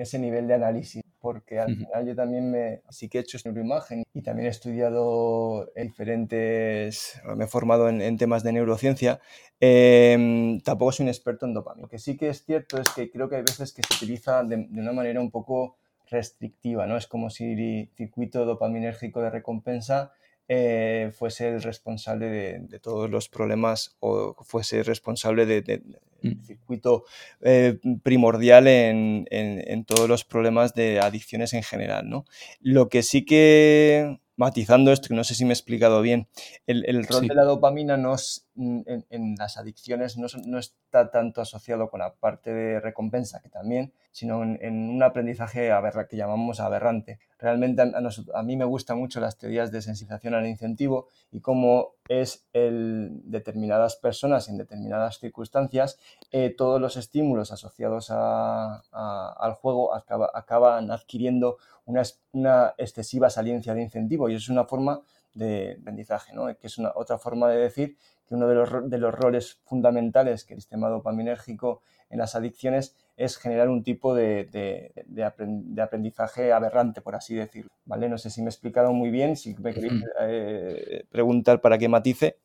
ese 0.00 0.18
nivel 0.18 0.46
de 0.46 0.54
análisis, 0.54 1.02
porque 1.20 1.58
al 1.58 1.76
final 1.76 2.06
yo 2.06 2.14
también 2.14 2.50
me, 2.50 2.82
sí 2.90 3.08
que 3.08 3.18
he 3.18 3.20
hecho 3.20 3.38
neuroimagen 3.44 4.04
y 4.14 4.22
también 4.22 4.46
he 4.46 4.50
estudiado 4.50 5.70
diferentes, 5.76 7.20
me 7.36 7.44
he 7.44 7.48
formado 7.48 7.88
en, 7.88 8.16
temas 8.16 8.42
de 8.42 8.52
neurociencia, 8.52 9.20
em, 9.60 10.60
tampoco 10.60 10.92
soy 10.92 11.04
un 11.04 11.10
experto 11.10 11.46
en 11.46 11.54
dopamina. 11.54 11.82
Lo 11.82 11.88
que 11.88 11.98
sí 11.98 12.16
que 12.16 12.28
es 12.28 12.44
cierto 12.44 12.80
es 12.80 12.88
que 12.90 13.10
creo 13.10 13.28
que 13.28 13.36
hay 13.36 13.42
veces 13.42 13.72
que 13.72 13.82
se 13.82 13.94
utiliza 13.94 14.42
de, 14.44 14.56
de 14.68 14.80
una 14.80 14.92
manera 14.92 15.20
un 15.20 15.30
poco 15.30 15.76
restrictiva, 16.10 16.86
¿no? 16.86 16.96
Es 16.96 17.06
como 17.06 17.30
si 17.30 17.52
el 17.52 17.90
circuito 17.96 18.44
dopaminérgico 18.44 19.20
de 19.20 19.30
recompensa 19.30 20.12
eh, 20.48 21.10
fuese 21.14 21.48
el 21.48 21.62
responsable 21.62 22.28
de, 22.28 22.78
todos 22.80 23.10
los 23.10 23.28
problemas 23.28 23.96
o 24.00 24.34
fuese 24.44 24.82
responsable 24.82 25.44
del 25.44 25.64
de, 25.64 25.82
mm. 26.22 26.42
circuito 26.44 27.04
eh, 27.42 27.78
primordial 28.02 28.66
en, 28.66 29.26
en, 29.30 29.84
todos 29.84 30.08
los 30.08 30.24
problemas 30.24 30.74
de 30.74 31.00
adicciones 31.00 31.52
en 31.52 31.62
general. 31.62 32.08
¿no? 32.08 32.24
Lo 32.60 32.88
que 32.88 33.02
sí 33.02 33.24
que 33.24 34.20
matizando 34.38 34.92
esto, 34.92 35.08
que 35.08 35.14
no 35.14 35.24
sé 35.24 35.34
si 35.34 35.44
me 35.44 35.50
he 35.50 35.52
explicado 35.52 36.00
bien, 36.00 36.28
el, 36.66 37.04
rol 37.06 37.26
de 37.26 37.34
la 37.34 37.42
dopamina 37.42 37.96
no 37.96 38.14
en, 38.58 39.34
las 39.38 39.56
adicciones 39.56 40.16
no, 40.18 40.58
está 40.58 41.10
tanto 41.10 41.40
asociado 41.40 41.88
con 41.88 42.00
la 42.00 42.14
parte 42.14 42.52
de 42.52 42.80
recompensa, 42.80 43.40
que 43.40 43.48
también, 43.48 43.92
sino 44.10 44.42
en, 44.42 44.90
un 44.90 45.02
aprendizaje 45.02 45.70
que 46.08 46.16
llamamos 46.16 46.60
aberrante. 46.60 47.20
Realmente 47.38 47.82
a, 47.82 48.42
mí 48.42 48.56
me 48.56 48.64
gustan 48.64 48.98
mucho 48.98 49.20
las 49.20 49.38
teorías 49.38 49.70
de 49.70 49.80
sensibilización 49.80 50.34
al 50.34 50.46
incentivo 50.46 51.06
y 51.30 51.40
cómo 51.40 51.94
es 52.08 52.46
el 52.52 53.20
determinadas 53.24 53.96
personas 53.96 54.48
en 54.48 54.58
determinadas 54.58 55.18
circunstancias, 55.18 55.98
eh, 56.32 56.52
todos 56.56 56.80
los 56.80 56.96
estímulos 56.96 57.52
asociados 57.52 58.10
al 58.10 59.54
juego 59.54 59.94
acaban 59.94 60.90
adquiriendo 60.90 61.58
una, 61.84 62.74
excesiva 62.76 63.30
saliencia 63.30 63.74
de 63.74 63.82
incentivo 63.82 64.28
y 64.28 64.34
eso 64.34 64.44
es 64.44 64.48
una 64.48 64.64
forma 64.64 65.00
de 65.34 65.78
aprendizaje, 65.80 66.32
¿no? 66.32 66.46
que 66.56 66.66
es 66.66 66.78
una, 66.78 66.92
otra 66.96 67.18
forma 67.18 67.48
de 67.48 67.58
decir 67.58 67.96
que 68.28 68.34
uno 68.34 68.46
de 68.46 68.54
los, 68.54 68.90
de 68.90 68.98
los 68.98 69.14
roles 69.14 69.60
fundamentales 69.64 70.44
que 70.44 70.54
el 70.54 70.60
sistema 70.60 70.88
dopaminérgico 70.88 71.82
en 72.10 72.18
las 72.18 72.34
adicciones 72.34 72.96
es 73.16 73.36
generar 73.36 73.68
un 73.68 73.82
tipo 73.82 74.14
de, 74.14 74.48
de, 75.06 75.82
aprendizaje 75.82 76.52
aberrante, 76.52 77.00
por 77.00 77.16
así 77.16 77.34
decirlo. 77.34 77.70
¿vale? 77.84 78.08
No 78.08 78.18
sé 78.18 78.30
si 78.30 78.40
me 78.40 78.46
he 78.46 78.50
explicado 78.50 78.92
muy 78.92 79.10
bien, 79.10 79.36
si 79.36 79.54
me 79.56 79.74
queréis 79.74 80.04
eh, 80.20 81.04
preguntar 81.10 81.60
para 81.60 81.78
que 81.78 81.88
matice. 81.88 82.36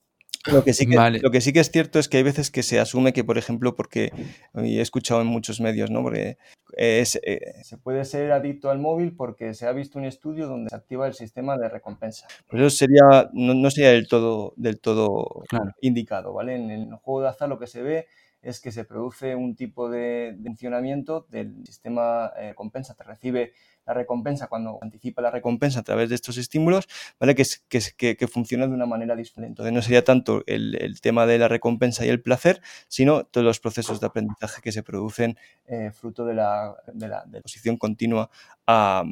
Lo 0.51 0.63
que, 0.63 0.73
sí 0.73 0.85
que, 0.85 1.19
lo 1.21 1.31
que 1.31 1.41
sí 1.41 1.53
que 1.53 1.61
es 1.61 1.71
cierto 1.71 1.99
es 1.99 2.09
que 2.09 2.17
hay 2.17 2.23
veces 2.23 2.51
que 2.51 2.63
se 2.63 2.79
asume 2.79 3.13
que, 3.13 3.23
por 3.23 3.37
ejemplo, 3.37 3.75
porque 3.75 4.11
he 4.55 4.81
escuchado 4.81 5.21
en 5.21 5.27
muchos 5.27 5.61
medios, 5.61 5.89
¿no? 5.89 6.03
Porque 6.03 6.37
es, 6.73 7.19
eh, 7.23 7.61
se 7.63 7.77
puede 7.77 8.03
ser 8.03 8.31
adicto 8.33 8.69
al 8.69 8.79
móvil 8.79 9.15
porque 9.15 9.53
se 9.53 9.67
ha 9.67 9.71
visto 9.71 9.99
un 9.99 10.05
estudio 10.05 10.47
donde 10.47 10.69
se 10.69 10.75
activa 10.75 11.07
el 11.07 11.13
sistema 11.13 11.57
de 11.57 11.69
recompensa. 11.69 12.27
Pues 12.49 12.61
eso 12.61 12.69
sería, 12.71 13.29
no, 13.31 13.69
sería 13.71 13.91
del 13.91 14.07
todo, 14.07 14.53
del 14.57 14.79
todo 14.79 15.43
indicado, 15.79 16.33
¿vale? 16.33 16.55
En 16.55 16.71
el 16.71 16.93
juego 16.95 17.21
de 17.21 17.29
azar 17.29 17.47
lo 17.47 17.59
que 17.59 17.67
se 17.67 17.81
ve 17.81 18.07
es 18.41 18.59
que 18.59 18.71
se 18.71 18.83
produce 18.83 19.35
un 19.35 19.55
tipo 19.55 19.89
de, 19.89 20.37
funcionamiento 20.43 21.25
del 21.29 21.65
sistema 21.65 22.33
de 22.37 22.49
eh, 22.49 22.55
compensa, 22.55 22.93
te 22.93 23.03
recibe 23.03 23.53
la 23.85 23.93
recompensa 23.93 24.47
cuando 24.47 24.79
anticipa 24.81 25.21
la 25.21 25.31
recompensa 25.31 25.79
a 25.79 25.83
través 25.83 26.09
de 26.09 26.15
estos 26.15 26.37
estímulos, 26.37 26.87
¿vale? 27.19 27.35
Que, 27.35 27.43
que, 27.69 28.17
que 28.17 28.27
funciona 28.27 28.67
de 28.67 28.73
una 28.73 28.85
manera 28.85 29.15
diferente. 29.15 29.51
Entonces 29.51 29.73
no 29.73 29.81
sería 29.81 30.03
tanto 30.03 30.43
el, 30.45 30.99
tema 31.01 31.25
de 31.25 31.37
la 31.37 31.47
recompensa 31.47 32.05
y 32.05 32.09
el 32.09 32.21
placer, 32.21 32.61
sino 32.87 33.25
todos 33.25 33.45
los 33.45 33.59
procesos 33.59 33.99
de 33.99 34.07
aprendizaje 34.07 34.61
que 34.61 34.71
se 34.71 34.83
producen 34.83 35.37
eh, 35.65 35.91
fruto 35.91 36.25
de 36.25 36.33
la, 36.33 36.75
de 36.93 37.07
la, 37.07 37.23
exposición 37.33 37.77
continua 37.77 38.29
a, 38.67 39.03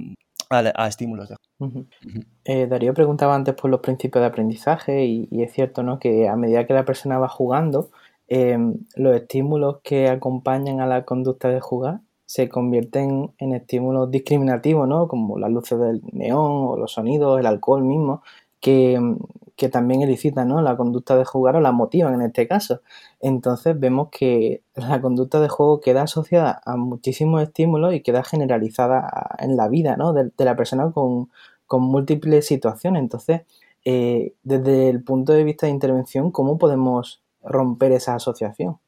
a, 0.50 0.88
estímulos. 0.88 1.30
De... 1.30 1.36
Eh, 2.46 2.68
Darío 2.68 2.94
preguntaba 2.94 3.36
antes 3.36 3.56
por 3.56 3.70
los 3.70 3.82
principios 3.82 4.22
de 4.22 4.28
aprendizaje 4.28 5.06
y, 5.06 5.28
y, 5.32 5.44
es 5.44 5.54
cierto 5.54 5.84
¿no? 5.84 6.00
que 6.00 6.28
a 6.28 6.36
medida 6.36 6.66
que 6.66 6.74
la 6.74 6.86
persona 6.86 7.18
va 7.18 7.28
jugando, 7.28 7.92
Em, 8.34 8.76
los 8.96 9.14
estímulos 9.14 9.82
que 9.84 10.08
acompañan 10.08 10.80
a 10.80 10.88
la 10.88 11.04
conducta 11.04 11.50
de 11.50 11.60
jugar 11.60 12.00
se 12.32 12.48
convierten 12.48 13.34
en 13.40 13.54
estímulos 13.54 14.10
discriminativos, 14.10 14.88
¿no? 14.88 15.10
Como 15.10 15.38
las 15.38 15.52
luces 15.52 15.78
del 15.78 16.02
neón 16.14 16.68
o 16.70 16.78
los 16.78 16.94
sonidos, 16.94 17.38
el 17.38 17.46
alcohol 17.46 17.84
mismo, 17.84 18.24
que, 18.62 18.98
también 19.70 20.02
elicitan 20.02 20.48
¿no? 20.48 20.62
la 20.62 20.76
conducta 20.78 21.16
de 21.18 21.26
jugar 21.26 21.56
o 21.56 21.62
la 21.62 21.72
motivan 21.72 22.16
en 22.16 22.22
este 22.22 22.48
caso. 22.48 22.82
Entonces 23.20 23.80
vemos 23.80 24.08
que 24.12 24.64
la 24.76 25.02
conducta 25.02 25.40
de 25.42 25.50
juego 25.50 25.82
queda 25.82 26.04
asociada 26.04 26.62
a 26.66 26.78
muchísimos 26.78 27.44
estímulos 27.44 27.94
y 27.94 28.02
queda 28.02 28.24
generalizada 28.24 29.36
en 29.40 29.58
la 29.58 29.68
vida 29.68 29.98
¿no? 29.98 30.14
de, 30.14 30.32
la 30.38 30.56
persona 30.56 30.92
con, 30.92 31.30
múltiples 31.70 32.48
situaciones. 32.48 33.02
Entonces, 33.02 33.42
eh, 33.86 34.34
desde 34.44 34.90
el 34.90 35.04
punto 35.04 35.34
de 35.34 35.44
vista 35.44 35.68
de 35.68 35.74
intervención, 35.74 36.32
¿cómo 36.32 36.58
podemos 36.58 37.22
romper 37.44 37.92
esa 37.92 38.16
asociación. 38.16 38.80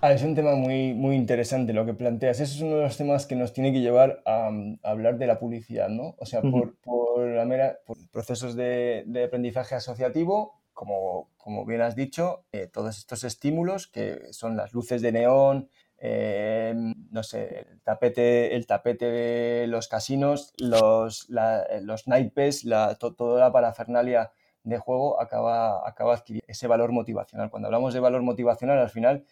Ah, 0.00 0.12
es 0.12 0.22
un 0.22 0.34
tema 0.34 0.54
muy, 0.54 0.94
muy 0.94 1.14
interesante 1.14 1.72
lo 1.72 1.84
que 1.84 1.94
planteas. 1.94 2.40
Ese 2.40 2.54
es 2.54 2.60
uno 2.60 2.76
de 2.76 2.82
los 2.82 2.96
temas 2.96 3.26
que 3.26 3.36
nos 3.36 3.52
tiene 3.52 3.72
que 3.72 3.80
llevar 3.80 4.22
a, 4.24 4.50
hablar 4.82 5.18
de 5.18 5.26
la 5.26 5.38
publicidad, 5.38 5.88
¿no? 5.88 6.14
O 6.18 6.26
sea, 6.26 6.40
por, 6.42 6.76
por, 6.78 7.26
la 7.26 7.44
mera, 7.44 7.78
por 7.84 7.96
procesos 8.10 8.54
de, 8.56 9.04
de, 9.06 9.24
aprendizaje 9.24 9.74
asociativo, 9.74 10.62
como, 10.72 11.30
como 11.36 11.66
bien 11.66 11.82
has 11.82 11.96
dicho, 11.96 12.44
eh, 12.52 12.66
todos 12.66 12.96
estos 12.96 13.24
estímulos 13.24 13.88
que 13.88 14.32
son 14.32 14.56
las 14.56 14.72
luces 14.72 15.02
de 15.02 15.12
neón, 15.12 15.68
eh, 16.02 16.74
no 17.10 17.22
sé, 17.22 17.66
el 17.70 17.82
tapete, 17.82 18.56
el 18.56 18.66
tapete 18.66 19.10
de 19.10 19.66
los 19.66 19.86
casinos, 19.86 20.54
los, 20.56 21.28
los 21.28 22.08
naipes, 22.08 22.64
la, 22.64 22.94
toda 22.94 23.38
la 23.38 23.52
parafernalia 23.52 24.32
de 24.62 24.78
juego 24.78 25.20
acaba, 25.20 25.86
acaba 25.86 26.14
adquiriendo 26.14 26.46
ese 26.48 26.66
valor 26.66 26.92
motivacional. 26.92 27.50
Cuando 27.50 27.68
hablamos 27.68 27.92
de 27.92 28.00
valor 28.00 28.22
motivacional, 28.22 28.78
al 28.78 28.88
final 28.88 29.26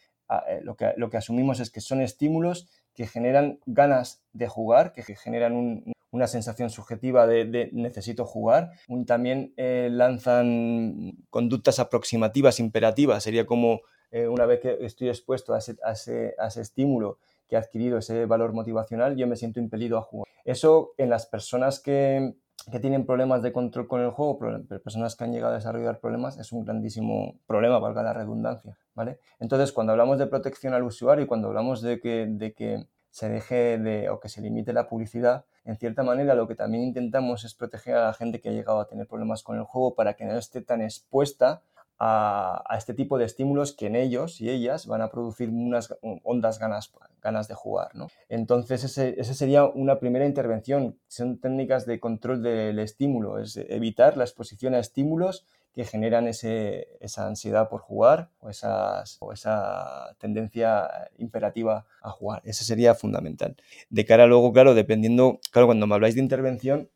lo, 0.62 0.76
que, 0.76 0.92
lo 0.96 1.10
que 1.10 1.16
asumimos 1.16 1.60
es 1.60 1.70
que 1.70 1.80
son 1.80 2.00
estímulos 2.00 2.68
que 2.94 3.06
generan 3.06 3.60
ganas 3.66 4.22
de 4.32 4.48
jugar, 4.48 4.92
que 4.92 5.02
generan 5.02 5.84
una 6.10 6.26
sensación 6.26 6.70
subjetiva 6.70 7.26
de, 7.26 7.70
necesito 7.72 8.24
jugar. 8.24 8.70
También 9.06 9.52
eh, 9.56 9.88
lanzan 9.90 11.12
conductas 11.30 11.78
aproximativas, 11.78 12.60
imperativas. 12.60 13.22
Sería 13.22 13.46
como 13.46 13.82
eh, 14.10 14.26
una 14.26 14.46
vez 14.46 14.60
que 14.60 14.78
estoy 14.80 15.08
expuesto 15.08 15.54
a 15.54 15.58
ese, 15.58 15.76
a, 15.84 15.92
ese, 15.92 16.34
a 16.38 16.48
ese, 16.48 16.62
estímulo 16.62 17.18
que 17.46 17.56
ha 17.56 17.60
adquirido 17.60 17.98
ese 17.98 18.26
valor 18.26 18.52
motivacional, 18.52 19.16
yo 19.16 19.26
me 19.26 19.36
siento 19.36 19.60
impelido 19.60 19.98
a 19.98 20.02
jugar. 20.02 20.26
Eso 20.44 20.94
en 20.98 21.10
las 21.10 21.26
personas 21.26 21.80
que, 21.80 22.34
que 22.70 22.80
tienen 22.80 23.06
problemas 23.06 23.42
de 23.42 23.52
control 23.52 23.86
con 23.86 24.00
el 24.00 24.10
juego, 24.10 24.38
personas 24.82 25.16
que 25.16 25.24
han 25.24 25.32
llegado 25.32 25.52
a 25.52 25.56
desarrollar 25.56 26.00
problemas, 26.00 26.38
es 26.38 26.52
un 26.52 26.64
grandísimo 26.64 27.36
problema, 27.46 27.78
valga 27.78 28.02
la 28.02 28.12
redundancia, 28.12 28.76
¿vale? 28.94 29.20
Entonces, 29.38 29.72
cuando 29.72 29.92
hablamos 29.92 30.18
de 30.18 30.26
protección 30.26 30.74
al 30.74 30.82
usuario 30.82 31.24
y 31.24 31.26
cuando 31.26 31.48
hablamos 31.48 31.80
de 31.80 32.00
que, 32.00 32.26
de 32.28 32.52
que 32.52 32.86
se 33.10 33.28
deje 33.28 33.78
de, 33.78 34.10
o 34.10 34.20
que 34.20 34.28
se 34.28 34.42
limite 34.42 34.72
la 34.72 34.88
publicidad, 34.88 35.44
en 35.64 35.76
cierta 35.76 36.02
manera 36.02 36.34
lo 36.34 36.46
que 36.46 36.54
también 36.54 36.84
intentamos 36.84 37.44
es 37.44 37.54
proteger 37.54 37.96
a 37.96 38.04
la 38.04 38.14
gente 38.14 38.40
que 38.40 38.48
ha 38.48 38.52
llegado 38.52 38.80
a 38.80 38.86
tener 38.86 39.06
problemas 39.06 39.42
con 39.42 39.56
el 39.56 39.64
juego 39.64 39.94
para 39.94 40.14
que 40.14 40.24
no 40.24 40.36
esté 40.36 40.60
tan 40.60 40.82
expuesta 40.82 41.62
a, 41.98 42.64
este 42.76 42.94
tipo 42.94 43.18
de 43.18 43.24
estímulos 43.24 43.72
que 43.72 43.86
en 43.86 43.96
ellos 43.96 44.40
y 44.40 44.50
ellas 44.50 44.86
van 44.86 45.02
a 45.02 45.10
producir 45.10 45.48
unas 45.50 45.94
ondas 46.22 46.58
ganas, 46.58 46.92
ganas 47.22 47.48
de 47.48 47.54
jugar. 47.54 47.94
¿no? 47.94 48.08
Entonces, 48.28 48.84
ese, 48.84 49.34
sería 49.34 49.64
una 49.64 49.98
primera 49.98 50.26
intervención. 50.26 50.98
Son 51.08 51.38
técnicas 51.38 51.86
de 51.86 52.00
control 52.00 52.42
del 52.42 52.78
estímulo, 52.78 53.38
es 53.38 53.56
evitar 53.56 54.16
la 54.16 54.24
exposición 54.24 54.74
a 54.74 54.78
estímulos 54.78 55.46
que 55.74 55.84
generan 55.84 56.26
ese, 56.26 56.88
esa 57.00 57.26
ansiedad 57.26 57.68
por 57.68 57.80
jugar 57.80 58.30
o, 58.40 58.50
esas, 58.50 59.16
o 59.20 59.32
esa 59.32 60.16
tendencia 60.18 60.88
imperativa 61.18 61.86
a 62.02 62.10
jugar. 62.10 62.42
Ese 62.44 62.64
sería 62.64 62.94
fundamental. 62.94 63.56
De 63.88 64.04
cara 64.04 64.26
luego, 64.26 64.52
claro, 64.52 64.74
dependiendo, 64.74 65.38
claro, 65.52 65.66
cuando 65.66 65.86
me 65.86 65.94
habláis 65.94 66.16
de 66.16 66.22
intervención, 66.22 66.88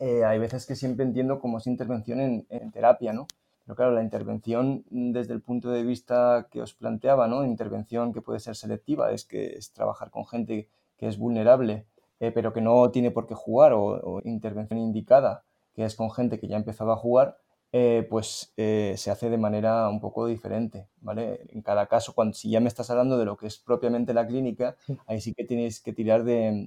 eh, 0.00 0.24
hay 0.24 0.38
veces 0.38 0.66
que 0.66 0.74
siempre 0.74 1.04
entiendo 1.04 1.38
como 1.38 1.58
es 1.58 1.66
intervención 1.66 2.20
en, 2.20 2.46
en 2.50 2.72
terapia, 2.72 3.12
¿no? 3.12 3.28
Pero 3.68 3.76
claro, 3.76 3.92
la 3.92 4.02
intervención 4.02 4.82
desde 4.88 5.34
el 5.34 5.42
punto 5.42 5.68
de 5.68 5.82
vista 5.82 6.48
que 6.50 6.62
os 6.62 6.72
planteaba, 6.72 7.28
¿no? 7.28 7.44
Intervención 7.44 8.14
que 8.14 8.22
puede 8.22 8.40
ser 8.40 8.56
selectiva, 8.56 9.12
es 9.12 9.26
que 9.26 9.58
es 9.58 9.74
trabajar 9.74 10.10
con 10.10 10.24
gente 10.24 10.70
que 10.96 11.06
es 11.06 11.18
vulnerable, 11.18 11.84
eh, 12.18 12.30
pero 12.32 12.54
que 12.54 12.62
no 12.62 12.90
tiene 12.90 13.10
por 13.10 13.26
qué 13.26 13.34
jugar, 13.34 13.74
o, 13.74 14.22
intervención 14.24 14.78
indicada, 14.78 15.44
que 15.74 15.84
es 15.84 15.96
con 15.96 16.10
gente 16.10 16.40
que 16.40 16.48
ya 16.48 16.56
ha 16.56 16.60
empezado 16.60 16.92
a 16.92 16.96
jugar, 16.96 17.36
eh, 17.72 18.06
pues 18.08 18.54
eh, 18.56 18.94
se 18.96 19.10
hace 19.10 19.28
de 19.28 19.36
manera 19.36 19.90
un 19.90 20.00
poco 20.00 20.26
diferente, 20.26 20.88
¿vale? 21.02 21.40
En 21.50 21.60
cada 21.60 21.88
caso, 21.88 22.14
cuando, 22.14 22.32
si 22.32 22.48
ya 22.48 22.60
me 22.60 22.68
estás 22.68 22.88
hablando 22.88 23.18
de 23.18 23.26
lo 23.26 23.36
que 23.36 23.48
es 23.48 23.58
propiamente 23.58 24.14
la 24.14 24.26
clínica, 24.26 24.76
ahí 25.06 25.20
sí 25.20 25.34
que 25.34 25.44
tienes 25.44 25.80
que 25.80 25.92
tirar 25.92 26.24
de, 26.24 26.66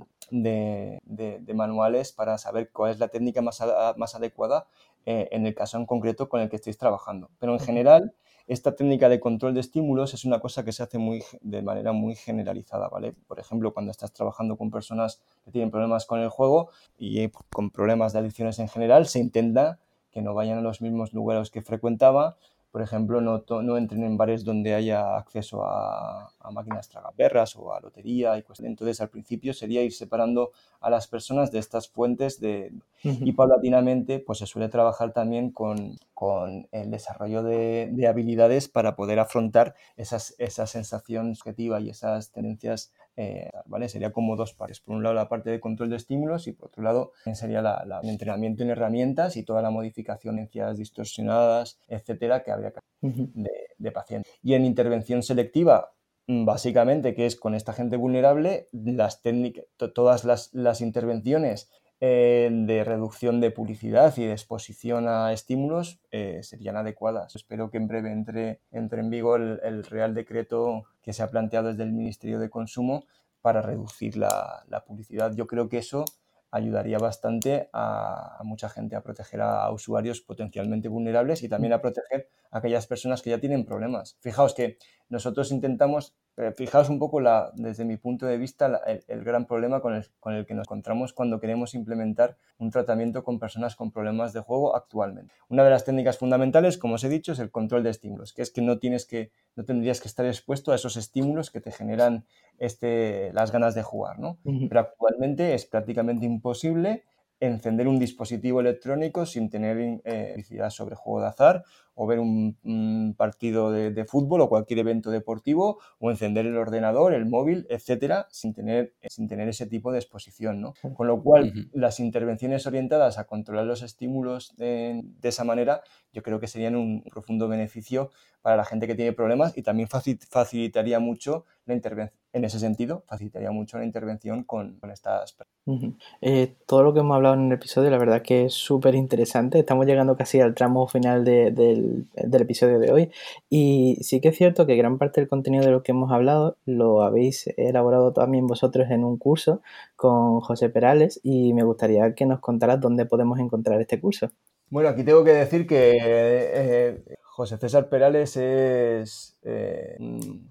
manuales 1.55 2.11
para 2.11 2.37
saber 2.37 2.69
cuál 2.71 2.91
es 2.91 2.99
la 2.99 3.07
técnica 3.07 3.41
más, 3.41 3.59
más 3.97 4.13
adecuada 4.13 4.67
eh, 5.05 5.29
en 5.31 5.45
el 5.45 5.55
caso 5.55 5.77
en 5.77 5.85
concreto 5.85 6.29
con 6.29 6.41
el 6.41 6.49
que 6.49 6.57
estéis 6.57 6.77
trabajando. 6.77 7.29
Pero 7.39 7.53
en 7.53 7.59
general, 7.59 8.13
esta 8.47 8.75
técnica 8.75 9.09
de 9.09 9.19
control 9.19 9.53
de 9.53 9.61
estímulos 9.61 10.13
es 10.13 10.25
una 10.25 10.39
cosa 10.39 10.65
que 10.65 10.71
se 10.71 10.83
hace 10.83 10.97
muy, 10.97 11.23
de 11.41 11.61
manera 11.61 11.91
muy 11.91 12.15
generalizada, 12.15 12.89
¿vale? 12.89 13.13
Por 13.27 13.39
ejemplo, 13.39 13.73
cuando 13.73 13.91
estás 13.91 14.11
trabajando 14.13 14.57
con 14.57 14.71
personas 14.71 15.21
que 15.45 15.51
tienen 15.51 15.71
problemas 15.71 16.05
con 16.05 16.19
el 16.19 16.29
juego 16.29 16.69
y 16.97 17.29
con 17.29 17.71
problemas 17.71 18.13
de 18.13 18.19
adicciones 18.19 18.59
en 18.59 18.67
general, 18.67 19.07
se 19.07 19.19
intenta 19.19 19.79
que 20.11 20.21
no 20.21 20.33
vayan 20.33 20.57
a 20.57 20.61
los 20.61 20.81
mismos 20.81 21.13
lugares 21.13 21.49
que 21.49 21.61
frecuentaba, 21.61 22.35
por 22.71 22.81
ejemplo, 22.81 23.19
no, 23.19 23.43
no 23.61 23.77
entren 23.77 24.03
en 24.03 24.15
bares 24.15 24.45
donde 24.45 24.73
haya 24.73 25.17
acceso 25.17 25.63
a, 25.65 26.31
máquinas 26.51 26.87
tragaperras 26.89 27.55
o 27.55 27.73
a 27.73 27.81
lotería. 27.81 28.37
Y 28.37 28.43
Entonces, 28.63 29.01
al 29.01 29.09
principio 29.09 29.53
sería 29.53 29.83
ir 29.83 29.93
separando 29.93 30.51
a 30.79 30.89
las 30.89 31.07
personas 31.07 31.51
de 31.51 31.59
estas 31.59 31.89
fuentes 31.89 32.39
de, 32.39 32.71
y 33.03 33.33
paulatinamente 33.33 34.19
pues 34.19 34.39
se 34.39 34.47
suele 34.47 34.69
trabajar 34.69 35.11
también 35.11 35.51
con, 35.51 35.97
con 36.13 36.67
el 36.71 36.91
desarrollo 36.91 37.43
de, 37.43 37.89
de, 37.91 38.07
habilidades 38.07 38.67
para 38.69 38.95
poder 38.95 39.19
afrontar 39.19 39.75
esas, 39.97 40.35
esa 40.37 40.65
sensación 40.65 41.35
subjetiva 41.35 41.79
y 41.81 41.89
esas 41.89 42.31
tendencias 42.31 42.91
eh, 43.17 43.49
¿vale? 43.65 43.89
Sería 43.89 44.11
como 44.11 44.35
dos 44.35 44.53
partes. 44.53 44.79
Por 44.79 44.95
un 44.95 45.03
lado 45.03 45.15
la 45.15 45.29
parte 45.29 45.49
de 45.49 45.59
control 45.59 45.89
de 45.89 45.97
estímulos 45.97 46.47
y 46.47 46.53
por 46.53 46.67
otro 46.67 46.83
lado 46.83 47.11
sería 47.33 47.59
el 47.59 48.09
entrenamiento 48.09 48.63
en 48.63 48.69
herramientas 48.69 49.37
y 49.37 49.43
toda 49.43 49.61
la 49.61 49.69
modificación 49.69 50.35
de 50.35 50.47
ciencias 50.47 50.77
distorsionadas, 50.77 51.79
etcétera, 51.87 52.43
que 52.43 52.51
habría 52.51 52.71
que 52.71 52.79
de, 53.01 53.51
de 53.77 53.91
pacientes. 53.91 54.31
Y 54.41 54.53
en 54.53 54.65
intervención 54.65 55.23
selectiva, 55.23 55.91
mm, 56.27 56.45
básicamente, 56.45 57.13
que 57.15 57.25
es 57.25 57.35
con 57.35 57.55
esta 57.55 57.73
gente 57.73 57.97
vulnerable, 57.97 58.67
las 58.71 59.21
técnicas, 59.21 59.65
todas 59.93 60.23
las, 60.23 60.53
las 60.53 60.81
intervenciones 60.81 61.69
eh, 62.03 62.49
de 62.51 62.83
reducción 62.83 63.39
de 63.41 63.51
publicidad 63.51 64.11
y 64.17 64.25
de 64.25 64.31
exposición 64.31 65.07
a 65.07 65.33
estímulos 65.33 65.99
eh, 66.09 66.39
serían 66.41 66.75
adecuadas. 66.75 67.35
Espero 67.35 67.69
que 67.69 67.77
en 67.77 67.87
breve 67.87 68.11
entre, 68.11 68.59
entre 68.71 69.01
en 69.01 69.11
vigor 69.11 69.61
el, 69.63 69.83
Real 69.83 70.15
Decreto 70.15 70.85
que 71.01 71.13
se 71.13 71.23
ha 71.23 71.29
planteado 71.29 71.69
desde 71.69 71.83
el 71.83 71.91
Ministerio 71.91 72.39
de 72.39 72.49
Consumo 72.49 73.05
para 73.41 73.61
reducir 73.61 74.17
la, 74.17 74.63
publicidad. 74.85 75.33
Yo 75.35 75.47
creo 75.47 75.67
que 75.67 75.79
eso 75.79 76.05
ayudaría 76.51 76.97
bastante 76.97 77.69
a, 77.73 78.39
mucha 78.43 78.69
gente 78.69 78.95
a 78.95 79.01
proteger 79.01 79.41
a, 79.41 79.69
usuarios 79.71 80.21
potencialmente 80.21 80.87
vulnerables 80.87 81.43
y 81.43 81.49
también 81.49 81.73
a 81.73 81.81
proteger 81.81 82.29
a 82.51 82.59
aquellas 82.59 82.87
personas 82.87 83.21
que 83.21 83.31
ya 83.31 83.39
tienen 83.39 83.65
problemas. 83.65 84.17
Fijaos 84.19 84.53
que 84.53 84.77
nosotros 85.09 85.51
intentamos, 85.51 86.13
eh, 86.37 86.53
fijaos 86.55 86.89
un 86.89 86.97
poco 86.97 87.19
la, 87.19 87.51
desde 87.55 87.83
mi 87.83 87.97
punto 87.97 88.25
de 88.25 88.37
vista 88.37 88.81
el, 89.07 89.23
gran 89.23 89.45
problema 89.45 89.81
con 89.81 89.95
el, 89.95 90.05
con 90.19 90.33
el 90.33 90.45
que 90.45 90.53
nos 90.53 90.65
encontramos 90.65 91.11
cuando 91.11 91.39
queremos 91.39 91.75
implementar 91.75 92.37
un 92.57 92.71
tratamiento 92.71 93.23
con 93.23 93.37
personas 93.37 93.75
con 93.75 93.91
problemas 93.91 94.31
de 94.31 94.39
juego 94.39 94.75
actualmente. 94.75 95.33
Una 95.49 95.63
de 95.63 95.69
las 95.69 95.83
técnicas 95.83 96.17
fundamentales, 96.17 96.77
como 96.77 96.95
os 96.95 97.03
he 97.03 97.09
dicho, 97.09 97.33
es 97.33 97.39
el 97.39 97.51
control 97.51 97.83
de 97.83 97.89
estímulos, 97.89 98.33
que 98.33 98.41
es 98.41 98.51
que 98.51 98.61
no 98.61 98.79
tienes 98.79 99.05
que, 99.05 99.31
no 99.55 99.65
tendrías 99.65 99.99
que 99.99 100.07
estar 100.07 100.25
expuesto 100.25 100.71
a 100.71 100.75
esos 100.75 100.95
estímulos 100.95 101.51
que 101.51 101.59
te 101.59 101.71
generan 101.71 102.25
este, 102.59 103.33
las 103.33 103.51
ganas 103.51 103.75
de 103.75 103.83
jugar, 103.83 104.19
¿no? 104.19 104.37
Pero 104.43 104.79
actualmente 104.79 105.53
es 105.53 105.65
prácticamente 105.65 106.25
imposible 106.25 107.03
encender 107.41 107.87
un 107.87 107.99
dispositivo 107.99 108.61
electrónico 108.61 109.25
sin 109.25 109.49
tener 109.49 110.01
eh, 110.05 110.29
publicidad 110.31 110.69
sobre 110.69 110.95
juego 110.95 111.21
de 111.21 111.27
azar 111.27 111.63
o 111.95 112.07
ver 112.07 112.19
un, 112.19 113.15
partido 113.17 113.71
de, 113.71 114.05
fútbol 114.05 114.41
o 114.41 114.49
cualquier 114.49 114.79
evento 114.79 115.11
deportivo 115.11 115.79
o 115.99 116.09
encender 116.09 116.45
el 116.45 116.57
ordenador, 116.57 117.13
el 117.13 117.25
móvil, 117.25 117.67
etcétera, 117.69 118.27
sin 118.31 118.53
tener, 118.53 118.93
sin 119.07 119.27
tener 119.27 119.47
ese 119.49 119.67
tipo 119.67 119.91
de 119.91 119.99
exposición. 119.99 120.61
¿no? 120.61 120.73
Con 120.95 121.07
lo 121.07 121.21
cual, 121.21 121.69
las 121.73 121.99
intervenciones 121.99 122.65
orientadas 122.65 123.17
a 123.17 123.25
controlar 123.25 123.65
los 123.65 123.81
estímulos 123.81 124.55
de, 124.57 125.03
esa 125.21 125.43
manera, 125.43 125.81
yo 126.11 126.23
creo 126.23 126.39
que 126.39 126.47
serían 126.47 126.75
un 126.75 127.03
profundo 127.03 127.47
beneficio 127.47 128.11
para 128.41 128.55
la 128.55 128.65
gente 128.65 128.87
que 128.87 128.95
tiene 128.95 129.13
problemas 129.13 129.55
y 129.57 129.61
también 129.61 129.87
facilitaría 129.87 130.99
mucho 130.99 131.45
la 131.65 131.75
intervención. 131.75 132.19
En 132.33 132.45
ese 132.45 132.59
sentido, 132.59 133.03
facilitaría 133.07 133.51
mucho 133.51 133.77
la 133.77 133.83
intervención 133.83 134.43
con, 134.45 134.79
estas 134.91 135.33
personas. 135.33 135.95
Eh, 136.21 136.55
todo 136.65 136.81
lo 136.81 136.93
que 136.93 137.01
hemos 137.01 137.15
hablado 137.15 137.35
en 137.35 137.47
el 137.47 137.51
episodio, 137.51 137.89
la 137.89 137.97
verdad 137.97 138.21
que 138.21 138.45
es 138.45 138.53
súper 138.53 138.95
interesante. 138.95 139.59
Estamos 139.59 139.85
llegando 139.85 140.15
casi 140.15 140.39
al 140.39 140.55
tramo 140.55 140.87
final 140.87 141.25
del 141.25 141.80
del, 142.15 142.41
episodio 142.41 142.79
de 142.79 142.91
hoy. 142.91 143.11
Y 143.49 143.97
sí 144.01 144.21
que 144.21 144.29
es 144.29 144.37
cierto 144.37 144.65
que 144.65 144.75
gran 144.75 144.97
parte 144.97 145.21
del 145.21 145.27
contenido 145.27 145.63
de 145.63 145.71
lo 145.71 145.83
que 145.83 145.91
hemos 145.91 146.11
hablado 146.11 146.57
lo 146.65 147.03
habéis 147.03 147.47
elaborado 147.57 148.13
también 148.13 148.47
vosotros 148.47 148.89
en 148.89 149.03
un 149.03 149.17
curso 149.17 149.61
con 149.95 150.39
José 150.41 150.69
Perales 150.69 151.19
y 151.23 151.53
me 151.53 151.63
gustaría 151.63 152.13
que 152.15 152.25
nos 152.25 152.39
contaras 152.39 152.79
dónde 152.79 153.05
podemos 153.05 153.39
encontrar 153.39 153.79
este 153.81 153.99
curso. 153.99 154.29
Bueno, 154.69 154.87
aquí 154.87 155.03
tengo 155.03 155.23
que 155.23 155.33
decir 155.33 155.67
que 155.67 155.97
eh, 156.01 157.03
José 157.23 157.57
César 157.57 157.89
Perales 157.89 158.37
es 158.37 159.37
eh, 159.43 159.97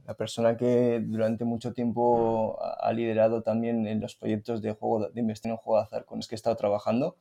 la 0.06 0.14
persona 0.14 0.56
que 0.56 1.00
durante 1.02 1.44
mucho 1.44 1.72
tiempo 1.72 2.58
ha 2.60 2.92
liderado 2.92 3.42
también 3.42 3.86
en 3.86 4.00
los 4.00 4.16
proyectos 4.16 4.60
de 4.60 4.72
juego 4.72 5.08
de 5.08 5.20
investigación 5.20 5.52
en 5.52 5.56
juego 5.58 5.78
de 5.78 5.84
azar 5.84 6.04
con 6.04 6.18
los 6.18 6.28
que 6.28 6.34
he 6.34 6.36
estado 6.36 6.56
trabajando. 6.56 7.16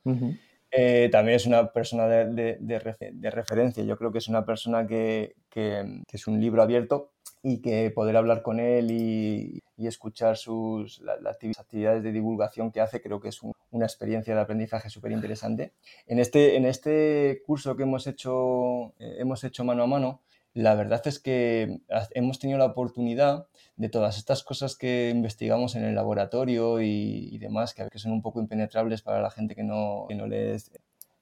Eh, 0.72 1.08
también 1.10 1.36
es 1.36 1.46
una 1.46 1.72
persona 1.72 2.06
de, 2.06 2.56
de, 2.60 3.30
referencia. 3.30 3.82
Yo 3.82 3.96
creo 3.96 4.12
que 4.12 4.18
es 4.18 4.28
una 4.28 4.44
persona 4.44 4.86
que, 4.86 5.34
que, 5.48 6.02
es 6.12 6.26
un 6.26 6.40
libro 6.40 6.62
abierto 6.62 7.10
y 7.42 7.60
que 7.60 7.90
poder 7.90 8.16
hablar 8.16 8.42
con 8.42 8.60
él 8.60 8.90
y, 8.90 9.62
y 9.76 9.86
escuchar 9.86 10.36
sus 10.36 11.00
las 11.00 11.38
actividades 11.58 12.02
de 12.02 12.12
divulgación 12.12 12.70
que 12.70 12.82
hace, 12.82 13.00
creo 13.00 13.18
que 13.18 13.30
es 13.30 13.40
una 13.70 13.86
experiencia 13.86 14.34
de 14.34 14.40
aprendizaje 14.42 14.90
súper 14.90 15.12
interesante. 15.12 15.72
En 16.06 16.18
este, 16.18 16.56
en 16.56 16.66
este 16.66 17.42
curso 17.46 17.76
que 17.76 17.84
hemos 17.84 18.06
hecho, 18.06 18.92
eh, 18.98 19.16
hemos 19.18 19.42
hecho 19.42 19.64
mano 19.64 19.84
a 19.84 19.86
mano, 19.86 20.20
la 20.54 20.74
verdad 20.74 21.02
es 21.06 21.18
que 21.20 21.80
hemos 22.12 22.38
tenido 22.38 22.58
la 22.58 22.66
oportunidad 22.66 23.46
de 23.76 23.88
todas 23.88 24.18
estas 24.18 24.42
cosas 24.42 24.76
que 24.76 25.10
investigamos 25.10 25.76
en 25.76 25.84
el 25.84 25.94
laboratorio 25.94 26.80
y, 26.80 27.38
demás, 27.38 27.74
que, 27.74 27.88
que 27.88 27.98
son 27.98 28.12
un 28.12 28.22
poco 28.22 28.40
impenetrables 28.40 29.02
para 29.02 29.20
la 29.20 29.30
gente 29.30 29.54
que 29.54 29.62
no, 29.62 30.06
que 30.08 30.14
no 30.14 30.26
le 30.26 30.54
es 30.54 30.70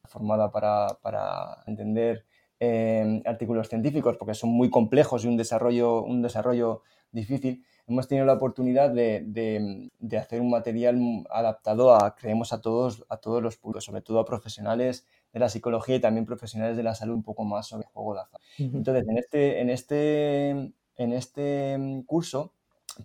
formada 0.05 0.51
para, 0.51 0.89
para 1.03 1.62
entender 1.66 2.24
eh, 2.61 3.22
artículos 3.24 3.68
científicos, 3.68 4.16
porque 4.16 4.35
son 4.35 4.51
muy 4.51 4.70
complejos 4.70 5.24
y 5.24 5.29
un 5.29 5.37
desarrollo, 5.37 6.03
un 6.03 6.22
desarrollo 6.22 6.83
difícil, 7.12 7.64
hemos 7.87 8.09
tenido 8.09 8.26
la 8.26 8.35
oportunidad 8.35 8.91
de, 8.91 9.22
de, 9.24 9.91
de, 9.99 10.18
hacer 10.18 10.41
un 10.41 10.51
material 10.51 10.99
adaptado 11.31 11.95
a, 11.95 12.16
creemos, 12.16 12.53
a 12.53 12.61
todos, 12.61 13.05
a 13.09 13.18
todos 13.18 13.43
los 13.43 13.57
públicos, 13.57 13.85
sobre 13.85 14.03
todo 14.03 14.18
a 14.18 14.24
profesionales 14.24 15.07
de 15.33 15.41
la 15.41 15.49
psicología 15.49 15.97
y 15.97 16.01
también 16.01 16.26
profesionales 16.26 16.76
de 16.76 16.83
la 16.83 16.95
salud 16.95 17.14
un 17.14 17.22
poco 17.22 17.45
más 17.45 17.66
sobre 17.66 17.87
juego 17.89 18.14
de 18.14 18.20
azar. 18.20 18.41
Entonces, 18.59 19.07
en 19.09 19.18
este, 19.18 19.61
en 19.61 19.70
este, 19.70 20.51
en 20.51 21.12
este 21.12 21.76
mm, 21.79 22.03
curso 22.03 22.53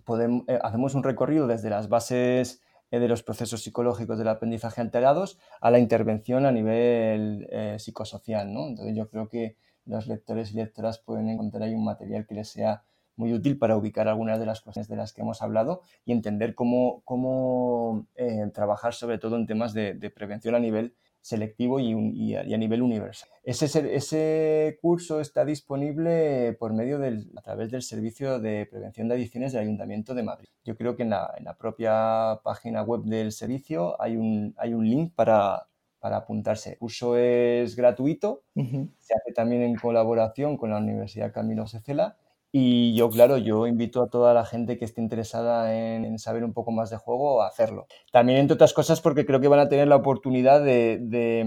podemos, 0.04 0.44
eh, 0.48 0.58
hacemos 0.62 0.94
un 0.94 1.02
recorrido 1.02 1.46
desde 1.46 1.70
las 1.70 1.88
bases 1.88 2.62
eh, 2.90 2.98
de 2.98 3.08
los 3.08 3.22
procesos 3.22 3.62
psicológicos 3.62 4.18
del 4.18 4.28
aprendizaje 4.28 4.80
alterados 4.80 5.38
a 5.60 5.70
la 5.70 5.78
intervención 5.78 6.46
a 6.46 6.52
nivel 6.52 7.46
eh, 7.50 7.76
psicosocial. 7.78 8.52
¿no? 8.52 8.66
Entonces, 8.68 8.96
yo 8.96 9.08
creo 9.08 9.28
que 9.28 9.56
los 9.84 10.06
lectores 10.06 10.52
y 10.52 10.56
lectoras 10.56 10.98
pueden 10.98 11.28
encontrar 11.28 11.64
ahí 11.64 11.74
un 11.74 11.84
material 11.84 12.26
que 12.26 12.34
les 12.34 12.48
sea 12.48 12.84
muy 13.16 13.32
útil 13.32 13.58
para 13.58 13.76
ubicar 13.76 14.08
algunas 14.08 14.40
de 14.40 14.46
las 14.46 14.60
cuestiones 14.60 14.88
de 14.88 14.96
las 14.96 15.12
que 15.12 15.20
hemos 15.20 15.40
hablado 15.40 15.82
y 16.04 16.10
entender 16.10 16.56
cómo, 16.56 17.02
cómo 17.04 18.08
trabajar 18.52 18.92
sobre 18.92 19.18
todo 19.18 19.36
en 19.36 19.46
temas 19.46 19.72
de, 19.72 19.94
de 19.94 20.10
prevención 20.10 20.56
a 20.56 20.58
nivel 20.58 20.96
selectivo 21.24 21.80
y, 21.80 22.34
a, 22.34 22.44
nivel 22.58 22.82
universal. 22.82 23.30
Ese, 23.44 23.64
ese, 23.96 24.78
curso 24.82 25.20
está 25.22 25.46
disponible 25.46 26.52
por 26.60 26.74
medio 26.74 26.98
del, 26.98 27.32
a 27.34 27.40
través 27.40 27.70
del 27.70 27.80
Servicio 27.80 28.40
de 28.40 28.66
Prevención 28.66 29.08
de 29.08 29.14
Adicciones 29.14 29.52
del 29.52 29.62
Ayuntamiento 29.62 30.14
de 30.14 30.22
Madrid. 30.22 30.48
Yo 30.64 30.76
creo 30.76 30.96
que 30.96 31.02
en 31.02 31.10
la, 31.10 31.32
en 31.38 31.44
la 31.44 31.56
propia 31.56 32.40
página 32.44 32.82
web 32.82 33.04
del 33.04 33.32
servicio 33.32 34.00
hay 34.02 34.18
un, 34.18 34.54
hay 34.58 34.74
un 34.74 34.86
link 34.86 35.14
para, 35.14 35.66
para 35.98 36.18
apuntarse. 36.18 36.72
El 36.72 36.78
curso 36.78 37.16
es 37.16 37.74
gratuito, 37.74 38.42
se 38.54 39.14
hace 39.14 39.32
también 39.34 39.62
en 39.62 39.76
colaboración 39.76 40.58
con 40.58 40.70
la 40.70 40.76
Universidad 40.76 41.32
Camilo 41.32 41.66
Cecela 41.66 42.18
y 42.56 42.94
yo, 42.94 43.10
claro, 43.10 43.36
yo 43.36 43.66
invito 43.66 44.00
a 44.00 44.06
toda 44.06 44.32
la 44.32 44.44
gente 44.44 44.78
que 44.78 44.84
esté 44.84 45.00
interesada 45.00 45.74
en, 45.74 46.16
saber 46.20 46.44
un 46.44 46.52
poco 46.52 46.70
más 46.70 46.88
de 46.88 46.96
juego 46.96 47.42
a 47.42 47.48
hacerlo. 47.48 47.88
También, 48.12 48.38
entre 48.38 48.54
otras 48.54 48.72
cosas, 48.72 49.00
porque 49.00 49.26
creo 49.26 49.40
que 49.40 49.48
van 49.48 49.58
a 49.58 49.68
tener 49.68 49.88
la 49.88 49.96
oportunidad 49.96 50.62
de, 50.62 51.00
de, 51.00 51.40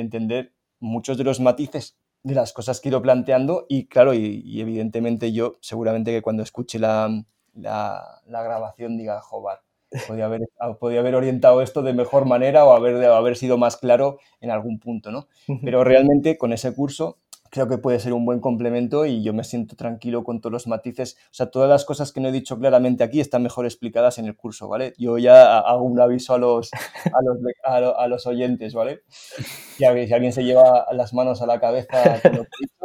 entender 0.00 0.54
muchos 0.78 1.18
de 1.18 1.24
los 1.24 1.40
matices 1.40 1.98
de 2.22 2.34
las 2.34 2.54
cosas 2.54 2.80
que 2.80 2.88
he 2.88 2.90
ido 2.90 3.02
planteando 3.02 3.66
y, 3.68 3.86
claro, 3.86 4.14
y, 4.14 4.58
evidentemente 4.58 5.30
yo 5.30 5.58
seguramente 5.60 6.10
que 6.10 6.22
cuando 6.22 6.42
escuche 6.42 6.78
la, 6.78 7.22
la, 7.52 8.22
la 8.26 8.42
grabación 8.42 8.96
diga, 8.96 9.20
joder, 9.20 9.58
podía 10.08 10.24
haber, 10.24 10.48
podía 10.80 11.00
haber 11.00 11.16
orientado 11.16 11.60
esto 11.60 11.82
de 11.82 11.92
mejor 11.92 12.24
manera 12.24 12.64
o 12.64 12.72
haber, 12.72 13.04
haber 13.04 13.36
sido 13.36 13.58
más 13.58 13.76
claro 13.76 14.18
en 14.40 14.50
algún 14.50 14.78
punto, 14.78 15.12
¿no? 15.12 15.28
Pero 15.62 15.84
realmente 15.84 16.38
con 16.38 16.54
ese 16.54 16.74
curso 16.74 17.18
creo 17.50 17.68
que 17.68 17.78
puede 17.78 17.98
ser 17.98 18.12
un 18.12 18.24
buen 18.24 18.40
complemento 18.40 19.04
y 19.06 19.22
yo 19.22 19.34
me 19.34 19.44
siento 19.44 19.76
tranquilo 19.76 20.24
con 20.24 20.40
todos 20.40 20.52
los 20.52 20.66
matices. 20.66 21.16
O 21.26 21.34
sea, 21.34 21.50
todas 21.50 21.68
las 21.68 21.84
cosas 21.84 22.12
que 22.12 22.20
no 22.20 22.28
he 22.28 22.32
dicho 22.32 22.58
claramente 22.58 23.04
aquí 23.04 23.20
están 23.20 23.42
mejor 23.42 23.66
explicadas 23.66 24.18
en 24.18 24.26
el 24.26 24.36
curso, 24.36 24.68
¿vale? 24.68 24.94
Yo 24.98 25.18
ya 25.18 25.58
hago 25.58 25.82
un 25.82 26.00
aviso 26.00 26.34
a 26.34 26.38
los, 26.38 26.70
a 26.72 27.22
los, 27.22 27.96
a 27.96 28.08
los 28.08 28.26
oyentes, 28.26 28.72
¿vale? 28.72 29.02
Si 29.76 29.84
alguien 29.84 30.32
se 30.32 30.44
lleva 30.44 30.86
las 30.92 31.12
manos 31.12 31.42
a 31.42 31.46
la 31.46 31.60
cabeza 31.60 32.20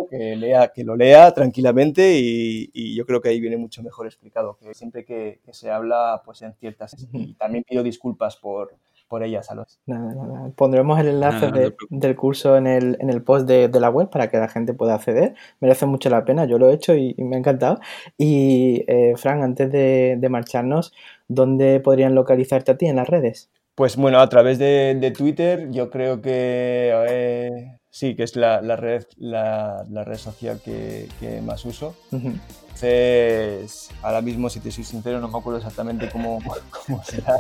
que, 0.09 0.36
lea, 0.36 0.72
que 0.74 0.84
lo 0.84 0.95
lea 0.95 1.34
tranquilamente 1.34 2.18
y, 2.20 2.70
y, 2.74 2.95
yo 2.95 3.05
creo 3.05 3.22
que 3.22 3.30
ahí 3.30 3.39
viene 3.39 3.57
mucho 3.57 3.84
mejor 3.84 4.05
explicado, 4.05 4.57
que 4.57 4.74
siempre 4.74 5.05
que, 5.05 5.41
que 5.45 5.53
se 5.53 5.72
habla 5.72 6.22
pues 6.26 6.41
en 6.41 6.53
ciertas... 6.53 6.95
Y 7.11 7.34
también 7.36 7.63
pido 7.68 7.84
disculpas 7.84 8.38
por 8.38 8.76
por 9.07 9.23
ellas, 9.23 9.45
Salos. 9.47 9.79
Nada, 9.85 10.13
nada. 10.13 10.51
Pondremos 10.55 10.99
el 10.99 11.07
enlace 11.07 11.51
del 11.89 12.15
curso 12.15 12.57
en 12.57 12.67
el, 12.67 12.97
en 12.99 13.09
el 13.09 13.21
post 13.21 13.47
de, 13.47 13.69
la 13.79 13.89
web 13.89 14.09
para 14.09 14.29
que 14.29 14.37
la 14.37 14.47
gente 14.47 14.73
pueda 14.73 14.95
acceder. 14.95 15.35
Merece 15.59 15.85
mucho 15.85 16.09
la 16.09 16.25
pena, 16.25 16.45
yo 16.45 16.57
lo 16.57 16.69
he 16.69 16.73
hecho 16.73 16.95
y, 16.95 17.15
me 17.17 17.35
ha 17.35 17.39
encantado. 17.39 17.79
Y, 18.17 18.83
eh, 18.87 19.13
Fran, 19.17 19.43
antes 19.43 19.71
de, 19.71 20.27
marcharnos, 20.29 20.93
¿dónde 21.27 21.79
podrían 21.79 22.15
localizarte 22.15 22.71
a 22.71 22.77
ti 22.77 22.87
en 22.87 22.97
las 22.97 23.07
redes? 23.07 23.49
Pues 23.75 23.95
bueno, 23.95 24.19
a 24.19 24.29
través 24.29 24.57
de, 24.57 25.13
Twitter, 25.15 25.69
yo 25.71 25.89
creo 25.89 26.21
que 26.21 26.93
eh, 27.09 27.77
sí, 27.89 28.15
que 28.15 28.23
es 28.23 28.35
la, 28.35 28.59
red, 28.75 29.05
la, 29.17 29.85
red 29.89 30.17
social 30.17 30.61
que, 30.63 31.07
más 31.43 31.63
uso. 31.65 31.95
Entonces, 32.11 33.89
ahora 34.01 34.21
mismo, 34.21 34.49
si 34.49 34.59
te 34.59 34.69
soy 34.69 34.83
sincero, 34.83 35.21
no 35.21 35.29
me 35.29 35.37
acuerdo 35.37 35.59
exactamente 35.59 36.09
cómo, 36.09 36.39
cómo 36.85 37.01
será 37.03 37.37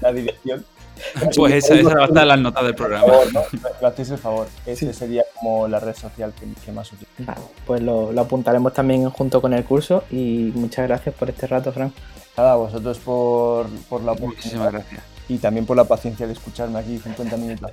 la 0.00 0.12
dirección. 0.12 0.64
Pues 1.36 1.54
esa, 1.54 1.74
esa 1.74 1.94
va 1.94 2.02
a 2.02 2.06
estar 2.06 2.22
en 2.22 2.28
las 2.28 2.38
notas 2.38 2.64
del 2.64 2.74
programa. 2.74 3.04
Por 3.04 3.30
favor, 3.30 3.48
¿no? 3.80 3.88
hacéis 3.88 4.10
el 4.10 4.18
favor. 4.18 4.48
Esa 4.66 4.92
sería 4.92 5.24
como 5.38 5.68
la 5.68 5.80
red 5.80 5.94
social 5.94 6.32
que, 6.64 6.72
más 6.72 6.92
utilizo. 6.92 7.32
pues 7.66 7.82
lo, 7.82 8.12
apuntaremos 8.20 8.72
también 8.72 9.08
junto 9.10 9.40
con 9.40 9.52
el 9.52 9.64
curso 9.64 10.04
y 10.10 10.52
muchas 10.54 10.88
gracias 10.88 11.14
por 11.14 11.30
este 11.30 11.46
rato, 11.46 11.72
Fran. 11.72 11.92
Nada, 12.36 12.52
a 12.52 12.56
vosotros 12.56 12.98
por, 12.98 13.66
por 13.88 14.02
la 14.02 14.12
oportunidad. 14.12 14.36
Muchísimas 14.36 14.72
gracias. 14.72 15.02
Y 15.28 15.38
también 15.38 15.66
por 15.66 15.76
la 15.76 15.84
paciencia 15.84 16.26
de 16.26 16.32
escucharme 16.32 16.78
aquí 16.78 16.98
50 16.98 17.36
minutos. 17.36 17.70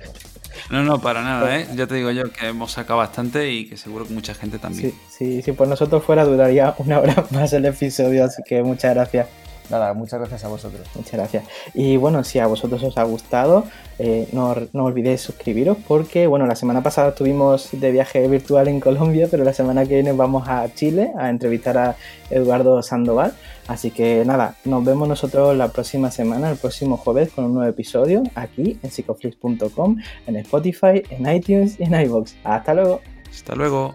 No, 0.70 0.82
no, 0.82 1.00
para 1.00 1.22
nada, 1.22 1.58
¿eh? 1.58 1.66
Ya 1.74 1.86
te 1.86 1.96
digo 1.96 2.10
yo 2.10 2.30
que 2.30 2.48
hemos 2.48 2.72
sacado 2.72 2.98
bastante 2.98 3.50
y 3.50 3.68
que 3.68 3.76
seguro 3.76 4.06
que 4.06 4.14
mucha 4.14 4.34
gente 4.34 4.58
también. 4.58 4.90
Sí, 4.90 4.98
sí, 5.10 5.42
si 5.42 5.52
por 5.52 5.66
nosotros 5.66 6.04
fuera 6.04 6.24
duraría 6.24 6.74
una 6.78 7.00
hora 7.00 7.24
más 7.30 7.52
el 7.52 7.64
episodio, 7.64 8.24
así 8.24 8.42
que 8.44 8.62
muchas 8.62 8.94
gracias. 8.94 9.28
Nada, 9.70 9.94
muchas 9.94 10.18
gracias 10.20 10.44
a 10.44 10.48
vosotros. 10.48 10.86
Muchas 10.94 11.12
gracias. 11.12 11.44
Y 11.74 11.96
bueno, 11.96 12.24
si 12.24 12.38
a 12.38 12.46
vosotros 12.46 12.82
os 12.82 12.98
ha 12.98 13.04
gustado, 13.04 13.64
eh, 13.98 14.28
no, 14.32 14.54
no, 14.72 14.84
olvidéis 14.84 15.20
suscribiros 15.20 15.76
porque, 15.86 16.26
bueno, 16.26 16.46
la 16.46 16.56
semana 16.56 16.82
pasada 16.82 17.10
estuvimos 17.10 17.68
de 17.72 17.92
viaje 17.92 18.26
virtual 18.28 18.68
en 18.68 18.80
Colombia, 18.80 19.28
pero 19.30 19.44
la 19.44 19.52
semana 19.52 19.86
que 19.86 19.94
viene 19.94 20.12
vamos 20.12 20.48
a 20.48 20.72
Chile 20.74 21.12
a 21.18 21.30
entrevistar 21.30 21.78
a 21.78 21.96
Eduardo 22.30 22.82
Sandoval. 22.82 23.32
Así 23.68 23.92
que 23.92 24.24
nada, 24.26 24.56
nos 24.64 24.84
vemos 24.84 25.06
nosotros 25.06 25.56
la 25.56 25.68
próxima 25.68 26.10
semana, 26.10 26.50
el 26.50 26.56
próximo 26.56 26.96
jueves, 26.96 27.30
con 27.30 27.44
un 27.44 27.54
nuevo 27.54 27.70
episodio 27.70 28.24
aquí 28.34 28.78
en 28.82 28.90
psicoflix.com, 28.90 29.96
en 30.26 30.36
Spotify, 30.36 31.02
en 31.10 31.32
iTunes 31.32 31.78
y 31.78 31.84
en 31.84 31.94
iVoox. 31.94 32.32
Hasta 32.42 32.74
luego. 32.74 33.00
Hasta 33.30 33.54
luego. 33.54 33.94